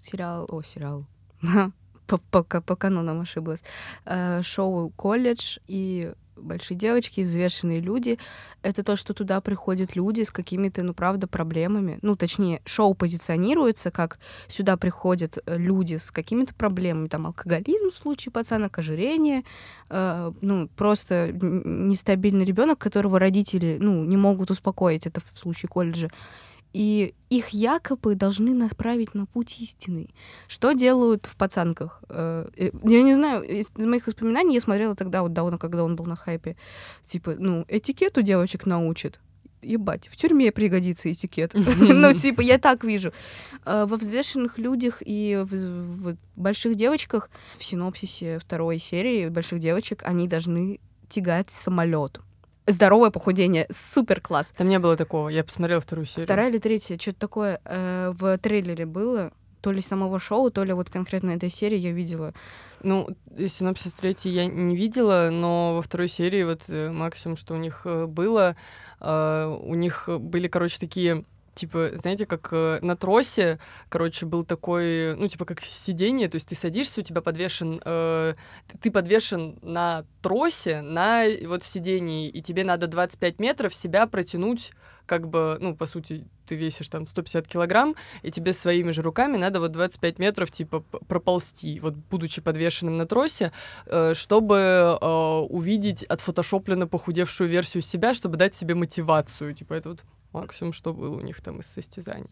сериал, 0.04 0.46
о, 0.50 0.62
сериал, 0.62 1.06
по, 2.08 2.18
по, 2.18 2.44
по 2.44 2.76
канонам 2.76 3.22
ошиблась, 3.22 3.64
э, 4.06 4.42
шоу 4.44 4.90
«Колледж» 4.92 5.58
и 5.68 6.14
большие 6.36 6.78
девочки, 6.78 7.22
взвешенные 7.22 7.80
люди. 7.80 8.18
Это 8.62 8.84
то, 8.84 8.96
что 8.96 9.14
туда 9.14 9.42
приходят 9.42 9.96
люди 9.96 10.24
с 10.24 10.32
какими-то, 10.32 10.84
ну, 10.84 10.94
правда, 10.94 11.28
проблемами. 11.28 12.00
Ну, 12.02 12.16
точнее, 12.16 12.62
шоу 12.66 12.94
позиционируется, 12.94 13.92
как 13.92 14.20
сюда 14.48 14.78
приходят 14.78 15.38
э, 15.46 15.58
люди 15.58 15.96
с 15.96 16.12
какими-то 16.12 16.54
проблемами. 16.54 17.08
Там 17.08 17.28
алкоголизм 17.28 17.92
в 17.92 17.98
случае 17.98 18.32
пацанок, 18.32 18.78
ожирение, 18.78 19.44
э, 19.90 20.32
ну, 20.42 20.70
просто 20.76 21.32
нестабильный 21.34 22.46
ребенок, 22.46 22.80
которого 22.80 23.20
родители, 23.20 23.78
ну, 23.80 24.04
не 24.04 24.18
могут 24.18 24.52
успокоить, 24.52 25.08
это 25.08 25.22
в 25.34 25.38
случае 25.38 25.70
колледжа. 25.70 26.10
И 26.76 27.14
их 27.30 27.50
якобы 27.54 28.16
должны 28.16 28.54
направить 28.54 29.16
на 29.16 29.26
путь 29.26 29.62
истины. 29.62 30.10
Что 30.50 30.74
делают 30.74 31.26
в 31.26 31.38
пацанках? 31.38 32.04
Э, 32.10 32.50
э, 32.58 32.72
Я 32.84 33.02
не 33.02 33.16
знаю, 33.16 33.44
из 33.44 33.70
моих 33.78 34.08
воспоминаний 34.08 34.56
я 34.56 34.60
смотрела 34.62 34.94
тогда, 34.94 35.22
вот 35.22 35.32
давно, 35.32 35.58
когда 35.58 35.86
он 35.86 35.96
был 35.96 36.06
на 36.06 36.18
хайпе. 36.18 36.58
Типа, 37.06 37.36
ну, 37.40 37.64
этикету 37.70 38.22
девочек 38.22 38.66
научат. 38.66 39.22
Ебать, 39.62 40.10
в 40.12 40.18
тюрьме 40.18 40.52
пригодится 40.52 41.10
этикет. 41.10 41.54
Ну, 41.80 42.14
типа, 42.14 42.42
я 42.42 42.58
так 42.58 42.84
вижу. 42.84 43.14
Э, 43.66 43.86
Во 43.88 43.96
взвешенных 43.96 44.58
людях 44.58 45.02
и 45.06 45.46
в 45.50 46.18
больших 46.36 46.76
девочках 46.76 47.30
в 47.58 47.64
синопсисе 47.64 48.38
второй 48.38 48.80
серии 48.80 49.30
больших 49.30 49.60
девочек 49.60 50.04
они 50.04 50.28
должны 50.28 50.82
тягать 51.08 51.52
самолет. 51.52 52.20
Здоровое 52.68 53.12
похудение, 53.12 53.68
супер 53.72 54.22
класс. 54.22 54.54
Там 54.58 54.68
не 54.68 54.80
было 54.80 54.98
такого. 54.98 55.30
Я 55.30 55.44
посмотрела 55.44 55.82
вторую 55.82 56.06
серию. 56.06 56.24
Вторая 56.24 56.50
или 56.50 56.58
третья, 56.58 56.98
что-то 56.98 57.20
такое 57.20 57.62
э, 57.64 58.12
в 58.16 58.38
трейлере 58.40 58.86
было. 58.86 59.32
то 59.62 59.72
ли 59.72 59.82
самого 59.82 60.20
шоу, 60.20 60.52
то 60.52 60.64
ли 60.64 60.74
вот 60.74 60.92
конкретно 60.92 61.32
этой 61.32 61.50
серии 61.50 61.78
я 61.78 61.92
видела. 61.92 62.34
Ну, 62.84 63.10
синопсис 63.36 63.94
третий 63.94 64.30
я 64.30 64.46
не 64.46 64.76
видела, 64.76 65.30
но 65.32 65.76
во 65.76 65.82
второй 65.82 66.08
серии 66.08 66.44
вот 66.44 66.64
э, 66.68 66.92
максимум, 66.92 67.36
что 67.36 67.56
у 67.56 67.58
них 67.58 67.82
э, 67.86 68.06
было, 68.06 68.56
э, 69.02 69.58
у 69.60 69.74
них 69.74 70.08
были, 70.08 70.48
короче, 70.48 70.78
такие 70.80 71.26
типа, 71.56 71.92
знаете, 71.94 72.26
как 72.26 72.50
э, 72.52 72.80
на 72.82 72.96
тросе, 72.96 73.60
короче, 73.90 74.26
был 74.26 74.44
такой, 74.44 75.16
ну, 75.16 75.28
типа, 75.28 75.46
как 75.46 75.62
сиденье, 75.62 76.28
то 76.28 76.36
есть 76.36 76.50
ты 76.50 76.56
садишься, 76.56 77.00
у 77.00 77.04
тебя 77.04 77.22
подвешен, 77.22 77.82
э, 77.84 78.34
ты 78.82 78.92
подвешен 78.92 79.58
на 79.62 80.06
тросе, 80.22 80.82
на 80.82 81.26
вот 81.48 81.64
сидении, 81.64 82.30
и 82.30 82.42
тебе 82.42 82.64
надо 82.64 82.88
25 82.88 83.40
метров 83.40 83.74
себя 83.74 84.06
протянуть, 84.06 84.72
как 85.06 85.28
бы, 85.28 85.58
ну, 85.60 85.76
по 85.76 85.86
сути, 85.86 86.26
ты 86.46 86.56
весишь 86.56 86.88
там 86.88 87.08
150 87.08 87.48
килограмм, 87.48 87.96
и 88.24 88.32
тебе 88.32 88.54
своими 88.54 88.92
же 88.92 89.02
руками 89.02 89.38
надо 89.38 89.60
вот 89.60 89.72
25 89.72 90.20
метров, 90.20 90.52
типа, 90.52 90.82
проползти, 91.08 91.80
вот, 91.80 91.96
будучи 91.96 92.42
подвешенным 92.42 92.98
на 92.98 93.06
тросе, 93.06 93.52
э, 93.86 94.14
чтобы 94.14 94.58
э, 94.58 95.06
увидеть 95.50 96.04
отфотошопленно 96.04 96.88
похудевшую 96.88 97.50
версию 97.50 97.84
себя, 97.84 98.14
чтобы 98.14 98.38
дать 98.38 98.54
себе 98.54 98.76
мотивацию, 98.76 99.54
типа, 99.54 99.74
это 99.74 99.90
вот 99.90 100.04
максимум, 100.36 100.74
что 100.74 100.94
было 100.94 101.16
у 101.16 101.22
них 101.22 101.42
там 101.42 101.60
из 101.60 101.68
состязаний. 101.68 102.30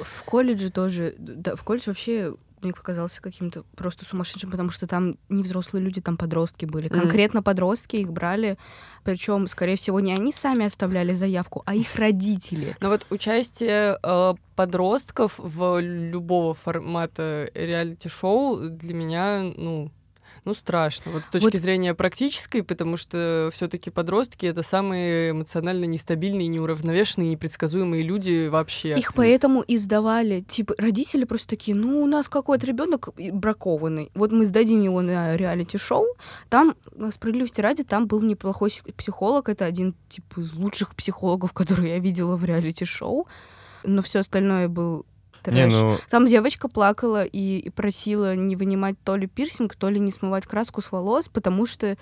В 0.00 0.24
колледже 0.24 0.70
тоже, 0.70 1.14
да, 1.18 1.56
в 1.56 1.64
колледж 1.64 1.84
вообще 1.86 2.34
мне 2.62 2.72
показался 2.72 3.20
каким-то 3.20 3.64
просто 3.76 4.04
сумасшедшим, 4.04 4.50
потому 4.50 4.70
что 4.70 4.86
там 4.86 5.18
не 5.28 5.42
взрослые 5.42 5.84
люди, 5.84 6.00
там 6.00 6.16
подростки 6.16 6.64
были. 6.64 6.88
Конкретно 6.88 7.38
mm. 7.38 7.42
подростки 7.42 7.96
их 7.96 8.12
брали, 8.12 8.58
причем, 9.04 9.46
скорее 9.46 9.76
всего, 9.76 10.00
не 10.00 10.12
они 10.12 10.32
сами 10.32 10.64
оставляли 10.64 11.12
заявку, 11.12 11.62
а 11.66 11.74
их 11.74 11.94
родители. 11.96 12.76
Но 12.80 12.88
вот 12.88 13.06
участие 13.10 13.98
э, 14.02 14.34
подростков 14.54 15.34
в 15.38 15.80
любого 15.80 16.54
формата 16.54 17.50
реалити-шоу 17.54 18.70
для 18.70 18.94
меня, 18.94 19.42
ну, 19.56 19.90
ну, 20.46 20.54
страшно. 20.54 21.10
Вот 21.10 21.24
с 21.24 21.28
точки 21.28 21.56
вот. 21.56 21.60
зрения 21.60 21.92
практической, 21.92 22.62
потому 22.62 22.96
что 22.96 23.50
все-таки 23.52 23.90
подростки 23.90 24.46
это 24.46 24.62
самые 24.62 25.32
эмоционально 25.32 25.86
нестабильные, 25.86 26.46
неуравновешенные, 26.46 27.30
непредсказуемые 27.30 28.04
люди 28.04 28.46
вообще. 28.46 28.96
Их 28.96 29.12
поэтому 29.12 29.62
и 29.62 29.76
сдавали. 29.76 30.42
Типа, 30.42 30.74
родители 30.78 31.24
просто 31.24 31.48
такие, 31.48 31.76
ну, 31.76 32.00
у 32.00 32.06
нас 32.06 32.28
какой-то 32.28 32.64
ребенок 32.64 33.08
бракованный. 33.16 34.12
Вот 34.14 34.30
мы 34.30 34.46
сдадим 34.46 34.82
его 34.82 35.02
на 35.02 35.36
реалити-шоу. 35.36 36.06
Там, 36.48 36.76
справедливости 37.10 37.60
ради, 37.60 37.82
там 37.82 38.06
был 38.06 38.22
неплохой 38.22 38.70
психолог. 38.96 39.48
Это 39.48 39.64
один, 39.64 39.96
типа, 40.08 40.42
из 40.42 40.52
лучших 40.52 40.94
психологов, 40.94 41.52
которые 41.54 41.94
я 41.94 41.98
видела 41.98 42.36
в 42.36 42.44
реалити-шоу. 42.44 43.26
Но 43.82 44.00
все 44.00 44.20
остальное 44.20 44.68
был 44.68 45.06
трэш. 45.46 45.56
Не, 45.56 45.66
ну... 45.66 45.96
Там 46.10 46.26
девочка 46.26 46.68
плакала 46.68 47.24
и, 47.24 47.58
и 47.58 47.70
просила 47.70 48.36
не 48.36 48.56
вынимать 48.56 48.96
то 49.04 49.16
ли 49.16 49.26
пирсинг, 49.26 49.76
то 49.76 49.88
ли 49.88 49.98
не 49.98 50.10
смывать 50.10 50.46
краску 50.46 50.80
с 50.80 50.92
волос, 50.92 51.28
потому 51.28 51.66
что 51.66 51.96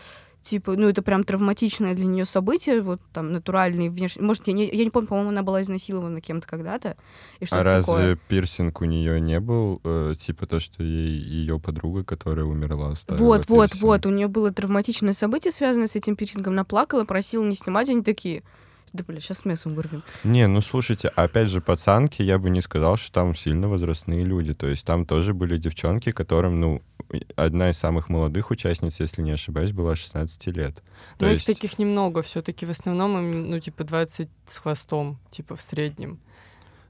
типа, 0.44 0.76
ну, 0.76 0.88
это 0.88 1.02
прям 1.02 1.24
травматичное 1.24 1.94
для 1.94 2.04
нее 2.04 2.24
событие, 2.26 2.82
вот 2.82 3.00
там 3.12 3.32
натуральный 3.32 3.88
внешний. 3.88 4.22
Может, 4.22 4.46
я 4.46 4.52
не, 4.52 4.68
я 4.68 4.84
не 4.84 4.90
помню, 4.90 5.08
по-моему, 5.08 5.30
она 5.30 5.42
была 5.42 5.62
изнасилована 5.62 6.20
кем-то 6.20 6.46
когда-то. 6.46 6.96
И 7.40 7.46
что 7.46 7.60
а 7.60 7.64
разве 7.64 7.82
такое. 7.82 8.18
пирсинг 8.28 8.80
у 8.80 8.84
нее 8.84 9.20
не 9.20 9.40
был, 9.40 9.80
э, 9.84 10.14
типа 10.18 10.46
то, 10.46 10.60
что 10.60 10.82
ей 10.82 11.18
ее 11.18 11.58
подруга, 11.58 12.04
которая 12.04 12.44
умерла, 12.44 12.92
оставила 12.92 13.24
Вот, 13.24 13.46
пирсинг? 13.46 13.56
вот, 13.56 13.74
вот, 13.80 14.06
у 14.06 14.10
нее 14.10 14.28
было 14.28 14.52
травматичное 14.52 15.14
событие, 15.14 15.50
связанное 15.50 15.86
с 15.86 15.96
этим 15.96 16.14
пирсингом. 16.14 16.52
Она 16.52 16.64
плакала, 16.64 17.04
просила 17.04 17.44
не 17.44 17.56
снимать, 17.56 17.88
они 17.88 18.02
такие 18.02 18.42
да, 18.94 19.02
бля, 19.02 19.20
сейчас 19.20 19.44
мясом 19.44 19.74
вырвем. 19.74 20.04
Не, 20.22 20.46
ну 20.46 20.60
слушайте, 20.62 21.08
опять 21.08 21.48
же, 21.48 21.60
пацанки, 21.60 22.22
я 22.22 22.38
бы 22.38 22.48
не 22.48 22.62
сказал, 22.62 22.96
что 22.96 23.10
там 23.12 23.34
сильно 23.34 23.68
возрастные 23.68 24.24
люди. 24.24 24.54
То 24.54 24.68
есть 24.68 24.86
там 24.86 25.04
тоже 25.04 25.34
были 25.34 25.58
девчонки, 25.58 26.12
которым, 26.12 26.60
ну, 26.60 26.82
одна 27.34 27.70
из 27.70 27.76
самых 27.76 28.08
молодых 28.08 28.52
участниц, 28.52 29.00
если 29.00 29.22
не 29.22 29.32
ошибаюсь, 29.32 29.72
была 29.72 29.96
16 29.96 30.46
лет. 30.56 30.80
Но 31.18 31.28
есть... 31.28 31.40
их 31.48 31.56
таких 31.56 31.78
немного, 31.80 32.22
все-таки 32.22 32.66
в 32.66 32.70
основном, 32.70 33.50
ну, 33.50 33.58
типа 33.58 33.82
20 33.82 34.28
с 34.46 34.56
хвостом, 34.58 35.18
типа 35.30 35.56
в 35.56 35.62
среднем. 35.62 36.20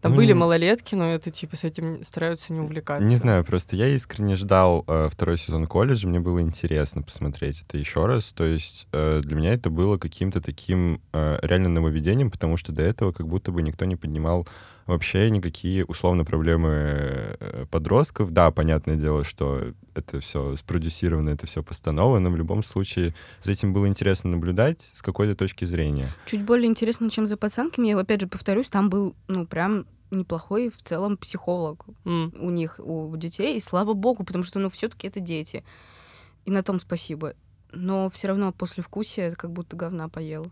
Там 0.04 0.12
ну, 0.12 0.18
были 0.18 0.34
малолетки, 0.34 0.94
но 0.94 1.06
это 1.06 1.30
типа 1.30 1.56
с 1.56 1.64
этим 1.64 2.02
стараются 2.04 2.52
не 2.52 2.60
увлекаться. 2.60 3.08
Не 3.08 3.16
знаю, 3.16 3.42
просто 3.42 3.74
я 3.74 3.88
искренне 3.88 4.36
ждал 4.36 4.84
э, 4.86 5.08
второй 5.10 5.38
сезон 5.38 5.66
колледжа, 5.66 6.06
мне 6.06 6.20
было 6.20 6.42
интересно 6.42 7.00
посмотреть 7.00 7.64
это 7.66 7.78
еще 7.78 8.04
раз. 8.04 8.32
То 8.32 8.44
есть 8.44 8.86
э, 8.92 9.22
для 9.24 9.34
меня 9.34 9.54
это 9.54 9.70
было 9.70 9.96
каким-то 9.96 10.42
таким 10.42 11.00
э, 11.14 11.38
реально 11.40 11.70
нововведением, 11.70 12.30
потому 12.30 12.58
что 12.58 12.70
до 12.70 12.82
этого 12.82 13.12
как 13.12 13.26
будто 13.26 13.50
бы 13.50 13.62
никто 13.62 13.86
не 13.86 13.96
поднимал 13.96 14.46
вообще 14.86 15.30
никакие 15.30 15.84
условно 15.84 16.24
проблемы 16.24 16.70
э, 16.70 17.66
подростков. 17.70 18.32
Да, 18.32 18.50
понятное 18.50 18.96
дело, 18.96 19.24
что 19.24 19.72
это 19.94 20.20
все 20.20 20.56
спродюсировано, 20.56 21.30
это 21.30 21.46
все 21.46 21.62
постанова, 21.62 22.18
но 22.18 22.30
в 22.30 22.36
любом 22.36 22.64
случае 22.64 23.14
за 23.42 23.52
этим 23.52 23.72
было 23.72 23.88
интересно 23.88 24.30
наблюдать 24.30 24.90
с 24.92 25.02
какой-то 25.02 25.34
точки 25.34 25.64
зрения. 25.64 26.08
Чуть 26.26 26.44
более 26.44 26.68
интересно, 26.68 27.10
чем 27.10 27.26
за 27.26 27.36
пацанками. 27.36 27.88
Я 27.88 27.98
опять 27.98 28.20
же 28.20 28.26
повторюсь, 28.26 28.68
там 28.68 28.90
был, 28.90 29.14
ну, 29.28 29.46
прям 29.46 29.86
неплохой 30.10 30.70
в 30.70 30.80
целом 30.82 31.16
психолог 31.16 31.86
mm. 32.04 32.38
у 32.38 32.50
них, 32.50 32.78
у 32.78 33.14
детей, 33.16 33.56
и 33.56 33.60
слава 33.60 33.94
богу, 33.94 34.24
потому 34.24 34.44
что, 34.44 34.58
ну, 34.58 34.68
все-таки 34.68 35.08
это 35.08 35.20
дети. 35.20 35.64
И 36.44 36.50
на 36.50 36.62
том 36.62 36.80
спасибо. 36.80 37.34
Но 37.72 38.08
все 38.10 38.28
равно 38.28 38.52
после 38.52 38.82
вкусия 38.82 39.32
как 39.32 39.50
будто 39.50 39.76
говна 39.76 40.08
поел. 40.08 40.50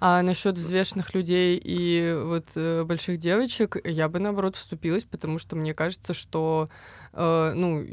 А 0.00 0.22
насчет 0.22 0.56
взвешенных 0.56 1.14
людей 1.14 1.60
и 1.62 2.18
вот 2.24 2.46
э, 2.56 2.84
больших 2.84 3.18
девочек 3.18 3.76
я 3.84 4.08
бы 4.08 4.18
наоборот 4.18 4.56
вступилась, 4.56 5.04
потому 5.04 5.38
что 5.38 5.56
мне 5.56 5.74
кажется, 5.74 6.14
что 6.14 6.68
э, 7.12 7.52
ну 7.54 7.86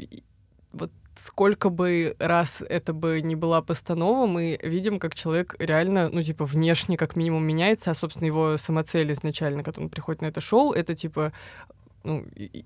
вот 0.72 0.90
сколько 1.18 1.68
бы 1.68 2.16
раз 2.18 2.62
это 2.66 2.92
бы 2.92 3.20
не 3.20 3.36
была 3.36 3.60
постанова, 3.60 4.26
мы 4.26 4.58
видим, 4.62 4.98
как 4.98 5.14
человек 5.14 5.56
реально, 5.58 6.08
ну, 6.10 6.22
типа, 6.22 6.46
внешне 6.46 6.96
как 6.96 7.16
минимум 7.16 7.44
меняется, 7.44 7.90
а, 7.90 7.94
собственно, 7.94 8.26
его 8.26 8.56
самоцель 8.56 9.12
изначально, 9.12 9.62
когда 9.62 9.82
он 9.82 9.90
приходит 9.90 10.22
на 10.22 10.26
это 10.26 10.40
шоу, 10.40 10.72
это, 10.72 10.94
типа, 10.94 11.32
ну, 12.04 12.24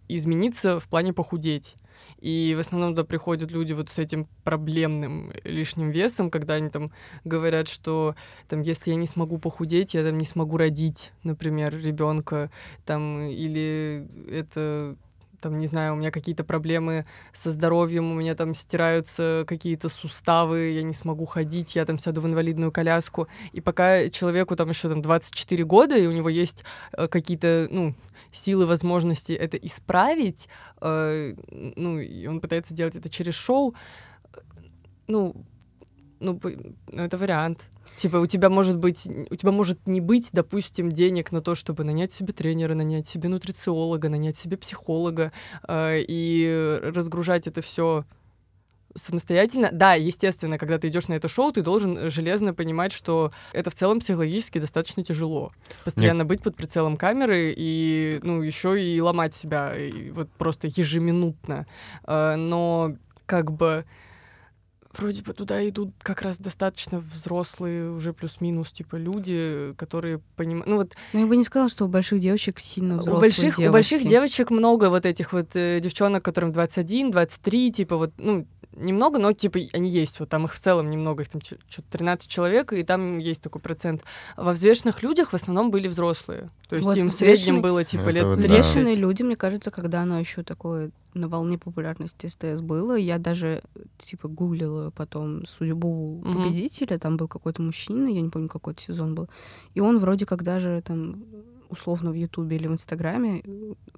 измениться 0.09 0.79
в 0.79 0.89
плане 0.89 1.13
похудеть. 1.13 1.77
И 2.23 2.55
в 2.57 2.61
основном 2.61 2.93
туда 2.93 3.05
приходят 3.05 3.51
люди 3.51 3.73
вот 3.73 3.91
с 3.91 3.99
этим 3.99 4.29
проблемным 4.45 5.33
лишним 5.43 5.91
весом, 5.91 6.31
когда 6.31 6.55
они 6.55 6.71
там 6.71 6.89
говорят, 7.25 7.67
что 7.67 8.15
там, 8.49 8.63
если 8.63 8.91
я 8.91 8.97
не 8.97 9.09
смогу 9.09 9.39
похудеть, 9.39 9.95
я 9.95 10.05
там 10.05 10.17
не 10.19 10.25
смогу 10.25 10.57
родить, 10.57 11.13
например, 11.25 11.77
ребенка, 11.77 12.53
там, 12.85 13.23
или 13.23 14.07
это 14.31 14.97
там, 15.43 15.59
не 15.59 15.67
знаю, 15.67 15.95
у 15.95 15.97
меня 15.97 16.13
какие-то 16.13 16.45
проблемы 16.45 17.05
со 17.33 17.51
здоровьем, 17.51 18.13
у 18.13 18.15
меня 18.15 18.37
там 18.37 18.55
стираются 18.55 19.45
какие-то 19.47 19.89
суставы, 19.89 20.71
я 20.71 20.85
не 20.85 20.95
смогу 20.95 21.27
ходить, 21.27 21.75
я 21.75 21.85
там 21.85 21.99
сяду 21.99 22.21
в 22.21 22.27
инвалидную 22.27 22.71
коляску. 22.71 23.27
И 23.51 23.61
пока 23.61 24.09
человеку 24.11 24.55
там 24.55 24.69
еще 24.69 24.89
там 24.89 25.03
24 25.03 25.65
года, 25.65 25.97
и 25.97 26.07
у 26.07 26.13
него 26.13 26.29
есть 26.29 26.63
э, 26.93 27.09
какие-то, 27.09 27.67
ну, 27.71 27.95
силы, 28.33 28.67
возможности 28.67 29.33
это 29.33 29.57
исправить, 29.57 30.49
э, 30.81 31.35
ну, 31.51 31.99
и 31.99 32.27
он 32.27 32.41
пытается 32.41 32.75
делать 32.75 32.97
это 32.97 33.09
через 33.09 33.35
шоу, 33.35 33.75
ну, 35.07 35.35
ну, 36.23 36.41
ну, 36.91 37.03
это 37.03 37.19
вариант. 37.19 37.69
Типа 37.97 38.17
у 38.17 38.27
тебя 38.27 38.49
может 38.49 38.79
быть, 38.79 39.07
у 39.31 39.37
тебя 39.37 39.53
может 39.53 39.87
не 39.87 40.01
быть, 40.01 40.31
допустим, 40.33 40.91
денег 40.91 41.33
на 41.33 41.41
то, 41.41 41.55
чтобы 41.55 41.85
нанять 41.85 42.13
себе 42.13 42.33
тренера, 42.33 42.75
нанять 42.75 43.07
себе 43.07 43.29
нутрициолога, 43.29 44.09
нанять 44.09 44.37
себе 44.37 44.57
психолога 44.57 45.33
э, 45.67 46.01
и 46.09 46.81
разгружать 46.83 47.47
это 47.47 47.61
все 47.61 48.05
самостоятельно. 48.95 49.71
Да, 49.73 49.95
естественно, 49.95 50.59
когда 50.59 50.79
ты 50.79 50.89
идешь 50.89 51.09
на 51.09 51.15
это 51.15 51.29
шоу, 51.29 51.53
ты 51.53 51.63
должен 51.63 52.11
железно 52.11 52.55
понимать, 52.55 52.93
что 52.93 53.33
это 53.53 53.71
в 53.71 53.75
целом 53.75 54.01
психологически 54.01 54.59
достаточно 54.59 55.05
тяжело. 55.05 55.53
Постоянно 55.85 56.23
Нет. 56.23 56.29
быть 56.29 56.43
под 56.43 56.57
прицелом 56.57 56.97
камеры 56.97 57.55
и, 57.57 58.21
ну, 58.23 58.43
еще 58.43 58.83
и 58.83 59.01
ломать 59.01 59.35
себя 59.35 59.75
и 59.77 60.11
вот 60.11 60.31
просто 60.31 60.69
ежеминутно. 60.69 61.67
Э, 62.05 62.37
но 62.37 62.97
как 63.27 63.53
бы 63.53 63.85
вроде 64.99 65.23
бы 65.23 65.33
туда 65.33 65.67
идут 65.69 65.91
как 66.03 66.23
раз 66.23 66.39
достаточно 66.39 66.99
взрослые, 66.99 67.91
уже 67.91 68.13
плюс-минус, 68.13 68.73
типа, 68.73 68.97
люди, 68.97 69.75
которые 69.77 70.21
понимают... 70.37 70.67
Ну, 70.67 70.77
вот... 70.77 70.93
Ну, 71.13 71.21
я 71.21 71.27
бы 71.27 71.37
не 71.37 71.45
сказала, 71.45 71.69
что 71.69 71.85
у 71.85 71.89
больших 71.89 72.21
девочек 72.21 72.61
сильно 72.61 72.99
взрослые 72.99 73.17
у 73.17 73.21
больших, 73.21 73.43
девочки. 73.43 73.69
У 73.69 73.73
больших 73.73 74.05
девочек 74.05 74.51
много 74.51 74.91
вот 74.91 75.07
этих 75.07 75.33
вот 75.33 75.55
э, 75.55 75.81
девчонок, 75.81 76.25
которым 76.25 76.53
21, 76.53 77.11
23, 77.11 77.73
типа, 77.73 77.97
вот, 77.97 78.13
ну, 78.19 78.47
немного, 78.83 79.19
но 79.19 79.33
типа 79.33 79.59
они 79.73 79.91
есть, 79.91 80.21
вот 80.21 80.29
там 80.29 80.45
их 80.45 80.55
в 80.55 80.59
целом 80.59 80.91
немного, 80.91 81.23
их 81.23 81.29
там 81.29 81.41
что-то 81.43 81.89
13 81.91 82.29
человек, 82.29 82.73
и 82.73 82.83
там 82.83 83.19
есть 83.19 83.43
такой 83.43 83.61
процент. 83.61 84.03
Во 84.37 84.53
взвешенных 84.53 85.03
людях 85.03 85.31
в 85.31 85.35
основном 85.35 85.71
были 85.71 85.89
взрослые. 85.89 86.49
То 86.69 86.77
есть 86.77 86.87
вот, 86.87 86.97
им 86.97 87.09
в 87.09 87.15
среднем 87.15 87.63
было 87.63 87.85
типа 87.85 88.09
лет 88.11 88.25
вот, 88.25 88.39
Взвешенные 88.39 88.97
люди, 88.97 89.23
мне 89.23 89.37
кажется, 89.37 89.71
когда 89.71 90.03
оно 90.03 90.19
еще 90.19 90.43
такое 90.43 90.91
на 91.15 91.29
волне 91.29 91.59
популярности 91.59 92.27
СТС 92.27 92.61
было, 92.61 92.95
я 92.95 93.19
даже 93.19 93.63
типа 93.99 94.29
гуглила 94.29 94.91
потом 94.91 95.47
судьбу 95.47 96.23
mm-hmm. 96.25 96.35
победителя, 96.35 96.99
там 96.99 97.17
был 97.17 97.29
какой-то 97.29 97.61
мужчина, 97.61 98.09
я 98.09 98.21
не 98.21 98.31
помню, 98.31 98.49
какой 98.49 98.73
это 98.73 98.83
сезон 98.83 99.15
был, 99.15 99.29
и 99.75 99.81
он 99.81 99.99
вроде 99.99 100.25
как 100.25 100.43
даже 100.43 100.83
там 100.85 101.17
условно 101.73 102.11
в 102.11 102.15
Ютубе 102.15 102.57
или 102.57 102.69
в 102.69 102.73
Инстаграме, 102.73 103.43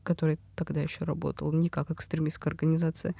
который 0.03 0.39
тогда 0.55 0.81
еще 0.81 1.05
работал 1.05 1.53
не 1.53 1.69
как 1.69 1.91
экстремистская 1.91 2.53
организация, 2.53 3.15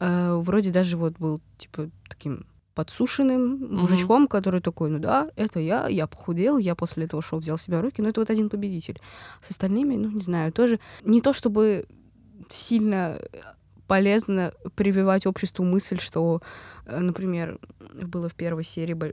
э, 0.00 0.34
вроде 0.36 0.70
даже 0.70 0.96
вот 0.96 1.18
был 1.18 1.40
типа 1.58 1.90
таким 2.08 2.46
подсушенным 2.74 3.74
мужичком, 3.74 4.28
который 4.28 4.60
такой, 4.60 4.90
ну 4.90 4.98
да, 4.98 5.30
это 5.36 5.60
я, 5.60 5.88
я 5.88 6.06
похудел, 6.06 6.58
я 6.58 6.74
после 6.74 7.04
этого 7.04 7.22
шоу 7.22 7.38
взял 7.40 7.56
себя 7.58 7.78
в 7.78 7.80
руки, 7.82 8.02
но 8.02 8.08
это 8.08 8.20
вот 8.20 8.28
один 8.30 8.50
победитель. 8.50 9.00
С 9.40 9.50
остальными, 9.50 9.96
ну 9.96 10.10
не 10.10 10.20
знаю, 10.20 10.52
тоже 10.52 10.78
не 11.02 11.20
то 11.22 11.32
чтобы 11.32 11.86
сильно 12.50 13.18
полезно 13.86 14.52
прививать 14.74 15.26
обществу 15.26 15.64
мысль, 15.64 15.98
что, 15.98 16.42
э, 16.86 16.98
например, 17.00 17.58
было 18.02 18.28
в 18.28 18.34
первой 18.34 18.64
серии 18.64 18.94
бо- 18.94 19.12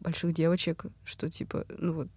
больших 0.00 0.32
девочек, 0.32 0.86
что 1.04 1.28
типа, 1.30 1.64
ну 1.78 1.92
вот, 1.92 2.08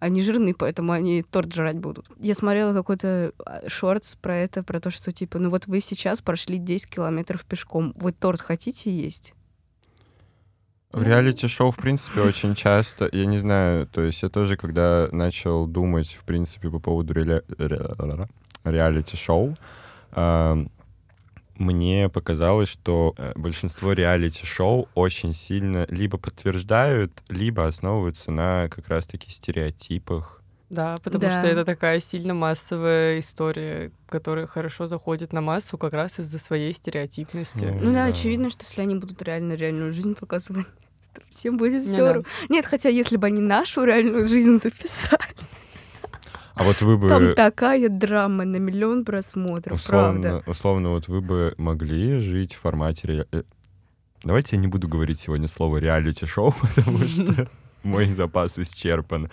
они 0.00 0.22
жирные, 0.22 0.54
поэтому 0.54 0.92
они 0.92 1.22
торт 1.22 1.54
жрать 1.54 1.78
будут. 1.78 2.06
Я 2.18 2.34
смотрела 2.34 2.72
какой-то 2.72 3.32
а, 3.44 3.68
шортс 3.68 4.16
про 4.16 4.34
это, 4.34 4.64
про 4.64 4.80
то, 4.80 4.90
что 4.90 5.12
типа, 5.12 5.38
ну 5.38 5.50
вот 5.50 5.66
вы 5.66 5.80
сейчас 5.80 6.22
прошли 6.22 6.58
10 6.58 6.88
километров 6.88 7.44
пешком, 7.44 7.92
вы 7.96 8.12
торт 8.12 8.40
хотите 8.40 8.90
есть? 8.90 9.34
В 10.90 11.02
реалити-шоу, 11.02 11.70
в 11.70 11.76
принципе, 11.76 12.22
очень 12.22 12.56
часто, 12.56 13.08
я 13.12 13.26
не 13.26 13.38
знаю, 13.38 13.86
то 13.86 14.00
есть 14.00 14.22
я 14.22 14.28
тоже, 14.28 14.56
когда 14.56 15.08
начал 15.12 15.66
думать, 15.66 16.08
в 16.08 16.24
принципе, 16.24 16.68
по 16.68 16.80
поводу 16.80 17.14
реалити-шоу, 18.64 19.56
а, 20.12 20.66
мне 21.60 22.08
показалось, 22.08 22.68
что 22.68 23.14
э, 23.16 23.32
большинство 23.36 23.92
реалити-шоу 23.92 24.88
очень 24.94 25.34
сильно 25.34 25.86
либо 25.88 26.18
подтверждают, 26.18 27.12
либо 27.28 27.66
основываются 27.66 28.30
на 28.32 28.68
как 28.70 28.88
раз-таки 28.88 29.30
стереотипах. 29.30 30.42
Да, 30.70 30.98
потому 31.02 31.22
Да. 31.22 31.30
что 31.30 31.46
это 31.48 31.64
такая 31.64 32.00
сильно 32.00 32.32
массовая 32.32 33.18
история, 33.20 33.90
которая 34.08 34.46
хорошо 34.46 34.86
заходит 34.86 35.32
на 35.32 35.40
массу 35.40 35.76
как 35.76 35.92
раз 35.92 36.18
из-за 36.20 36.38
своей 36.38 36.72
стереотипности. 36.74 37.64
Ну, 37.64 37.74
Ну 37.88 37.92
да, 37.92 38.06
да. 38.06 38.12
очевидно, 38.12 38.50
что 38.50 38.64
если 38.64 38.80
они 38.80 38.94
будут 38.94 39.20
реально 39.22 39.54
реальную 39.54 39.92
жизнь 39.92 40.14
показывать, 40.14 40.66
то 41.12 41.20
всем 41.28 41.56
будет 41.56 41.84
Ну 41.84 41.88
все 41.92 42.04
да. 42.14 42.22
Нет, 42.48 42.66
хотя 42.66 42.88
если 42.88 43.16
бы 43.16 43.26
они 43.26 43.40
нашу 43.40 43.84
реальную 43.84 44.28
жизнь 44.28 44.58
записали, 44.60 45.20
А 46.60 46.62
вот 46.62 46.82
вы 46.82 46.98
бы... 46.98 47.08
там 47.08 47.34
такая 47.34 47.88
драма 47.88 48.44
на 48.44 48.56
миллион 48.56 49.06
просмотров, 49.06 49.82
правда. 49.86 50.18
Условно, 50.18 50.42
условно, 50.46 50.88
вот 50.90 51.08
вы 51.08 51.22
бы 51.22 51.54
могли 51.56 52.18
жить 52.18 52.52
в 52.52 52.58
формате... 52.58 53.08
ре- 53.08 53.26
э, 53.32 53.44
Давайте 54.24 54.56
я 54.56 54.62
не 54.62 54.68
буду 54.68 54.86
говорить 54.86 55.18
сегодня 55.18 55.48
слово 55.48 55.78
реалити-шоу, 55.78 56.54
потому 56.60 56.98
что 57.08 57.48
мой 57.82 58.10
запас 58.10 58.58
исчерпан. 58.58 59.28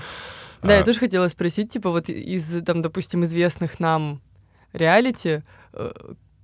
Да, 0.61 0.75
я 0.75 0.81
А, 0.81 0.85
тоже 0.85 0.99
хотела 0.99 1.27
спросить, 1.27 1.69
типа, 1.69 1.89
вот 1.89 2.09
из, 2.09 2.63
там, 2.63 2.81
допустим, 2.81 3.25
известных 3.25 3.81
нам 3.81 4.21
реалити, 4.71 5.43
э, 5.73 5.91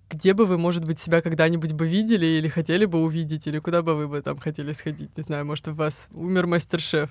где 0.09 0.34
бы 0.34 0.45
вы, 0.45 0.57
может 0.57 0.84
быть, 0.86 0.99
себя 0.99 1.21
когда-нибудь 1.21 1.71
бы 1.71 1.88
видели 1.88 2.25
или 2.25 2.49
хотели 2.49 2.84
бы 2.84 3.01
увидеть, 3.01 3.47
или 3.47 3.59
куда 3.59 3.84
бы 3.84 3.95
вы 3.95 4.09
бы 4.09 4.21
там 4.21 4.38
хотели 4.38 4.73
сходить? 4.73 5.17
Не 5.17 5.23
знаю, 5.23 5.45
может, 5.45 5.69
у 5.69 5.73
вас 5.73 6.09
умер 6.11 6.45
мастер-шеф? 6.47 7.09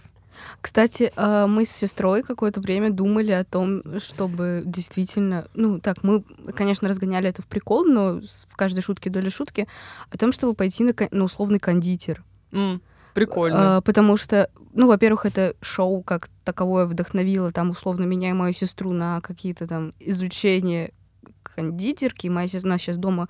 Кстати, 0.61 1.12
э, 1.14 1.47
мы 1.47 1.66
с 1.66 1.70
сестрой 1.70 2.22
какое-то 2.22 2.61
время 2.61 2.91
думали 2.91 3.33
о 3.33 3.45
том, 3.45 3.83
чтобы 3.99 4.62
действительно, 4.64 5.49
ну 5.55 5.80
так, 5.80 6.03
мы, 6.03 6.24
конечно, 6.55 6.89
разгоняли 6.89 7.28
это 7.28 7.43
в 7.43 7.47
прикол, 7.47 7.85
но 7.85 8.20
в 8.49 8.57
каждой 8.57 8.80
шутке 8.80 9.11
доля 9.11 9.30
шутки, 9.30 9.68
о 10.11 10.18
том, 10.18 10.33
чтобы 10.33 10.55
пойти 10.55 10.85
на, 10.85 10.95
на 11.11 11.24
условный 11.24 11.59
кондитер. 11.59 12.24
М, 12.53 12.80
прикольно. 13.14 13.78
А, 13.78 13.80
потому 13.80 14.16
что, 14.16 14.51
ну, 14.72 14.87
во-первых, 14.87 15.26
это 15.26 15.55
шоу 15.61 16.03
как 16.03 16.28
таковое 16.45 16.87
вдохновило 16.87 17.53
там 17.53 17.70
условно 17.70 18.05
меня 18.05 18.30
и 18.30 18.35
мою 18.35 18.53
сестру 18.53 18.93
на 18.93 19.20
какие-то 19.20 19.66
там 19.66 19.95
изучения 20.01 20.93
кондитерки. 21.43 22.28
Моя 22.28 22.49
сестра 22.49 22.68
у 22.68 22.72
нас 22.72 22.80
сейчас 22.80 22.97
дома 22.97 23.28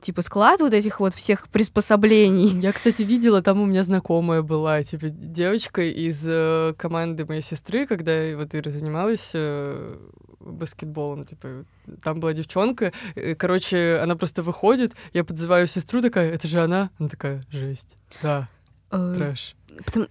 типа 0.00 0.22
склад 0.22 0.60
вот 0.60 0.74
этих 0.74 1.00
вот 1.00 1.14
всех 1.14 1.48
приспособлений. 1.48 2.58
Я, 2.60 2.72
кстати, 2.72 3.02
видела, 3.02 3.42
там 3.42 3.60
у 3.60 3.66
меня 3.66 3.84
знакомая 3.84 4.42
была, 4.42 4.82
типа, 4.82 5.08
девочка 5.08 5.82
из 5.82 6.22
э, 6.26 6.74
команды 6.76 7.24
моей 7.26 7.42
сестры, 7.42 7.86
когда 7.86 8.12
я 8.12 8.36
вот 8.36 8.54
Ира 8.54 8.70
занималась 8.70 9.30
э, 9.34 9.96
баскетболом, 10.40 11.24
типа, 11.24 11.64
там 12.02 12.20
была 12.20 12.32
девчонка, 12.32 12.92
э, 13.14 13.34
короче, 13.34 13.98
она 14.02 14.16
просто 14.16 14.42
выходит, 14.42 14.92
я 15.12 15.24
подзываю 15.24 15.66
сестру, 15.66 16.02
такая, 16.02 16.32
это 16.32 16.48
же 16.48 16.60
она? 16.60 16.90
Она 16.98 17.08
такая, 17.08 17.42
жесть, 17.50 17.96
да, 18.22 18.48
Э, 18.90 19.14
трэш. 19.16 19.54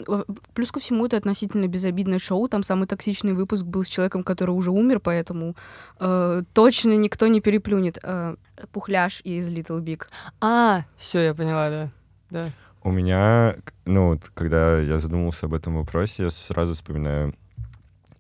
Э, 0.08 0.24
плюс 0.54 0.72
ко 0.72 0.80
всему, 0.80 1.06
это 1.06 1.18
относительно 1.18 1.68
безобидное 1.68 2.20
шоу. 2.20 2.48
Там 2.48 2.64
самый 2.64 2.88
токсичный 2.88 3.34
выпуск 3.34 3.66
был 3.66 3.84
с 3.84 3.88
человеком, 3.88 4.24
который 4.24 4.52
уже 4.52 4.72
умер, 4.72 5.00
поэтому 5.00 5.56
э, 6.00 6.44
точно 6.54 6.96
никто 6.98 7.28
не 7.28 7.42
переплюнет. 7.42 8.00
Э, 8.04 8.36
Пухляш 8.72 9.22
из 9.24 9.48
Little 9.48 9.82
Big. 9.82 10.04
А, 10.42 10.84
все, 10.98 11.20
я 11.20 11.34
поняла, 11.34 11.70
да. 11.70 11.92
Да. 12.30 12.50
У 12.84 12.92
меня, 12.92 13.58
ну, 13.86 14.10
вот, 14.10 14.32
когда 14.34 14.80
я 14.80 15.00
задумался 15.00 15.48
об 15.48 15.54
этом 15.54 15.76
вопросе, 15.76 16.24
я 16.24 16.30
сразу 16.30 16.74
вспоминаю 16.74 17.34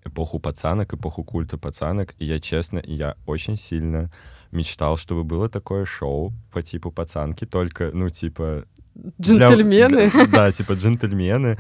эпоху 0.05 0.39
пацанок, 0.39 0.93
эпоху 0.93 1.23
культа 1.23 1.57
пацанок, 1.57 2.15
и 2.19 2.25
я 2.25 2.39
честно, 2.39 2.81
я 2.83 3.15
очень 3.25 3.57
сильно 3.57 4.11
мечтал, 4.51 4.97
чтобы 4.97 5.23
было 5.23 5.49
такое 5.49 5.85
шоу 5.85 6.33
по 6.51 6.61
типу 6.61 6.91
пацанки, 6.91 7.45
только, 7.45 7.91
ну, 7.93 8.09
типа... 8.09 8.65
Джентльмены. 9.21 10.09
для- 10.11 10.25
да, 10.27 10.51
типа 10.51 10.73
джентльмены. 10.73 11.57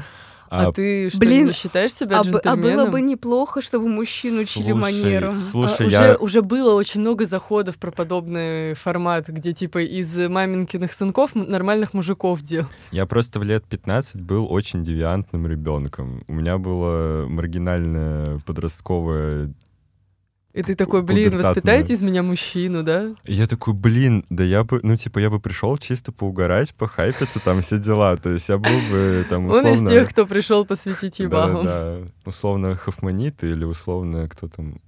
А, 0.51 0.69
А, 0.69 0.71
ты 0.71 1.11
что, 1.11 1.19
блин, 1.19 1.45
не 1.47 1.53
считаешь 1.53 1.93
себя 1.93 2.17
А, 2.21 2.23
бы- 2.23 2.39
а 2.39 2.55
джентльменом? 2.55 2.61
было 2.61 2.85
бы 2.91 3.01
неплохо, 3.01 3.61
чтобы 3.61 3.87
мужчин 3.87 4.39
учили 4.39 4.71
Слушай, 4.71 4.81
манерам. 4.81 5.37
А, 5.37 5.41
Слушай, 5.41 5.85
уже, 5.85 5.95
я... 5.95 6.15
уже 6.17 6.41
было 6.41 6.73
очень 6.73 7.01
много 7.01 7.27
заходов 7.27 7.77
про 7.77 7.91
подобный 7.91 8.73
формат, 8.73 9.27
где 9.27 9.53
типа 9.53 9.83
из 9.83 10.11
маменькиных 10.17 10.91
сынков 10.91 11.35
нормальных 11.35 11.93
мужиков 11.93 12.41
дел. 12.41 12.65
Я 12.91 13.05
просто 13.05 13.39
в 13.39 13.43
лет 13.43 13.63
15 13.65 14.21
был 14.23 14.51
очень 14.51 14.83
девиантным 14.83 15.45
ребенком. 15.45 16.23
У 16.27 16.33
меня 16.33 16.57
было 16.57 17.27
маргинальное 17.27 18.39
подростковое... 18.43 19.53
И 20.53 20.63
ты 20.63 20.75
такой, 20.75 21.03
блин, 21.03 21.37
воспитайте 21.37 21.93
из 21.93 22.01
меня 22.01 22.23
мужчину, 22.23 22.83
да? 22.83 23.13
Я 23.23 23.45
такой, 23.45 23.73
блин, 23.73 24.25
да 24.29 24.43
я 24.43 24.63
бы, 24.63 24.79
ну, 24.81 24.97
типа, 24.97 25.19
я 25.19 25.29
бы 25.29 25.39
пришел 25.39 25.77
чисто 25.77 26.11
поугарать, 26.11 26.73
похайпиться, 26.73 27.39
там 27.39 27.61
все 27.61 27.77
дела. 27.77 28.17
То 28.17 28.31
есть 28.31 28.49
я 28.49 28.57
был 28.57 28.79
бы 28.91 29.25
там 29.29 29.45
Он 29.45 29.51
условно... 29.51 29.69
из 29.69 29.89
тех, 29.89 30.09
кто 30.09 30.25
пришел 30.25 30.65
посвятить 30.65 31.19
ебалом. 31.19 31.65
Да, 31.65 31.99
да, 31.99 32.05
условно 32.25 32.75
Хофманит 32.75 33.43
или 33.43 33.63
условно 33.63 34.27
кто 34.27 34.47
там 34.47 34.81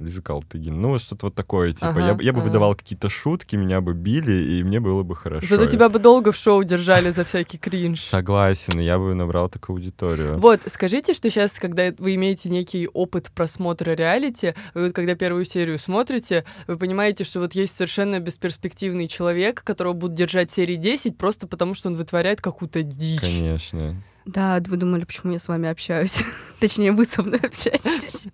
Лиза 0.00 0.22
Калтыгин. 0.22 0.80
Ну, 0.80 0.98
что-то 0.98 1.26
вот 1.26 1.34
такое, 1.34 1.72
типа. 1.72 1.88
Ага, 1.88 2.06
я, 2.06 2.14
бы- 2.14 2.22
я 2.22 2.32
бы 2.32 2.40
ага. 2.40 2.48
выдавал 2.48 2.74
какие-то 2.74 3.08
шутки, 3.08 3.56
меня 3.56 3.80
бы 3.80 3.94
били, 3.94 4.32
и 4.32 4.62
мне 4.62 4.80
было 4.80 5.02
бы 5.02 5.16
хорошо. 5.16 5.46
Зато 5.46 5.66
тебя 5.66 5.88
бы 5.88 5.98
долго 5.98 6.32
в 6.32 6.36
шоу 6.36 6.64
держали 6.64 7.10
за 7.10 7.24
всякий 7.24 7.58
кринж. 7.58 8.02
Согласен, 8.02 8.78
я 8.78 8.98
бы 8.98 9.14
набрал 9.14 9.48
такую 9.48 9.76
аудиторию. 9.76 10.38
Вот, 10.38 10.60
скажите, 10.66 11.14
что 11.14 11.30
сейчас, 11.30 11.52
когда 11.54 11.92
вы 11.98 12.14
имеете 12.14 12.48
некий 12.48 12.88
опыт 12.88 13.30
просмотра 13.34 13.92
реалити, 13.92 14.54
вы 14.74 14.86
вот 14.86 14.94
когда 14.94 15.14
первую 15.14 15.44
серию 15.44 15.78
смотрите, 15.78 16.44
вы 16.66 16.76
понимаете, 16.76 17.24
что 17.24 17.40
вот 17.40 17.54
есть 17.54 17.76
совершенно 17.76 18.20
бесперспективный 18.20 19.08
человек, 19.08 19.62
которого 19.64 19.92
будут 19.92 20.16
держать 20.16 20.50
серии 20.50 20.76
10 20.76 21.16
просто 21.16 21.46
потому, 21.46 21.74
что 21.74 21.88
он 21.88 21.94
вытворяет 21.94 22.40
какую-то 22.40 22.82
дичь. 22.82 23.20
Конечно. 23.20 24.02
Да, 24.28 24.62
вы 24.66 24.76
думали, 24.76 25.04
почему 25.04 25.32
я 25.32 25.38
с 25.38 25.48
вами 25.48 25.70
общаюсь. 25.70 26.18
Точнее, 26.60 26.92
вы 26.92 27.06
со 27.06 27.22
мной 27.22 27.40
общаетесь. 27.40 28.28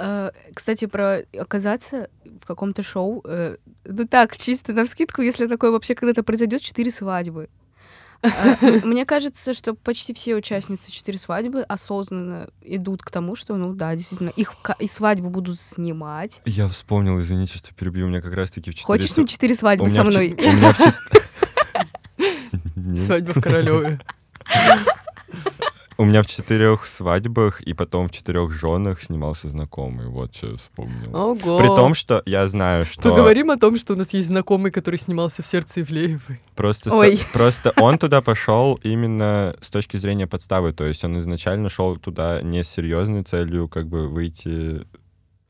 Э, 0.00 0.30
Кстати, 0.54 0.86
про 0.86 1.20
оказаться 1.38 2.08
в 2.24 2.46
каком-то 2.46 2.82
шоу. 2.82 3.22
э, 3.24 3.56
Ну 3.84 4.06
так, 4.08 4.36
чисто 4.36 4.72
на 4.72 4.84
вскидку, 4.84 5.20
если 5.22 5.46
такое 5.46 5.70
вообще 5.70 5.94
когда-то 5.94 6.22
произойдет, 6.22 6.62
четыре 6.62 6.90
свадьбы. 6.90 7.48
Э, 8.22 8.28
Мне 8.84 9.04
кажется, 9.04 9.52
что 9.54 9.74
почти 9.74 10.14
все 10.14 10.34
участницы 10.36 10.90
четыре 10.90 11.18
свадьбы 11.18 11.62
осознанно 11.62 12.48
идут 12.62 13.02
к 13.02 13.10
тому, 13.10 13.36
что, 13.36 13.56
ну 13.56 13.74
да, 13.74 13.94
действительно, 13.94 14.30
их 14.30 14.54
и 14.78 14.86
свадьбу 14.88 15.28
будут 15.28 15.58
снимать. 15.58 16.40
Я 16.46 16.66
вспомнил, 16.68 17.18
извините, 17.20 17.58
что 17.58 17.74
перебью, 17.74 18.06
у 18.06 18.08
меня 18.08 18.22
как 18.22 18.32
раз-таки 18.34 18.70
в 18.70 18.74
4 18.74 18.86
Хочешь 18.86 19.16
на 19.16 19.26
четыре 19.26 19.54
свадьбы 19.54 19.88
со 19.88 20.04
мной? 20.04 20.34
Свадьба 23.06 23.32
в 23.34 23.42
Королеве. 23.42 24.00
У 26.00 26.04
меня 26.06 26.22
в 26.22 26.26
четырех 26.26 26.86
свадьбах 26.86 27.60
и 27.60 27.74
потом 27.74 28.08
в 28.08 28.10
четырех 28.10 28.50
женах 28.52 29.02
снимался 29.02 29.48
знакомый. 29.48 30.06
Вот 30.06 30.34
что 30.34 30.46
я 30.46 30.56
вспомнил. 30.56 31.14
Ого. 31.14 31.58
При 31.58 31.66
том, 31.66 31.92
что 31.92 32.22
я 32.24 32.48
знаю, 32.48 32.86
что 32.86 33.02
Поговорим 33.02 33.50
о 33.50 33.58
том, 33.58 33.76
что 33.76 33.92
у 33.92 33.96
нас 33.96 34.14
есть 34.14 34.28
знакомый, 34.28 34.72
который 34.72 34.98
снимался 34.98 35.42
в 35.42 35.46
сердце 35.46 35.82
Ивлеевой. 35.82 36.40
просто, 36.56 36.90
Ой. 36.90 37.20
просто 37.34 37.74
он 37.76 37.98
туда 37.98 38.22
пошел 38.22 38.80
именно 38.82 39.54
с 39.60 39.68
точки 39.68 39.98
зрения 39.98 40.26
подставы. 40.26 40.72
То 40.72 40.86
есть 40.86 41.04
он 41.04 41.20
изначально 41.20 41.68
шел 41.68 41.98
туда 41.98 42.40
не 42.40 42.64
с 42.64 42.70
серьезной 42.70 43.22
целью, 43.22 43.68
как 43.68 43.86
бы 43.86 44.08
выйти. 44.08 44.86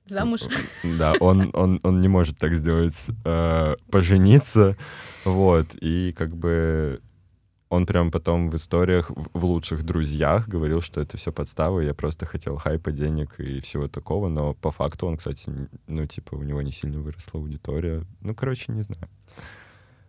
Замуж. 0.06 0.40
Да, 0.82 1.14
он, 1.20 1.50
он, 1.52 1.78
он 1.84 2.00
не 2.00 2.08
может 2.08 2.38
так 2.38 2.54
сделать, 2.54 2.96
э, 3.24 3.76
пожениться. 3.88 4.76
Вот. 5.24 5.68
И 5.80 6.12
как 6.18 6.34
бы 6.34 7.00
он 7.70 7.86
прям 7.86 8.10
потом 8.10 8.48
в 8.50 8.56
историях, 8.56 9.10
в, 9.10 9.44
лучших 9.44 9.84
друзьях 9.84 10.48
говорил, 10.48 10.82
что 10.82 11.00
это 11.00 11.16
все 11.16 11.32
подстава, 11.32 11.80
я 11.80 11.94
просто 11.94 12.26
хотел 12.26 12.56
хайпа, 12.56 12.90
денег 12.90 13.38
и 13.38 13.60
всего 13.60 13.86
такого, 13.86 14.28
но 14.28 14.54
по 14.54 14.72
факту 14.72 15.06
он, 15.06 15.16
кстати, 15.16 15.48
ну, 15.86 16.06
типа, 16.06 16.34
у 16.34 16.42
него 16.42 16.62
не 16.62 16.72
сильно 16.72 17.00
выросла 17.00 17.40
аудитория. 17.40 18.04
Ну, 18.20 18.34
короче, 18.34 18.72
не 18.72 18.82
знаю. 18.82 19.08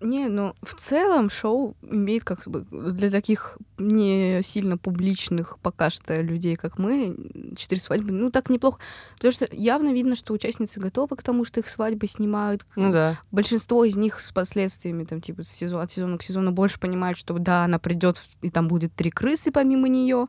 Не, 0.02 0.30
ну 0.30 0.56
в 0.64 0.74
целом 0.74 1.30
шоу 1.30 1.76
имеет 1.84 2.24
как 2.24 2.47
бы 2.47 2.66
для 2.72 3.12
таких 3.12 3.58
не 3.78 4.41
сильно 4.43 4.76
публичных 4.78 5.60
пока 5.60 5.91
что 5.91 6.20
людей, 6.22 6.56
как 6.56 6.80
мы, 6.80 7.16
четыре 7.56 7.80
свадьбы, 7.80 8.12
ну 8.12 8.32
так 8.32 8.49
неплохо. 8.49 8.80
Потому 9.18 9.32
что 9.32 9.47
явно 9.52 9.93
видно, 9.93 10.16
что 10.16 10.34
участницы 10.34 10.80
готовы 10.80 11.16
к 11.16 11.24
тому, 11.24 11.45
что 11.45 11.60
их 11.60 11.70
свадьбы 11.70 12.08
снимают. 12.08 12.66
Ну 12.76 12.91
да. 12.91 13.20
Большинство 13.32 13.86
из 13.86 13.95
них 13.95 14.20
с 14.20 14.32
последствиями, 14.32 15.04
там, 15.04 15.22
типа, 15.22 15.43
с 15.43 15.49
сезон, 15.49 15.82
от 15.82 15.91
сезона 15.91 16.18
к 16.18 16.24
сезону 16.24 16.52
больше 16.52 16.80
понимают, 16.80 17.18
что 17.20 17.38
да, 17.38 17.66
она 17.66 17.78
придет, 17.78 18.20
и 18.41 18.49
там 18.49 18.68
будет 18.68 18.95
три 18.95 19.12
крысы 19.12 19.52
помимо 19.52 19.88
нее, 19.88 20.28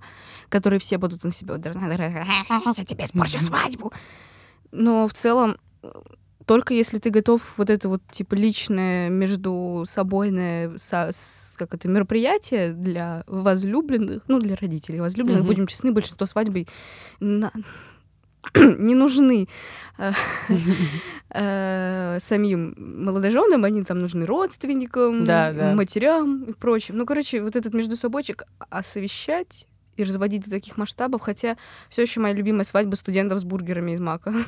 которые 0.51 0.81
все 0.81 0.99
будут 0.99 1.25
на 1.25 1.31
себя. 1.31 1.55
Я 1.65 2.85
тебе 2.85 3.05
испорчу 3.05 3.39
свадьбу. 3.39 3.93
Но 4.71 5.09
в 5.09 5.15
целом 5.15 5.57
только 6.53 6.75
если 6.75 6.99
ты 6.99 7.09
готов 7.11 7.41
вот 7.57 7.71
это 7.71 7.89
вот 7.89 8.03
типа 8.11 8.35
личное 8.35 9.09
между 9.09 9.85
собойное 9.87 10.77
со- 10.77 11.11
с- 11.13 11.55
как 11.57 11.73
это 11.75 11.89
мероприятие 11.89 12.73
для 12.75 13.25
возлюбленных, 13.27 14.23
ну 14.29 14.39
для 14.39 14.55
родителей 14.57 15.01
возлюбленных, 15.01 15.45
Мгм. 15.45 15.49
будем 15.49 15.67
честны, 15.67 15.93
большинство 15.93 16.27
свадьбы 16.27 16.67
на- 17.21 17.53
не 18.55 18.95
нужны 18.95 19.49
э, 19.99 20.13
э, 21.31 22.19
самим 22.21 22.75
молодоженам, 23.05 23.65
они 23.65 23.83
там 23.85 24.01
нужны 24.01 24.27
родственникам, 24.27 25.25
Да, 25.25 25.53
да. 25.53 25.75
матерям 25.75 26.45
и 26.45 26.53
прочим. 26.53 26.99
Ну, 26.99 27.07
короче, 27.07 27.41
вот 27.43 27.57
этот 27.57 27.73
между 27.75 27.97
собойчик 27.97 28.45
осовещать 28.71 29.67
и 29.97 30.05
разводить 30.05 30.45
до 30.45 30.51
таких 30.51 30.77
масштабов, 30.77 31.23
хотя 31.23 31.57
все 31.89 32.03
еще 32.03 32.21
моя 32.21 32.35
любимая 32.35 32.65
свадьба 32.65 32.95
студентов 32.97 33.39
с 33.41 33.45
бургерами 33.45 33.93
из 33.93 34.01
мака. 34.01 34.35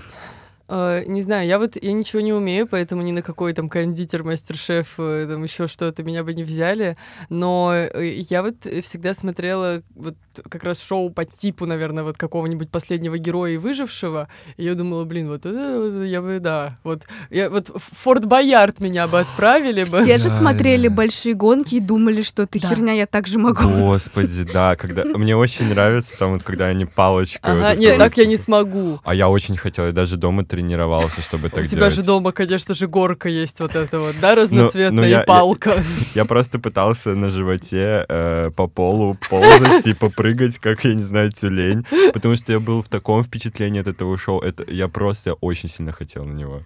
Э, 0.69 1.05
не 1.07 1.23
знаю, 1.23 1.47
я 1.47 1.59
вот 1.59 1.77
я 1.83 1.93
ничего 1.93 2.21
не 2.21 2.33
умею, 2.33 2.67
поэтому 2.67 3.03
ни 3.03 3.13
на 3.13 3.23
какой 3.23 3.53
там 3.53 3.69
кондитер, 3.69 4.25
мастер-шеф, 4.25 4.95
э, 4.99 5.27
там 5.29 5.43
еще 5.45 5.67
что-то 5.69 6.03
меня 6.03 6.25
бы 6.25 6.35
не 6.35 6.45
взяли. 6.45 6.97
Но 7.29 7.73
э, 7.75 8.25
я 8.31 8.43
вот 8.43 8.65
всегда 8.83 9.15
смотрела 9.15 9.83
вот 9.95 10.17
как 10.49 10.65
раз 10.65 10.81
шоу 10.83 11.11
по 11.11 11.25
типу, 11.25 11.67
наверное, 11.67 12.05
вот 12.05 12.17
какого-нибудь 12.17 12.71
последнего 12.71 13.19
героя 13.19 13.53
и 13.53 13.57
выжившего. 13.57 14.29
И 14.57 14.65
я 14.65 14.75
думала, 14.75 15.05
блин, 15.05 15.29
вот 15.29 15.47
это 15.47 15.81
вот 15.81 16.05
я 16.05 16.21
бы, 16.23 16.39
да, 16.41 16.77
вот 16.85 17.03
я 17.31 17.51
вот 17.51 17.71
Форт 18.03 18.25
Боярд 18.27 18.81
меня 18.81 19.07
бы 19.09 19.21
отправили 19.21 19.83
бы. 19.85 20.03
Все 20.03 20.19
же 20.19 20.29
смотрели 20.31 20.89
большие 20.89 21.35
гонки 21.35 21.77
и 21.77 21.81
думали, 21.81 22.23
что 22.23 22.47
ты 22.47 22.59
Да. 22.61 22.69
херня, 22.69 22.93
я 22.93 23.07
так 23.07 23.27
же 23.27 23.39
могу. 23.39 23.69
Господи, 23.69 24.45
да, 24.53 24.77
когда... 24.77 25.05
Мне 25.05 25.37
очень 25.37 25.69
нравится 25.69 26.13
там 26.19 26.33
вот, 26.35 26.43
когда 26.43 26.67
они 26.67 26.85
палочкой... 26.87 27.53
вот 27.55 27.61
Ага, 27.61 27.73
это 27.73 27.81
нет, 27.81 27.93
вот, 27.93 27.99
так 27.99 28.17
я 28.17 28.27
не 28.27 28.33
типа- 28.37 28.45
смогу. 28.45 29.01
А 29.05 29.15
я 29.15 29.29
очень 29.29 29.57
хотел, 29.57 29.87
я 29.87 29.93
даже 29.93 30.17
дома 30.17 30.45
тренировался, 30.45 31.23
чтобы 31.23 31.47
У 31.49 31.51
так 31.51 31.67
тебя 31.67 31.81
делать. 31.81 31.95
же 31.95 32.03
дома, 32.03 32.33
конечно 32.33 32.75
же, 32.75 32.87
горка 32.89 33.29
есть 33.29 33.61
вот 33.61 33.75
эта 33.77 34.01
вот, 34.01 34.17
да, 34.21 34.35
разноцветная 34.35 34.91
ну 34.91 35.03
я- 35.03 35.09
я- 35.19 35.23
и 35.23 35.27
палка. 35.27 35.75
Я 36.15 36.25
просто 36.25 36.59
пытался 36.59 37.15
на 37.15 37.31
животе 37.31 38.05
э, 38.09 38.51
по 38.57 38.67
полу 38.67 39.17
ползать 39.31 39.87
и 39.87 39.95
попрыгать, 40.25 40.59
как, 40.59 40.85
я 40.85 40.95
не 40.95 41.03
знаю, 41.03 41.31
тюлень, 41.33 41.85
потому 42.13 42.37
что 42.37 42.53
я 42.53 42.61
был 42.61 42.83
в 42.83 42.89
таком 42.89 43.23
впечатлении 43.25 43.81
от 43.81 43.87
этого 43.87 44.17
шоу. 44.17 44.41
Это, 44.41 44.65
я 44.73 44.89
просто 44.89 45.35
очень 45.35 45.69
сильно 45.69 45.93
хотел 45.93 46.25
на 46.25 46.33
него. 46.33 46.63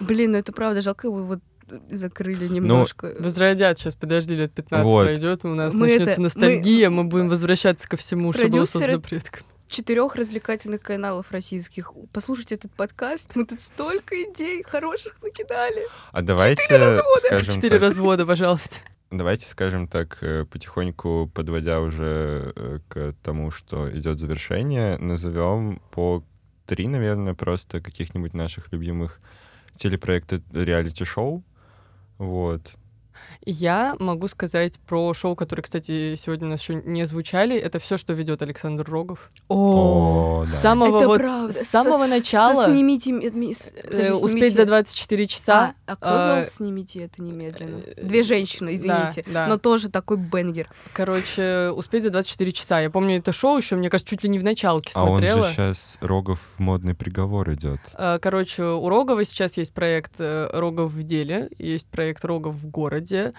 Блин, 0.00 0.32
ну 0.32 0.38
это 0.38 0.52
правда, 0.52 0.80
жалко 0.80 1.08
его 1.08 1.22
вот 1.24 1.40
закрыли 1.90 2.48
немножко. 2.48 3.14
Возродят 3.18 3.78
сейчас, 3.78 3.94
подожди, 3.94 4.34
лет 4.34 4.52
15 4.52 4.84
Вот. 4.90 5.04
пройдет, 5.04 5.44
у 5.44 5.48
нас 5.48 5.74
Мы 5.74 5.88
начнется 5.88 6.10
это- 6.10 6.22
ностальгия, 6.22 6.90
мы... 6.90 7.04
будем 7.04 7.28
возвращаться 7.28 7.88
ко 7.88 7.96
всему, 7.96 8.32
что 8.32 8.46
было 8.48 8.62
Продюсеры- 8.62 8.66
создано 8.66 9.00
предками. 9.00 9.44
Четырех 9.68 10.14
развлекательных 10.14 10.80
каналов 10.80 11.32
российских. 11.32 11.92
Послушайте 12.12 12.54
этот 12.54 12.70
подкаст. 12.72 13.32
Мы 13.34 13.44
тут 13.44 13.58
столько 13.58 14.14
идей 14.22 14.62
хороших 14.62 15.20
накидали. 15.22 15.82
А 16.12 16.22
давайте 16.22 16.76
развода. 16.76 17.18
скажем 17.18 17.54
Четыре 17.54 17.70
так, 17.80 17.82
развода, 17.82 18.24
пожалуйста. 18.26 18.76
Давайте 19.16 19.46
скажем 19.46 19.88
так, 19.88 20.18
э, 20.22 20.44
потихоньку 20.44 21.30
подводя 21.32 21.80
уже 21.80 22.52
э, 22.54 22.78
к 22.88 23.14
тому, 23.22 23.50
что 23.50 23.90
идет 23.96 24.18
завершение, 24.18 24.98
назовем 24.98 25.80
по 25.90 26.22
три, 26.66 26.88
наверное, 26.88 27.34
просто 27.34 27.80
каких-нибудь 27.80 28.34
наших 28.34 28.72
любимых 28.72 29.20
телепроекта 29.76 30.40
реалити-шоу. 30.52 31.42
Вот. 32.18 32.74
Я 33.48 33.94
могу 34.00 34.26
сказать 34.26 34.74
про 34.88 35.14
шоу, 35.14 35.36
которые, 35.36 35.62
кстати, 35.62 36.16
сегодня 36.16 36.48
у 36.48 36.50
нас 36.50 36.60
еще 36.60 36.74
не 36.84 37.06
звучали. 37.06 37.56
Это 37.56 37.78
все, 37.78 37.96
что 37.96 38.12
ведет 38.12 38.42
Александр 38.42 38.84
Рогов. 38.90 39.30
О, 39.48 40.42
С 40.44 40.50
да. 40.50 40.58
самого 40.58 40.96
Это 40.98 41.06
вот 41.06 41.18
правда. 41.18 41.52
с 41.52 41.68
самого 41.68 42.06
начала 42.06 42.64
Снимите... 42.66 43.12
э, 43.12 43.88
подожди, 43.88 44.12
успеть 44.12 44.52
снимите- 44.52 44.56
за 44.56 44.64
24 44.66 45.26
часа. 45.28 45.74
А, 45.86 45.92
а 45.92 45.96
кто 45.96 46.08
а, 46.08 46.44
«Снимите 46.44 47.04
это 47.04 47.22
немедленно»? 47.22 47.80
э, 47.86 48.02
Две 48.04 48.24
женщины, 48.24 48.74
извините. 48.74 49.22
да, 49.28 49.32
да. 49.32 49.46
Но 49.46 49.58
тоже 49.58 49.90
такой 49.90 50.16
бенгер. 50.16 50.68
Короче, 50.92 51.70
успеть 51.70 52.02
за 52.02 52.10
24 52.10 52.50
часа. 52.50 52.80
Я 52.80 52.90
помню 52.90 53.18
это 53.18 53.30
шоу 53.32 53.58
еще, 53.58 53.76
мне 53.76 53.90
кажется, 53.90 54.10
чуть 54.10 54.24
ли 54.24 54.28
не 54.28 54.40
в 54.40 54.44
началке 54.44 54.90
А 54.96 55.04
он 55.04 55.10
смотрела. 55.10 55.46
же 55.46 55.52
сейчас 55.52 55.98
Рогов 56.00 56.40
в 56.56 56.60
модный 56.60 56.94
приговор 56.94 57.52
идет. 57.52 57.78
Э, 57.94 58.18
Короче, 58.20 58.64
у 58.64 58.88
Рогова 58.88 59.24
сейчас 59.24 59.56
есть 59.56 59.72
проект 59.72 60.14
Рогов 60.18 60.90
в 60.90 61.04
деле, 61.04 61.48
есть 61.58 61.86
проект 61.88 62.24
Рогов 62.24 62.54
в 62.56 62.66
городе, 62.68 63.34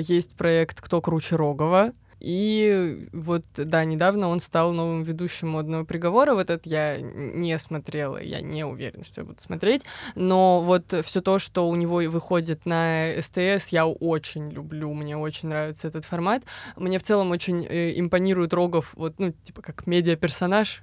есть 0.00 0.36
проект 0.36 0.80
Кто 0.80 1.00
круче 1.00 1.36
Рогова. 1.36 1.92
И 2.20 3.08
вот, 3.12 3.44
да, 3.56 3.84
недавно 3.84 4.28
он 4.28 4.40
стал 4.40 4.72
новым 4.72 5.02
ведущим 5.02 5.48
модного 5.48 5.84
приговора. 5.84 6.34
Вот 6.34 6.50
это 6.50 6.68
я 6.68 7.00
не 7.00 7.58
смотрела, 7.58 8.22
я 8.22 8.42
не 8.42 8.64
уверена, 8.64 9.02
что 9.04 9.22
я 9.22 9.26
буду 9.26 9.40
смотреть. 9.40 9.84
Но 10.14 10.60
вот 10.60 10.94
все 11.04 11.22
то, 11.22 11.38
что 11.38 11.68
у 11.68 11.74
него 11.76 11.96
выходит 12.10 12.66
на 12.66 13.14
СТС, 13.20 13.68
я 13.68 13.86
очень 13.86 14.50
люблю, 14.50 14.92
мне 14.92 15.16
очень 15.16 15.48
нравится 15.48 15.88
этот 15.88 16.04
формат. 16.04 16.42
Мне 16.76 16.98
в 16.98 17.02
целом 17.02 17.30
очень 17.30 17.64
э, 17.66 17.98
импонирует 17.98 18.52
Рогов, 18.52 18.92
вот, 18.94 19.14
ну, 19.18 19.32
типа, 19.32 19.62
как 19.62 19.86
медиа-персонаж. 19.86 20.82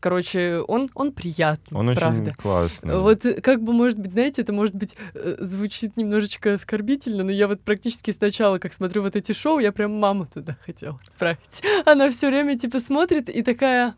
Короче, 0.00 0.60
он, 0.68 0.90
он 0.94 1.12
приятный, 1.12 1.78
Он 1.78 1.94
правда. 1.94 2.22
очень 2.22 2.32
классный. 2.34 2.98
Вот 2.98 3.22
как 3.42 3.62
бы, 3.62 3.72
может 3.72 3.98
быть, 3.98 4.12
знаете, 4.12 4.42
это, 4.42 4.52
может 4.52 4.74
быть, 4.74 4.96
э, 5.14 5.36
звучит 5.40 5.96
немножечко 5.96 6.54
оскорбительно, 6.54 7.24
но 7.24 7.30
я 7.30 7.48
вот 7.48 7.60
практически 7.62 8.10
сначала, 8.10 8.58
как 8.58 8.72
смотрю 8.72 9.02
вот 9.02 9.16
эти 9.16 9.32
шоу, 9.32 9.58
я 9.58 9.72
прям 9.72 9.98
маму 9.98 10.26
туда 10.26 10.56
хотела 10.64 10.98
отправить. 11.02 11.62
Она 11.86 12.10
все 12.10 12.28
время, 12.28 12.58
типа, 12.58 12.80
смотрит 12.80 13.28
и 13.28 13.42
такая... 13.42 13.94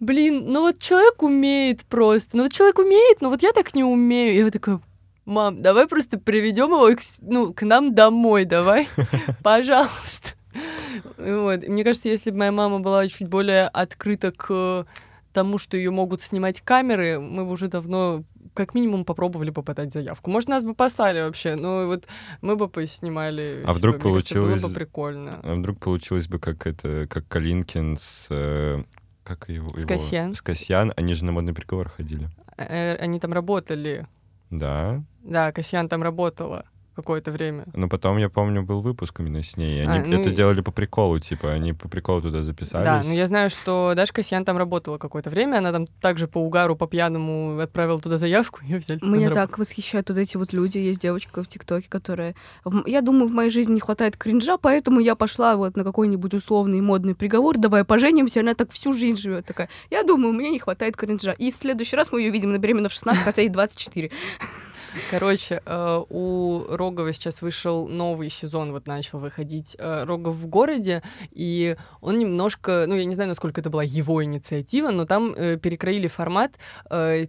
Блин, 0.00 0.46
ну 0.46 0.62
вот 0.62 0.80
человек 0.80 1.22
умеет 1.22 1.84
просто. 1.84 2.36
Ну 2.36 2.42
вот 2.42 2.52
человек 2.52 2.78
умеет, 2.80 3.20
но 3.20 3.30
вот 3.30 3.42
я 3.42 3.52
так 3.52 3.72
не 3.74 3.84
умею. 3.84 4.34
И 4.34 4.38
я 4.38 4.44
вот 4.44 4.52
такая, 4.52 4.80
мам, 5.24 5.62
давай 5.62 5.86
просто 5.86 6.18
приведем 6.18 6.72
его 6.72 6.86
к, 6.96 7.00
ну, 7.20 7.54
к 7.54 7.62
нам 7.62 7.94
домой, 7.94 8.44
давай, 8.44 8.88
пожалуйста. 9.44 10.30
Вот. 11.16 11.68
Мне 11.68 11.84
кажется, 11.84 12.08
если 12.08 12.30
бы 12.30 12.38
моя 12.38 12.52
мама 12.52 12.80
была 12.80 13.06
чуть 13.08 13.28
более 13.28 13.68
открыта 13.68 14.32
к 14.32 14.86
тому, 15.32 15.58
что 15.58 15.76
ее 15.76 15.90
могут 15.90 16.20
снимать 16.22 16.60
камеры, 16.60 17.18
мы 17.20 17.44
бы 17.44 17.52
уже 17.52 17.68
давно 17.68 18.24
как 18.54 18.74
минимум 18.74 19.04
попробовали 19.04 19.50
бы 19.50 19.62
подать 19.62 19.92
заявку. 19.92 20.30
Может, 20.30 20.48
нас 20.48 20.62
бы 20.62 20.74
послали 20.74 21.20
вообще, 21.20 21.54
но 21.56 21.86
вот 21.86 22.06
мы 22.42 22.56
бы 22.56 22.68
поснимали. 22.68 23.62
А 23.66 23.72
вдруг. 23.72 23.96
Мне 23.96 24.12
кажется, 24.12 24.34
получилось- 24.34 24.60
Было 24.60 24.68
бы 24.68 24.74
прикольно. 24.74 25.40
А 25.42 25.54
вдруг 25.54 25.78
получилось 25.80 26.28
бы 26.28 26.38
как 26.38 26.66
это, 26.66 27.06
как 27.08 27.26
Калинкин 27.28 27.96
с... 27.98 28.26
э, 28.30 28.82
как 29.24 29.48
его? 29.48 29.76
С 29.78 29.86
Касьян. 29.86 30.34
С 30.34 30.42
Касьян. 30.42 30.92
Они 30.96 31.14
же 31.14 31.24
на 31.24 31.32
модный 31.32 31.54
приговор 31.54 31.88
ходили. 31.88 32.28
Э, 32.58 32.96
Они 32.96 33.18
там 33.20 33.32
работали. 33.32 34.06
Да. 34.50 35.02
Да, 35.22 35.50
Касьян 35.52 35.88
там 35.88 36.02
работала 36.02 36.66
какое-то 36.94 37.30
время. 37.30 37.64
Но 37.74 37.88
потом, 37.88 38.18
я 38.18 38.28
помню, 38.28 38.62
был 38.62 38.80
выпуск 38.82 39.20
именно 39.20 39.42
с 39.42 39.56
ней. 39.56 39.82
и 39.82 39.86
А, 39.86 39.92
Они 39.92 40.14
ну 40.14 40.20
это 40.20 40.30
и- 40.30 40.34
делали 40.34 40.60
по 40.60 40.70
приколу, 40.72 41.18
типа, 41.18 41.52
они 41.52 41.72
по 41.72 41.88
приколу 41.88 42.22
туда 42.22 42.42
записались. 42.42 42.84
Да, 42.84 43.02
но 43.04 43.12
я 43.14 43.26
знаю, 43.26 43.50
что 43.50 43.92
Даша 43.96 44.12
Касьян 44.12 44.44
там 44.44 44.56
работала 44.58 44.98
какое-то 44.98 45.30
время, 45.30 45.58
она 45.58 45.72
там 45.72 45.86
также 46.00 46.28
по 46.28 46.38
угару, 46.38 46.76
по 46.76 46.86
пьяному 46.86 47.58
отправила 47.60 48.00
туда 48.00 48.16
заявку, 48.18 48.60
ее 48.64 48.78
взяли. 48.78 48.98
туда 48.98 49.10
Меня 49.12 49.28
на 49.30 49.34
работу. 49.34 49.48
так 49.50 49.58
восхищают 49.58 50.08
вот 50.10 50.18
эти 50.18 50.36
вот 50.36 50.52
люди. 50.52 50.78
Есть 50.78 51.00
девочка 51.00 51.42
в 51.42 51.48
ТикТоке, 51.48 51.86
которая... 51.88 52.34
Я 52.86 53.00
думаю, 53.00 53.28
в 53.28 53.32
моей 53.32 53.50
жизни 53.50 53.74
не 53.74 53.80
хватает 53.80 54.16
кринжа, 54.16 54.56
поэтому 54.58 55.00
я 55.00 55.14
пошла 55.14 55.56
вот 55.56 55.76
на 55.76 55.84
какой-нибудь 55.84 56.34
условный 56.34 56.80
модный 56.80 57.14
приговор, 57.14 57.58
давай 57.58 57.84
поженимся. 57.84 58.40
Она 58.40 58.54
так 58.54 58.70
всю 58.72 58.92
жизнь 58.92 59.20
живет 59.20 59.46
такая. 59.46 59.68
Я 59.90 60.02
думаю, 60.02 60.32
мне 60.32 60.50
не 60.50 60.58
хватает 60.58 60.96
кринжа. 60.96 61.32
И 61.32 61.50
в 61.50 61.54
следующий 61.54 61.96
раз 61.96 62.12
мы 62.12 62.20
ее 62.20 62.30
видим 62.30 62.52
на 62.52 62.58
беременна 62.58 62.88
в 62.88 62.92
16, 62.92 63.22
хотя 63.22 63.42
ей 63.42 63.48
24. 63.48 64.10
Короче, 65.10 65.60
э, 65.64 66.02
у 66.08 66.64
Рогова 66.68 67.12
сейчас 67.12 67.42
вышел 67.42 67.88
новый 67.88 68.30
сезон, 68.30 68.70
вот 68.72 68.86
начал 68.86 69.18
выходить 69.18 69.76
э, 69.78 70.04
Рогов 70.04 70.36
в 70.36 70.46
городе, 70.46 71.02
и 71.30 71.76
он 72.00 72.18
немножко, 72.18 72.84
ну, 72.86 72.94
я 72.94 73.04
не 73.04 73.14
знаю, 73.14 73.28
насколько 73.28 73.60
это 73.60 73.68
была 73.70 73.82
его 73.82 74.24
инициатива, 74.24 74.90
но 74.90 75.04
там 75.06 75.34
э, 75.34 75.56
перекроили 75.56 76.06
формат 76.06 76.52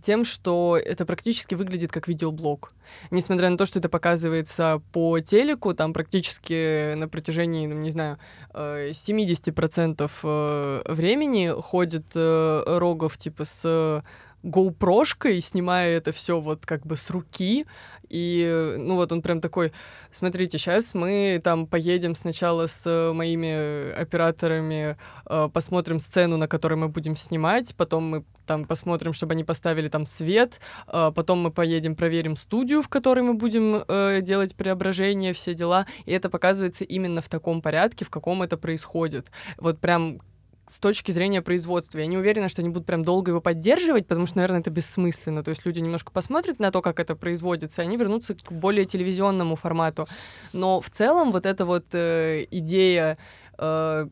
тем, 0.02 0.26
что 0.26 0.78
это 0.84 1.06
практически 1.06 1.56
выглядит 1.56 1.92
как 1.92 2.08
видеоблог. 2.08 2.72
Несмотря 3.12 3.50
на 3.50 3.58
то, 3.58 3.66
что 3.66 3.80
это 3.80 3.90
показывается 3.90 4.82
по 4.92 5.20
телеку, 5.20 5.74
там 5.74 5.94
практически 5.94 6.94
на 6.96 7.08
протяжении, 7.08 7.68
ну, 7.68 7.76
не 7.76 7.92
знаю, 7.92 8.18
70% 8.54 10.94
времени 10.94 11.54
ходит 11.62 12.06
Рогов 12.14 13.18
типа 13.18 13.46
с 13.46 14.04
GoPro-шкой, 14.44 15.42
снимая 15.42 15.98
это 15.98 16.12
все 16.12 16.40
вот 16.40 16.66
как 16.66 16.86
бы 16.86 16.98
с 16.98 17.10
руки. 17.10 17.66
И, 18.10 18.76
ну 18.78 18.96
вот 18.96 19.12
он 19.12 19.22
прям 19.22 19.42
такой, 19.42 19.72
смотрите, 20.12 20.58
сейчас 20.58 20.94
мы 20.94 21.42
там 21.44 21.66
поедем 21.66 22.14
сначала 22.14 22.68
с 22.68 23.12
моими 23.14 23.92
операторами, 23.92 24.98
э, 25.26 25.50
посмотрим 25.52 26.00
сцену, 26.00 26.38
на 26.38 26.48
которой 26.48 26.76
мы 26.76 26.90
будем 26.90 27.16
снимать, 27.16 27.74
потом 27.76 28.04
мы 28.04 28.26
там 28.46 28.66
посмотрим, 28.66 29.14
чтобы 29.14 29.34
они 29.34 29.44
поставили 29.44 29.90
там 29.90 30.06
свет, 30.06 30.60
э, 30.88 31.12
потом 31.16 31.42
мы 31.42 31.52
поедем, 31.52 31.96
проверим 31.96 32.36
студию, 32.36 32.82
в 32.84 32.90
которой 32.90 33.22
мы 33.22 33.34
будем 33.34 33.84
э, 33.88 34.20
делать 34.22 34.56
преображение, 34.56 35.34
все 35.34 35.54
дела. 35.54 35.88
И 36.06 36.12
это 36.12 36.30
показывается 36.30 36.84
именно 36.84 37.22
в 37.22 37.30
таком 37.30 37.62
порядке, 37.62 38.06
в 38.06 38.10
каком 38.10 38.44
это 38.44 38.58
происходит. 38.58 39.32
Вот 39.58 39.80
прям 39.80 40.20
с 40.68 40.80
точки 40.80 41.12
зрения 41.12 41.42
производства. 41.42 42.00
Я 42.00 42.06
не 42.06 42.18
уверена, 42.18 42.48
что 42.48 42.62
они 42.62 42.70
будут 42.70 42.86
прям 42.86 43.04
долго 43.04 43.32
его 43.32 43.42
поддерживать, 43.42 44.08
потому 44.08 44.26
что, 44.26 44.38
наверное, 44.38 44.62
это 44.62 44.70
бессмысленно. 44.70 45.44
То 45.44 45.50
есть 45.50 45.66
люди 45.66 45.80
немножко 45.80 46.12
посмотрят 46.12 46.60
на 46.60 46.72
то, 46.72 46.82
как 46.82 47.00
это 47.00 47.16
производится, 47.16 47.82
и 47.82 47.86
они 47.86 47.98
вернутся 47.98 48.36
к 48.36 48.52
более 48.52 48.86
телевизионному 48.86 49.56
формату. 49.56 50.08
Но 50.54 50.80
в 50.80 50.90
целом 50.90 51.32
вот 51.32 51.46
эта 51.46 51.66
вот 51.66 51.86
э, 51.94 52.46
идея, 52.50 53.18
э, 53.58 54.08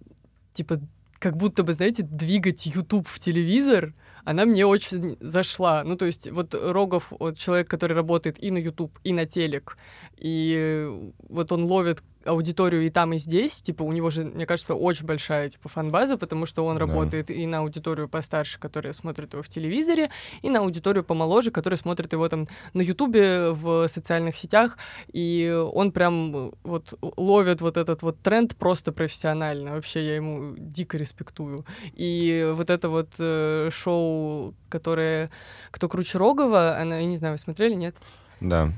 типа, 0.53 0.81
как 1.19 1.37
будто 1.37 1.63
бы, 1.63 1.73
знаете, 1.73 2.03
двигать 2.03 2.65
YouTube 2.65 3.07
в 3.07 3.19
телевизор, 3.19 3.93
она 4.25 4.45
мне 4.45 4.65
очень 4.65 5.17
зашла. 5.19 5.83
Ну, 5.83 5.95
то 5.95 6.05
есть 6.05 6.29
вот 6.29 6.53
Рогов, 6.53 7.07
вот 7.11 7.37
человек, 7.37 7.69
который 7.69 7.93
работает 7.93 8.43
и 8.43 8.51
на 8.51 8.57
YouTube, 8.57 8.99
и 9.03 9.13
на 9.13 9.25
телек, 9.25 9.77
и 10.17 10.89
вот 11.29 11.51
он 11.51 11.63
ловит 11.63 12.03
аудиторию 12.25 12.85
и 12.85 12.89
там, 12.89 13.13
и 13.13 13.17
здесь. 13.17 13.61
Типа, 13.61 13.83
у 13.83 13.91
него 13.91 14.09
же, 14.09 14.23
мне 14.23 14.45
кажется, 14.45 14.75
очень 14.75 15.05
большая, 15.05 15.49
типа, 15.49 15.69
фан-база, 15.69 16.17
потому 16.17 16.45
что 16.45 16.65
он 16.65 16.77
да. 16.77 16.85
работает 16.85 17.29
и 17.29 17.45
на 17.45 17.59
аудиторию 17.59 18.07
постарше, 18.07 18.59
которая 18.59 18.93
смотрит 18.93 19.33
его 19.33 19.43
в 19.43 19.47
телевизоре, 19.47 20.09
и 20.41 20.49
на 20.49 20.59
аудиторию 20.59 21.03
помоложе, 21.03 21.51
которая 21.51 21.77
смотрит 21.77 22.13
его 22.13 22.27
там 22.29 22.47
на 22.73 22.81
Ютубе, 22.81 23.51
в 23.51 23.87
социальных 23.87 24.35
сетях, 24.37 24.77
и 25.11 25.51
он 25.73 25.91
прям 25.91 26.53
вот 26.63 26.93
ловит 27.01 27.61
вот 27.61 27.77
этот 27.77 28.01
вот 28.01 28.19
тренд 28.21 28.55
просто 28.55 28.91
профессионально. 28.91 29.73
Вообще, 29.73 30.05
я 30.05 30.15
ему 30.15 30.55
дико 30.57 30.97
респектую. 30.97 31.65
И 31.93 32.51
вот 32.53 32.69
это 32.69 32.89
вот 32.89 33.09
э, 33.19 33.69
шоу, 33.71 34.53
которое 34.69 35.29
«Кто 35.71 35.89
круче 35.89 36.17
Рогова», 36.17 36.77
она, 36.77 36.97
я 36.97 37.05
не 37.05 37.17
знаю, 37.17 37.35
вы 37.35 37.37
смотрели, 37.37 37.73
нет? 37.73 37.95
Да. 38.39 38.71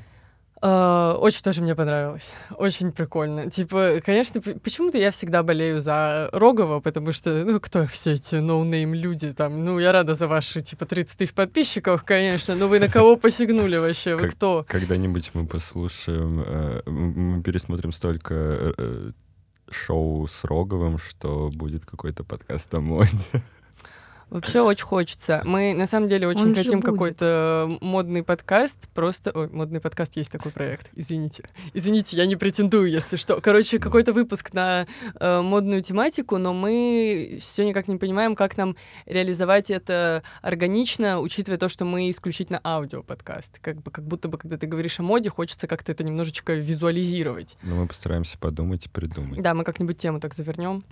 Э, 0.64 1.16
очень 1.16 1.42
тоже 1.42 1.62
мне 1.62 1.76
понравилось. 1.76 2.34
Очень 2.56 2.94
прикольно. 2.94 3.52
Типа, 3.52 4.00
конечно, 4.06 4.40
почему-то 4.40 4.98
я 4.98 5.12
всегда 5.12 5.44
болею 5.44 5.82
за 5.82 6.30
Рогова, 6.32 6.80
потому 6.80 7.12
что, 7.12 7.44
ну, 7.44 7.60
кто 7.60 7.86
все 7.88 8.14
эти 8.14 8.36
no 8.36 8.55
name 8.55 8.94
люди 8.94 9.34
там? 9.34 9.66
Ну, 9.66 9.78
я 9.80 9.92
рада 9.92 10.16
за 10.16 10.30
ваши, 10.30 10.62
типа, 10.62 10.86
30 10.86 11.18
тысяч 11.18 11.34
подписчиков, 11.34 12.06
конечно, 12.06 12.56
но 12.56 12.70
вы 12.70 12.80
на 12.80 12.88
кого 12.88 13.18
посягнули 13.18 13.76
вообще? 13.76 14.16
Вы 14.16 14.30
кто? 14.30 14.66
Когда-нибудь 14.66 15.32
мы 15.34 15.46
послушаем, 15.46 16.42
э, 16.48 16.82
мы 16.90 17.44
пересмотрим 17.44 17.92
столько 17.92 18.34
э, 18.34 18.74
э, 18.78 19.12
шоу 19.70 20.28
с 20.28 20.46
Роговым, 20.46 20.98
что 20.98 21.50
будет 21.54 21.86
какой-то 21.86 22.24
подкаст 22.24 22.74
о 22.74 22.80
моде. 22.80 23.12
Вообще 24.30 24.62
очень 24.62 24.86
хочется. 24.86 25.42
Мы 25.46 25.74
на 25.74 25.86
самом 25.86 26.10
деле 26.10 26.28
очень 26.28 26.48
Он 26.48 26.56
хотим 26.56 26.82
какой-то 26.82 27.70
модный 27.82 28.24
подкаст. 28.24 28.90
Просто. 28.94 29.32
Ой, 29.34 29.50
модный 29.50 29.80
подкаст 29.80 30.16
есть 30.18 30.32
такой 30.32 30.52
проект. 30.52 30.90
Извините. 30.96 31.44
Извините, 31.74 32.18
я 32.18 32.26
не 32.26 32.36
претендую, 32.36 32.90
если 32.90 33.16
что. 33.16 33.40
Короче, 33.42 33.80
какой-то 33.80 34.14
выпуск 34.14 34.54
на 34.54 34.88
э, 35.20 35.42
модную 35.42 35.82
тематику, 35.82 36.38
но 36.38 36.54
мы 36.54 37.38
все 37.42 37.66
никак 37.66 37.88
не 37.88 37.98
понимаем, 37.98 38.36
как 38.36 38.58
нам 38.58 38.76
реализовать 39.06 39.70
это 39.70 40.24
органично, 40.42 41.20
учитывая 41.20 41.58
то, 41.58 41.70
что 41.70 41.86
мы 41.86 42.10
исключительно 42.10 42.60
аудиоподкаст. 42.64 43.60
Как 43.60 43.82
бы 43.82 43.92
как 43.92 44.06
будто 44.06 44.30
бы, 44.30 44.38
когда 44.38 44.58
ты 44.58 44.68
говоришь 44.68 45.00
о 45.00 45.04
моде, 45.04 45.30
хочется 45.30 45.68
как-то 45.68 45.92
это 45.92 46.04
немножечко 46.04 46.54
визуализировать. 46.54 47.58
Ну, 47.62 47.76
мы 47.76 47.88
постараемся 47.88 48.38
подумать 48.38 48.86
и 48.86 48.90
придумать. 48.90 49.42
Да, 49.42 49.54
мы 49.54 49.64
как-нибудь 49.64 49.98
тему 49.98 50.20
так 50.20 50.34
завернем. 50.34 50.84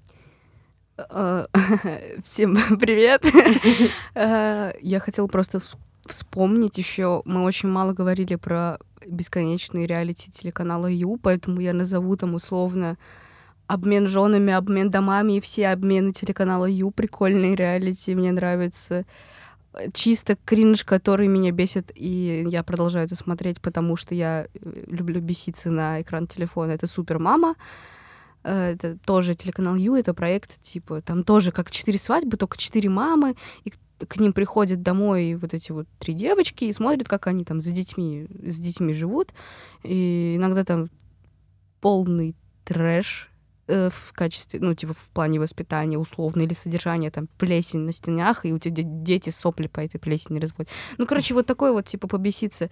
Э, 1.09 1.47
всем 2.23 2.57
привет. 2.79 3.25
Э, 4.15 4.73
я 4.81 4.99
хотела 4.99 5.27
просто 5.27 5.59
вспомнить 6.05 6.77
еще, 6.77 7.21
мы 7.25 7.43
очень 7.43 7.69
мало 7.69 7.93
говорили 7.93 8.35
про 8.35 8.77
бесконечные 9.05 9.87
реалити 9.87 10.31
телеканала 10.31 10.87
Ю, 10.87 11.17
поэтому 11.21 11.61
я 11.61 11.73
назову 11.73 12.15
там 12.17 12.35
условно 12.35 12.97
обмен 13.67 14.07
женами, 14.07 14.53
обмен 14.53 14.89
домами 14.89 15.37
и 15.37 15.41
все 15.41 15.69
обмены 15.69 16.11
телеканала 16.11 16.65
Ю. 16.65 16.91
Прикольные 16.91 17.55
реалити, 17.55 18.15
мне 18.15 18.31
нравится. 18.31 19.05
Чисто 19.93 20.37
кринж, 20.43 20.83
который 20.83 21.27
меня 21.27 21.51
бесит, 21.51 21.91
и 21.95 22.43
я 22.47 22.63
продолжаю 22.63 23.05
это 23.05 23.15
смотреть, 23.15 23.61
потому 23.61 23.95
что 23.95 24.13
я 24.13 24.47
э, 24.53 24.83
люблю 24.87 25.21
беситься 25.21 25.71
на 25.71 26.01
экран 26.01 26.27
телефона. 26.27 26.71
Это 26.71 26.87
Супер 26.87 27.19
Мама. 27.19 27.55
Э, 28.43 28.73
это 28.73 28.97
тоже 29.05 29.35
телеканал 29.35 29.75
Ю, 29.75 29.95
это 29.95 30.13
проект, 30.13 30.61
типа, 30.61 31.01
там 31.01 31.23
тоже 31.23 31.51
как 31.51 31.71
четыре 31.71 31.97
свадьбы, 31.97 32.37
только 32.37 32.57
четыре 32.57 32.89
мамы, 32.89 33.35
и 33.63 33.73
к 34.05 34.19
ним 34.19 34.33
приходят 34.33 34.81
домой 34.81 35.35
вот 35.35 35.53
эти 35.53 35.71
вот 35.71 35.87
три 35.99 36.13
девочки 36.13 36.65
и 36.65 36.71
смотрят, 36.73 37.07
как 37.07 37.27
они 37.27 37.43
там 37.43 37.61
за 37.61 37.71
детьми, 37.71 38.27
с 38.43 38.57
детьми 38.57 38.93
живут. 38.93 39.29
И 39.83 40.35
иногда 40.37 40.63
там 40.63 40.89
полный 41.81 42.35
трэш, 42.65 43.30
Э, 43.71 43.89
в 43.89 44.11
качестве, 44.11 44.59
ну, 44.59 44.73
типа, 44.73 44.93
в 44.93 45.09
плане 45.13 45.39
воспитания 45.39 45.97
условно, 45.97 46.41
или 46.41 46.53
содержания, 46.53 47.09
там, 47.09 47.27
плесень 47.37 47.79
на 47.79 47.93
стенах, 47.93 48.45
и 48.45 48.51
у 48.51 48.59
тебя 48.59 48.83
дети 48.83 49.29
сопли 49.29 49.67
по 49.67 49.79
этой 49.79 49.97
плесени 49.97 50.39
разводят. 50.39 50.69
Ну, 50.97 51.05
короче, 51.05 51.33
вот 51.33 51.45
такой 51.45 51.71
вот, 51.71 51.85
типа, 51.85 52.09
побеситься. 52.09 52.69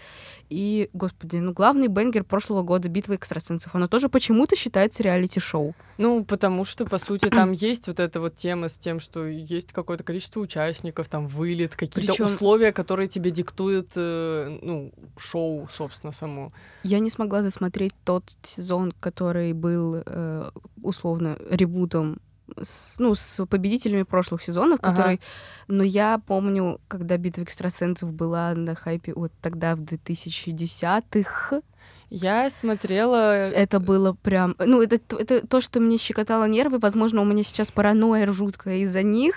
И, 0.50 0.90
господи, 0.92 1.38
ну, 1.38 1.54
главный 1.54 1.88
бенгер 1.88 2.26
прошлого 2.26 2.64
года 2.64 2.90
«Битва 2.90 3.14
экстрасенсов», 3.14 3.74
оно 3.76 3.88
тоже 3.88 4.10
почему-то 4.10 4.58
считается 4.58 5.02
реалити-шоу. 5.02 5.74
Ну, 5.98 6.26
потому 6.26 6.66
что, 6.66 6.86
по 6.86 6.98
сути, 6.98 7.26
там 7.30 7.54
есть 7.54 7.88
вот 7.88 8.02
эта 8.02 8.20
вот 8.20 8.36
тема 8.36 8.68
с 8.68 8.78
тем, 8.78 9.00
что 9.00 9.26
есть 9.26 9.72
какое-то 9.72 10.04
количество 10.04 10.42
участников, 10.42 11.08
там, 11.08 11.28
вылет, 11.28 11.78
какие-то 11.78 12.12
Причем... 12.12 12.26
условия, 12.26 12.74
которые 12.74 13.08
тебе 13.08 13.32
диктуют, 13.32 13.92
э, 13.96 14.60
ну, 14.62 14.92
шоу, 15.18 15.70
собственно, 15.72 16.12
само. 16.12 16.52
Я 16.84 17.00
не 17.00 17.10
смогла 17.10 17.42
досмотреть 17.42 17.94
тот 18.04 18.24
сезон, 18.44 18.92
который 19.00 19.54
был 19.54 20.04
э, 20.06 20.52
условно 20.90 21.38
ребутом 21.50 22.20
с, 22.62 23.00
ну, 23.00 23.16
с 23.16 23.46
победителями 23.46 24.04
прошлых 24.04 24.42
сезонов, 24.42 24.80
ага. 24.82 24.92
который... 24.92 25.22
Но 25.68 25.84
я 25.84 26.20
помню, 26.26 26.80
когда 26.88 27.18
«Битва 27.18 27.44
экстрасенсов» 27.44 28.12
была 28.12 28.54
на 28.56 28.76
хайпе 28.76 29.14
вот 29.16 29.32
тогда, 29.42 29.76
в 29.76 29.82
2010-х, 29.82 31.62
я 32.10 32.50
смотрела... 32.50 33.50
Это 33.50 33.80
было 33.80 34.14
прям... 34.14 34.56
Ну, 34.60 34.82
это, 34.82 35.00
это 35.16 35.46
то, 35.46 35.62
что 35.62 35.80
мне 35.80 35.98
щекотало 35.98 36.46
нервы. 36.46 36.80
Возможно, 36.80 37.22
у 37.22 37.26
меня 37.26 37.44
сейчас 37.44 37.72
паранойя 37.72 38.32
жуткая 38.32 38.78
из-за 38.80 39.04
них. 39.04 39.36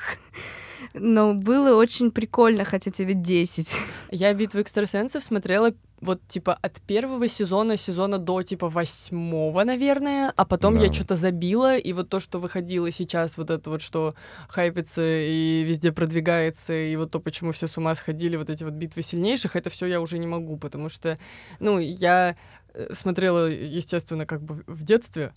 Но 0.95 1.35
было 1.35 1.77
очень 1.77 2.11
прикольно, 2.11 2.65
хотя 2.65 2.91
тебе 2.91 3.15
10. 3.15 3.69
Я 4.11 4.33
«Битву 4.35 4.61
экстрасенсов» 4.61 5.23
смотрела 5.23 5.73
вот, 6.03 6.21
типа, 6.27 6.59
от 6.61 6.81
первого 6.83 7.29
сезона, 7.29 7.77
сезона 7.77 8.19
до, 8.19 8.43
типа, 8.43 8.69
восьмого, 8.69 9.63
наверное, 9.63 10.33
а 10.37 10.45
потом 10.45 10.77
да. 10.77 10.85
я 10.85 10.93
что-то 10.93 11.15
забила, 11.15 11.77
и 11.77 11.93
вот 11.93 12.09
то, 12.09 12.19
что 12.19 12.41
выходило 12.41 12.91
сейчас, 12.91 13.37
вот 13.37 13.51
это 13.51 13.71
вот, 13.71 13.83
что 13.83 14.15
хайпится 14.49 15.01
и 15.03 15.63
везде 15.63 15.93
продвигается, 15.93 16.73
и 16.73 16.97
вот 16.97 17.13
то, 17.13 17.21
почему 17.21 17.53
все 17.53 17.69
с 17.69 17.79
ума 17.79 17.95
сходили, 17.95 18.37
вот 18.37 18.51
эти 18.51 18.65
вот 18.65 18.73
битвы 18.73 19.03
сильнейших, 19.03 19.55
это 19.55 19.71
все 19.71 19.87
я 19.87 20.01
уже 20.01 20.19
не 20.19 20.27
могу, 20.27 20.57
потому 20.57 20.89
что, 20.89 21.19
ну, 21.61 21.79
я 21.79 22.35
э, 22.75 22.95
смотрела, 22.95 23.47
естественно, 23.47 24.27
как 24.27 24.43
бы 24.43 24.65
в 24.67 24.83
детстве, 24.83 25.33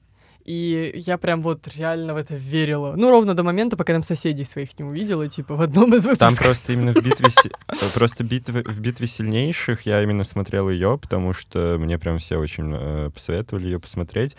и 0.46 0.92
я 0.96 1.18
прям 1.18 1.42
вот 1.42 1.68
реально 1.76 2.14
в 2.14 2.18
это 2.18 2.36
верила. 2.36 2.94
Ну, 2.96 3.10
ровно 3.10 3.34
до 3.34 3.42
момента, 3.42 3.76
пока 3.76 3.94
там 3.94 4.04
соседей 4.04 4.44
своих 4.44 4.78
не 4.78 4.86
увидела, 4.86 5.28
типа, 5.28 5.56
в 5.56 5.62
одном 5.62 5.96
из 5.96 6.06
выпусков. 6.06 6.30
Там 6.30 6.36
просто 6.36 6.74
именно 6.74 6.94
в 6.94 7.04
битве... 7.04 7.30
Э, 7.68 7.90
просто 7.94 8.24
битвы, 8.24 8.64
в 8.64 8.80
битве 8.80 9.08
сильнейших 9.08 9.82
я 9.82 10.04
именно 10.04 10.24
смотрел 10.24 10.70
ее, 10.70 11.00
потому 11.02 11.34
что 11.34 11.78
мне 11.80 11.98
прям 11.98 12.20
все 12.20 12.38
очень 12.38 12.72
э, 12.74 13.10
посоветовали 13.12 13.66
ее 13.66 13.80
посмотреть. 13.80 14.38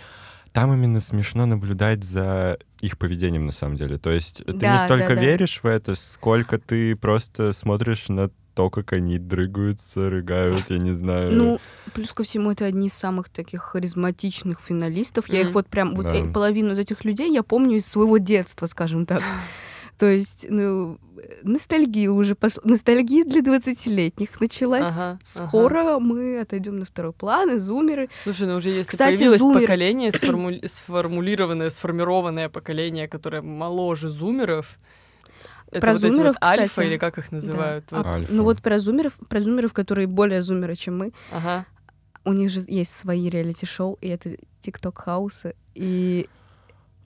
Там 0.53 0.73
именно 0.73 1.01
смешно 1.01 1.45
наблюдать 1.45 2.05
за 2.05 2.59
их 2.81 2.99
поведением, 2.99 3.47
на 3.47 3.53
самом 3.53 3.77
деле. 3.77 3.99
То 3.99 4.11
есть 4.11 4.45
ты 4.45 4.53
да, 4.53 4.73
не 4.75 4.85
столько 4.85 5.11
да, 5.11 5.15
да. 5.17 5.21
веришь 5.21 5.61
в 5.63 5.67
это, 5.67 5.97
сколько 5.97 6.59
ты 6.59 6.95
просто 6.95 7.53
смотришь 7.53 8.09
на 8.09 8.31
то, 8.57 8.71
как 8.71 8.95
они 8.95 9.19
дрыгаются, 9.19 10.09
рыгают, 10.09 10.65
я 10.71 10.79
не 10.79 10.93
знаю. 10.95 11.31
Ну, 11.33 11.61
плюс 11.93 12.13
ко 12.15 12.23
всему, 12.23 12.51
это 12.53 12.65
одни 12.65 12.87
из 12.87 12.95
самых 12.95 13.29
таких 13.29 13.61
харизматичных 13.63 14.61
финалистов. 14.61 15.29
Я 15.29 15.43
их 15.43 15.51
вот 15.53 15.67
прям, 15.67 15.95
вот 15.95 16.07
Да. 16.07 16.15
э, 16.17 16.33
половину 16.33 16.73
из 16.73 16.79
этих 16.79 17.05
людей 17.05 17.31
я 17.31 17.43
помню 17.43 17.77
из 17.77 17.87
своего 17.87 18.17
детства, 18.17 18.65
скажем 18.65 19.05
так. 19.05 19.23
То 19.99 20.07
есть, 20.07 20.47
ну, 20.49 20.99
ностальгия 21.43 22.11
уже 22.11 22.35
пошла. 22.35 22.63
Ностальгия 22.65 23.25
для 23.27 23.41
20-летних 23.43 24.41
началась. 24.41 24.89
Ага, 24.91 25.19
Скоро 25.23 25.99
мы 25.99 26.41
отойдем 26.41 26.79
на 26.79 26.87
второй 26.87 27.13
план, 27.13 27.57
и 27.57 27.59
зумеры. 27.59 28.09
Слушай, 28.25 28.47
ну 28.49 28.57
уже 28.57 28.71
если 28.71 28.91
Кстати, 28.91 29.17
появилось 29.17 29.41
зумеры- 29.43 29.61
поколение, 29.63 30.11
сформу- 30.13 30.67
сформулированное, 30.67 31.69
сформированное 31.69 32.49
поколение, 32.49 33.07
которое 33.07 33.43
моложе 33.43 34.09
зумеров, 34.09 34.79
это 35.77 35.81
Про 35.87 35.93
вот 35.93 36.05
эти 36.05 36.13
зумеров, 36.13 36.37
вот 36.41 36.49
альфа, 36.49 36.69
кстати, 36.69 36.87
или 36.87 36.97
как 36.99 37.19
их 37.19 37.33
называют? 37.33 37.85
Да. 37.91 37.97
Вот. 37.99 38.07
Альфа. 38.07 38.33
ну 38.33 38.43
вот 38.43 38.63
про 38.63 38.79
зумеров, 38.79 39.15
про 39.29 39.41
зумеров, 39.41 39.73
которые 39.73 40.07
более 40.07 40.43
зумеры, 40.43 40.75
чем 40.77 40.99
мы, 40.99 41.13
Ага. 41.31 41.67
у 42.25 42.33
них 42.33 42.51
же 42.51 42.61
есть 42.67 42.97
свои 42.97 43.29
реалити-шоу, 43.29 43.99
и 44.01 44.09
это 44.09 44.37
тикток-хаусы, 44.61 45.55
и 45.75 46.29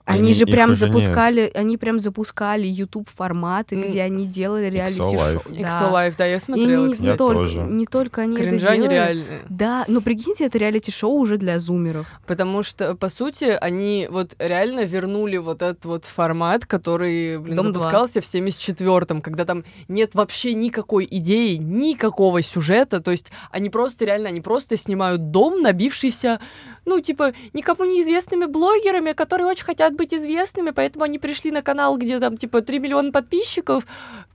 Они- 0.05 0.19
они 0.19 0.33
же 0.33 0.45
прям 0.45 0.71
уже 0.71 0.85
нет. 0.87 0.93
запускали, 0.93 1.51
они 1.53 1.77
прям 1.77 1.99
запускали 1.99 2.67
YouTube 2.67 3.09
форматы, 3.15 3.75
М. 3.75 3.83
где 3.87 4.01
они 4.01 4.25
делали 4.25 4.69
реалити-шоу. 4.69 5.41
Да. 5.49 5.51
Exo 5.51 5.91
Life, 5.93 6.15
да, 6.17 6.25
я 6.25 6.35
И 6.35 6.39
смотрела, 6.39 6.85
они 6.85 6.93
не 6.97 7.17
только, 7.17 7.33
тоже. 7.33 7.59
не 7.61 7.85
только 7.85 8.21
они 8.21 8.35
это 8.35 8.43
Кринжа 8.49 8.73
делали. 8.75 8.87
нереальные. 8.87 9.41
Да, 9.49 9.85
но 9.87 10.01
прикиньте, 10.01 10.45
это 10.45 10.57
реалити-шоу 10.57 11.13
уже 11.13 11.37
для 11.37 11.59
зумеров. 11.59 12.07
Потому 12.25 12.63
что, 12.63 12.95
по 12.95 13.09
сути, 13.09 13.45
они 13.61 14.07
вот 14.09 14.31
реально 14.39 14.85
вернули 14.85 15.37
вот 15.37 15.61
этот 15.61 15.85
вот 15.85 16.05
формат, 16.05 16.65
который, 16.65 17.37
блин, 17.37 17.55
Дом-два. 17.55 17.79
запускался 17.81 18.21
в 18.21 18.25
74-м, 18.25 19.21
когда 19.21 19.45
там 19.45 19.63
нет 19.87 20.15
вообще 20.15 20.53
никакой 20.53 21.07
идеи, 21.09 21.55
никакого 21.55 22.41
сюжета. 22.41 23.01
То 23.01 23.11
есть 23.11 23.31
они 23.51 23.69
просто 23.69 24.05
реально, 24.05 24.29
они 24.29 24.41
просто 24.41 24.77
снимают 24.77 25.31
дом, 25.31 25.61
набившийся, 25.61 26.39
ну, 26.85 26.99
типа, 26.99 27.33
никому 27.53 27.85
неизвестными 27.85 28.45
блогерами, 28.45 29.13
которые 29.13 29.47
очень 29.47 29.65
хотят 29.65 29.95
быть 29.95 30.13
известными, 30.13 30.71
поэтому 30.71 31.05
они 31.05 31.19
пришли 31.19 31.51
на 31.51 31.61
канал, 31.61 31.97
где 31.97 32.19
там, 32.19 32.37
типа, 32.37 32.61
3 32.61 32.79
миллиона 32.79 33.11
подписчиков, 33.11 33.85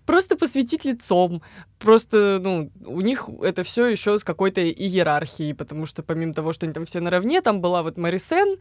просто 0.07 0.37
посвятить 0.37 0.85
лицом. 0.85 1.43
Просто, 1.79 2.39
ну, 2.43 2.71
у 2.87 3.01
них 3.01 3.29
это 3.43 3.65
все 3.65 3.87
еще 3.87 4.19
с 4.19 4.25
какой-то 4.25 4.61
иерархией, 4.63 5.55
потому 5.55 5.87
что 5.87 6.03
помимо 6.03 6.33
того, 6.33 6.53
что 6.53 6.67
они 6.67 6.73
там 6.73 6.85
все 6.85 7.01
наравне, 7.01 7.43
там 7.43 7.61
была 7.61 7.83
вот 7.83 7.99
Марисен, 7.99 8.59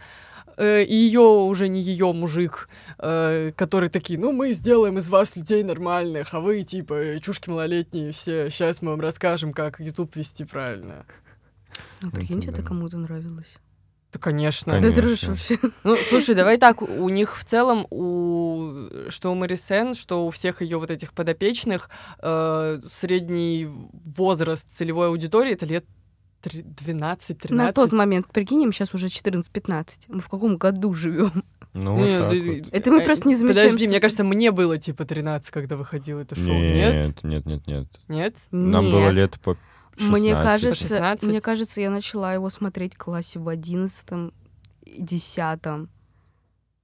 э, 0.57 0.83
и 0.83 0.95
ее 0.95 1.21
уже 1.21 1.67
не 1.67 1.79
ее 1.79 2.11
мужик, 2.11 2.67
э, 2.97 3.51
который 3.55 3.89
такие, 3.89 4.19
ну, 4.19 4.31
мы 4.31 4.51
сделаем 4.51 4.97
из 4.97 5.07
вас 5.09 5.35
людей 5.35 5.63
нормальных, 5.63 6.33
а 6.33 6.39
вы, 6.39 6.63
типа, 6.63 7.19
чушки 7.21 7.49
малолетние 7.49 8.11
все, 8.11 8.49
сейчас 8.49 8.81
мы 8.81 8.91
вам 8.91 9.01
расскажем, 9.01 9.53
как 9.53 9.79
YouTube 9.79 10.15
вести 10.15 10.43
правильно. 10.43 11.05
Ну, 12.01 12.09
Это 12.09 12.17
прикиньте, 12.17 12.49
это 12.49 12.61
да. 12.61 12.67
кому-то 12.67 12.97
нравилось. 12.97 13.57
Да, 14.15 14.19
конечно. 14.19 14.73
Да 14.73 14.79
Конечно. 14.79 15.01
дрожь 15.01 15.23
вообще. 15.23 15.59
Ну, 15.83 15.97
слушай, 16.09 16.35
давай 16.35 16.57
так, 16.57 16.81
у 16.81 17.09
них 17.09 17.37
в 17.37 17.43
целом, 17.43 17.85
у, 17.89 18.87
что 19.09 19.31
у 19.31 19.35
Марисен, 19.35 19.93
что 19.93 20.25
у 20.25 20.29
всех 20.31 20.61
ее 20.61 20.77
вот 20.77 20.89
этих 20.89 21.13
подопечных, 21.13 21.89
э, 22.19 22.79
средний 22.91 23.67
возраст 24.05 24.69
целевой 24.71 25.07
аудитории 25.07 25.53
это 25.53 25.65
лет 25.65 25.85
12-13. 26.43 27.53
На 27.53 27.73
тот 27.73 27.91
момент, 27.91 28.27
прикинь, 28.31 28.61
им 28.61 28.71
сейчас 28.71 28.93
уже 28.93 29.07
14-15. 29.07 30.05
Мы 30.07 30.21
в 30.21 30.29
каком 30.29 30.57
году 30.57 30.93
живем? 30.93 31.43
Ну, 31.73 31.95
вот 31.95 32.05
Нет, 32.05 32.21
так 32.21 32.29
ты- 32.31 32.61
вот. 32.63 32.73
Это 32.73 32.91
мы 32.91 33.01
э, 33.01 33.05
просто 33.05 33.27
не 33.27 33.35
замечаем, 33.35 33.67
Подожди, 33.67 33.83
что 33.85 33.89
мне 33.91 33.99
кажется, 33.99 34.23
мне 34.23 34.51
было 34.51 34.77
типа 34.77 35.03
13, 35.03 35.51
когда 35.51 35.75
выходило 35.75 36.21
это 36.21 36.35
шоу. 36.35 36.53
Нет? 36.53 37.21
Нет, 37.23 37.23
нет, 37.23 37.45
нет, 37.45 37.67
нет. 37.67 37.87
Нет? 38.07 38.35
Нам 38.51 38.85
Нет. 38.85 38.93
было 38.93 39.09
лет 39.09 39.39
по 39.41 39.57
16. 39.97 40.21
Мне 40.21 40.33
кажется, 40.33 40.83
16? 40.87 41.29
мне 41.29 41.41
кажется, 41.41 41.81
я 41.81 41.89
начала 41.89 42.33
его 42.33 42.49
смотреть 42.49 42.95
в 42.95 42.97
классе 42.97 43.39
в 43.39 43.47
одиннадцатом, 43.47 44.33
десятом. 44.85 45.89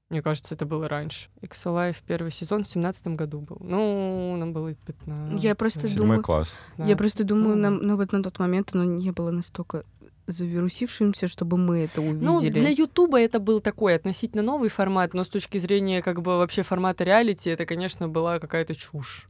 Мне 0.10 0.22
кажется, 0.22 0.56
это 0.56 0.66
было 0.66 0.90
раньше. 0.90 1.30
Exo 1.42 1.68
Life 1.74 1.98
первый 2.06 2.32
сезон 2.34 2.64
в 2.66 2.68
17 2.68 3.08
году 3.16 3.40
был. 3.40 3.58
Ну, 3.62 4.36
нам 4.38 4.52
было 4.52 4.74
15. 4.74 5.42
Я 5.42 5.56
просто 5.56 5.88
Седьмой 5.88 6.08
думаю- 6.18 6.24
класс. 6.24 6.50
Я 6.78 6.98
просто 6.98 7.24
думаю, 7.24 7.56
Ну. 7.56 7.62
нам, 7.62 7.78
ну, 7.78 7.96
вот 7.96 8.12
на 8.12 8.22
тот 8.22 8.38
момент 8.40 8.72
оно 8.74 8.84
не 8.84 9.12
было 9.12 9.32
настолько 9.32 9.86
завирусившимся, 10.28 11.28
чтобы 11.28 11.58
мы 11.58 11.80
это 11.80 12.02
Ну, 12.02 12.36
увидели. 12.36 12.60
для 12.60 12.70
Ютуба 12.70 13.20
это 13.22 13.40
был 13.40 13.62
такой 13.62 13.96
относительно 13.96 14.44
новый 14.44 14.70
формат, 14.70 15.14
но 15.14 15.24
с 15.24 15.30
точки 15.30 15.58
зрения 15.58 16.02
как 16.02 16.22
бы 16.22 16.38
вообще 16.38 16.64
формата 16.64 17.04
реалити, 17.04 17.50
это, 17.50 17.66
конечно, 17.66 18.08
была 18.10 18.40
какая-то 18.40 18.76
чушь. 18.76 19.28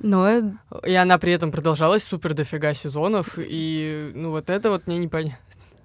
Но 0.00 0.28
э, 0.28 0.42
И 0.86 0.94
она 0.94 1.18
при 1.18 1.32
этом 1.32 1.50
продолжалась 1.52 2.02
супер 2.04 2.34
дофига 2.34 2.74
сезонов, 2.74 3.38
и 3.38 4.12
ну 4.14 4.30
вот 4.30 4.50
это 4.50 4.70
вот 4.70 4.86
мне 4.86 4.98
непонятно. 4.98 5.38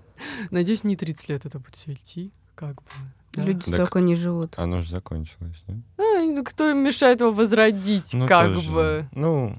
Надеюсь, 0.52 0.84
не 0.84 0.96
30 0.96 1.30
лет 1.30 1.46
это 1.46 1.60
будет 1.60 1.76
все 1.76 1.94
идти, 1.94 2.32
как 2.56 2.76
бы. 2.76 2.90
да. 3.34 3.44
люди 3.44 3.60
Так- 3.66 3.74
столько 3.76 4.00
не 4.02 4.16
живут. 4.16 4.54
Оно 4.58 4.82
же 4.82 4.90
закончилось, 4.90 5.64
нет? 5.68 5.78
А, 5.98 6.22
ну, 6.22 6.44
кто 6.44 6.70
им 6.70 6.80
мешает 6.80 7.22
его 7.22 7.32
возродить, 7.32 8.14
Ну, 8.14 8.28
как 8.28 8.54
тоже. 8.56 8.72
бы. 8.72 9.10
Ну, 9.14 9.58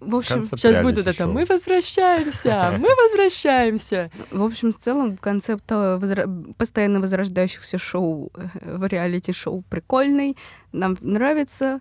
В, 0.00 0.14
общем, 0.16 0.42
Сейчас 0.44 0.76
будет 0.82 0.98
это 0.98 1.12
реалити-шоу. 1.12 1.32
«Мы 1.32 1.44
возвращаемся! 1.46 2.74
Мы 2.78 2.88
возвращаемся!» 3.04 4.10
в 4.30 4.42
общем, 4.42 4.72
в 4.72 4.76
целом 4.78 5.16
концепт 5.16 5.64
э, 5.70 5.98
возра- 5.98 6.54
постоянно 6.54 7.00
возрождающихся 7.00 7.78
шоу 7.78 8.30
э, 8.34 8.76
в 8.76 8.84
реалити-шоу 8.86 9.62
прикольный. 9.68 10.36
Нам 10.72 10.98
нравится. 11.00 11.80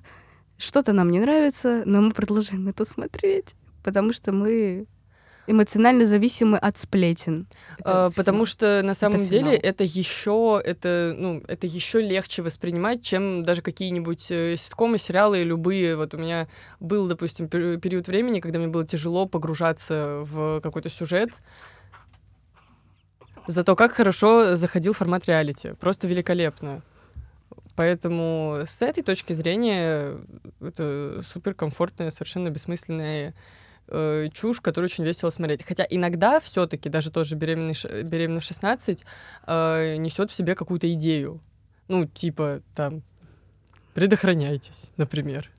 Что-то 0.58 0.94
нам 0.94 1.10
не 1.12 1.20
нравится, 1.20 1.84
но 1.86 2.02
мы 2.02 2.12
продолжаем 2.12 2.68
это 2.68 2.86
смотреть, 2.86 3.56
потому 3.84 4.14
что 4.14 4.32
мы 4.32 4.86
эмоционально 5.48 6.06
зависимы 6.06 6.58
от 6.58 6.78
сплетен. 6.78 7.46
Это 7.78 8.06
А, 8.08 8.10
Потому 8.12 8.46
что 8.48 8.82
на 8.84 8.96
самом 8.96 9.28
деле 9.28 9.52
финал. 9.58 9.60
это 9.62 9.84
еще 9.84 10.62
это 10.66 11.14
ну 11.16 11.44
это 11.48 11.68
еще 11.68 12.02
легче 12.02 12.42
воспринимать, 12.42 13.04
чем 13.04 13.44
даже 13.44 13.62
какие-нибудь 13.62 14.32
э, 14.32 14.56
ситкомы, 14.58 14.98
сериалы, 14.98 15.44
любые. 15.44 15.98
Вот 15.98 16.14
у 16.16 16.18
меня 16.18 16.48
был, 16.80 17.06
допустим, 17.08 17.46
пер- 17.46 17.78
период 17.80 18.08
времени, 18.08 18.40
когда 18.40 18.58
мне 18.58 18.70
было 18.70 18.88
тяжело 18.88 19.28
погружаться 19.28 20.24
в 20.26 20.62
какой-то 20.62 20.90
сюжет. 20.90 21.30
Зато 23.48 23.76
как 23.76 23.92
хорошо 23.92 24.56
заходил 24.56 24.94
формат 24.94 25.28
реалити, 25.28 25.74
просто 25.80 26.08
великолепно. 26.08 26.82
Поэтому 27.76 28.62
с 28.66 28.82
этой 28.82 29.04
точки 29.04 29.34
зрения 29.34 30.18
это 30.62 31.22
суперкомфортная, 31.24 32.10
совершенно 32.10 32.50
бессмысленная 32.50 33.34
э, 33.88 34.28
чушь, 34.34 34.62
которую 34.62 34.90
очень 34.90 35.04
весело 35.04 35.30
смотреть. 35.30 35.64
Хотя 35.64 35.86
иногда 35.90 36.40
все-таки 36.40 36.90
даже 36.90 37.12
тоже 37.12 37.36
беременный, 37.36 37.76
беременна 38.04 38.40
в 38.40 38.44
16 38.44 39.04
э, 39.48 39.96
несет 39.98 40.32
в 40.32 40.36
себе 40.36 40.56
какую-то 40.56 40.92
идею. 40.94 41.42
Ну, 41.88 42.06
типа, 42.06 42.62
там, 42.76 43.04
предохраняйтесь, 43.94 44.92
например. 44.98 45.52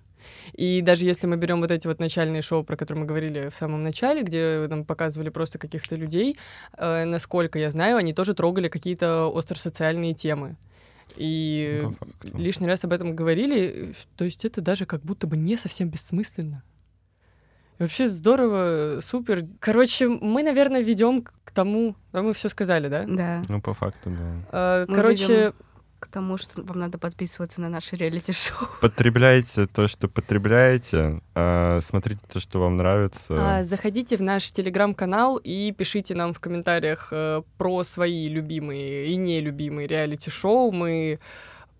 И 0.52 0.80
даже 0.80 1.04
если 1.04 1.26
мы 1.26 1.36
берем 1.36 1.60
вот 1.60 1.70
эти 1.70 1.86
вот 1.86 1.98
начальные 2.00 2.42
шоу, 2.42 2.64
про 2.64 2.76
которые 2.76 3.02
мы 3.02 3.06
говорили 3.06 3.48
в 3.48 3.56
самом 3.56 3.82
начале, 3.82 4.22
где 4.22 4.66
нам 4.68 4.84
показывали 4.84 5.28
просто 5.28 5.58
каких-то 5.58 5.96
людей, 5.96 6.36
э, 6.76 7.04
насколько 7.04 7.58
я 7.58 7.70
знаю, 7.70 7.96
они 7.96 8.12
тоже 8.12 8.34
трогали 8.34 8.68
какие-то 8.68 9.30
остросоциальные 9.34 10.14
темы. 10.14 10.56
И 11.16 11.82
по 11.84 12.06
факту. 12.06 12.38
лишний 12.38 12.66
раз 12.66 12.84
об 12.84 12.92
этом 12.92 13.14
говорили, 13.16 13.94
то 14.16 14.24
есть 14.24 14.44
это 14.44 14.60
даже 14.60 14.86
как 14.86 15.02
будто 15.02 15.26
бы 15.26 15.36
не 15.36 15.56
совсем 15.56 15.88
бессмысленно. 15.88 16.62
И 17.78 17.82
вообще 17.82 18.08
здорово, 18.08 19.00
супер. 19.02 19.44
Короче, 19.60 20.08
мы, 20.08 20.42
наверное, 20.42 20.80
ведем 20.80 21.22
к 21.22 21.50
тому, 21.52 21.94
а 22.12 22.22
мы 22.22 22.32
все 22.32 22.48
сказали, 22.48 22.88
да? 22.88 23.04
Да. 23.06 23.42
Ну, 23.48 23.60
по 23.60 23.74
факту, 23.74 24.10
да. 24.10 24.46
А, 24.50 24.86
Короче, 24.86 25.26
ведём 25.26 25.52
К 25.98 26.08
тому, 26.08 26.36
что 26.36 26.62
вам 26.62 26.78
надо 26.78 26.98
подписываться 26.98 27.60
на 27.60 27.68
наши 27.68 27.96
реалити-шоу. 27.96 28.68
Потребляйте 28.80 29.66
то, 29.66 29.88
что 29.88 30.08
потребляете, 30.08 31.20
а, 31.34 31.80
смотрите 31.82 32.20
то, 32.30 32.38
что 32.38 32.60
вам 32.60 32.76
нравится. 32.76 33.34
а, 33.38 33.64
заходите 33.64 34.16
в 34.16 34.22
наш 34.22 34.52
телеграм-канал 34.52 35.40
и 35.42 35.72
пишите 35.72 36.14
нам 36.14 36.34
в 36.34 36.40
комментариях 36.40 37.08
э, 37.10 37.42
про 37.56 37.84
свои 37.84 38.28
любимые 38.28 39.06
и 39.06 39.16
нелюбимые 39.16 39.88
реалити-шоу. 39.88 40.70
Мы 40.70 41.18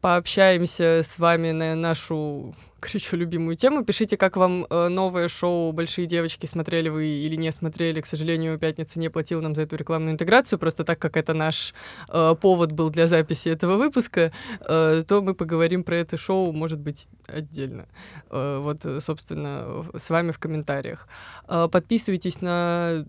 пообщаемся 0.01 1.03
с 1.03 1.19
вами 1.19 1.51
на 1.51 1.75
нашу 1.75 2.55
кричу 2.87 3.17
любимую 3.17 3.57
тему. 3.57 3.85
Пишите, 3.85 4.17
как 4.17 4.37
вам 4.37 4.67
э, 4.71 4.89
новое 4.89 5.29
шоу 5.29 5.73
«Большие 5.73 6.07
девочки» 6.07 6.47
смотрели 6.47 6.89
вы 6.89 7.07
или 7.07 7.37
не 7.37 7.53
смотрели. 7.53 8.01
К 8.01 8.07
сожалению, 8.07 8.59
«Пятница» 8.59 9.01
не 9.01 9.11
платила 9.11 9.41
нам 9.41 9.55
за 9.55 9.63
эту 9.63 9.77
рекламную 9.77 10.13
интеграцию, 10.13 10.59
просто 10.59 10.85
так 10.85 10.99
как 10.99 11.17
это 11.17 11.35
наш 11.35 11.75
э, 12.09 12.35
повод 12.41 12.73
был 12.73 12.91
для 12.91 13.07
записи 13.07 13.49
этого 13.49 13.77
выпуска, 13.77 14.33
э, 14.61 15.05
то 15.07 15.23
мы 15.23 15.35
поговорим 15.35 15.85
про 15.85 15.97
это 15.97 16.17
шоу, 16.17 16.53
может 16.53 16.79
быть, 16.79 17.09
отдельно. 17.27 17.87
Э, 18.31 18.61
вот, 18.63 18.85
э, 18.85 19.01
собственно, 19.01 19.85
с 19.97 20.11
вами 20.11 20.31
в 20.31 20.39
комментариях. 20.39 21.09
Э, 21.49 21.69
подписывайтесь 21.71 22.41
на 22.41 23.05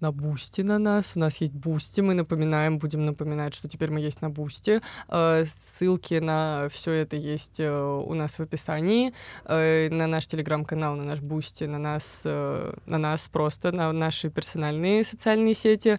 на 0.00 0.12
Бусти 0.12 0.62
на 0.62 0.78
нас. 0.78 1.12
У 1.14 1.18
нас 1.18 1.38
есть 1.38 1.52
Бусти, 1.52 2.00
мы 2.00 2.14
напоминаем, 2.14 2.78
будем 2.78 3.06
напоминать, 3.06 3.54
что 3.54 3.68
теперь 3.68 3.90
мы 3.90 4.00
есть 4.00 4.22
на 4.22 4.30
Бусти. 4.30 4.80
Э, 5.08 5.44
ссылки 5.46 6.14
на 6.14 6.68
все 6.70 6.92
это 6.92 7.16
есть 7.16 7.60
э, 7.60 7.70
у 7.70 8.14
нас 8.14 8.38
в 8.38 8.42
описании. 8.42 9.12
Э, 9.44 9.88
на 9.90 10.06
наш 10.06 10.26
телеграм-канал, 10.26 10.96
на 10.96 11.04
наш 11.04 11.20
Бусти, 11.20 11.64
на 11.64 11.78
нас, 11.78 12.24
на 12.24 12.98
нас 12.98 13.28
просто, 13.28 13.72
на 13.72 13.92
наши 13.92 14.30
персональные 14.30 15.04
социальные 15.04 15.54
сети. 15.54 15.98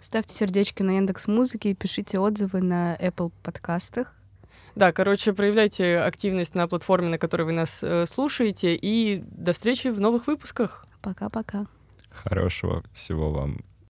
Ставьте 0.00 0.34
сердечки 0.34 0.82
на 0.82 0.92
Яндекс 0.92 1.26
Музыке 1.26 1.70
и 1.70 1.74
пишите 1.74 2.18
отзывы 2.18 2.62
на 2.62 2.96
Apple 2.96 3.32
подкастах. 3.42 4.14
Да, 4.74 4.92
короче, 4.92 5.32
проявляйте 5.32 5.98
активность 5.98 6.54
на 6.54 6.68
платформе, 6.68 7.08
на 7.08 7.18
которой 7.18 7.42
вы 7.42 7.52
нас 7.52 7.84
слушаете, 8.06 8.76
и 8.76 9.24
до 9.26 9.52
встречи 9.52 9.88
в 9.88 9.98
новых 9.98 10.28
выпусках. 10.28 10.86
Пока-пока. 11.02 11.66
Хорошего 12.22 12.82
всего 12.92 13.30
вам 13.30 13.58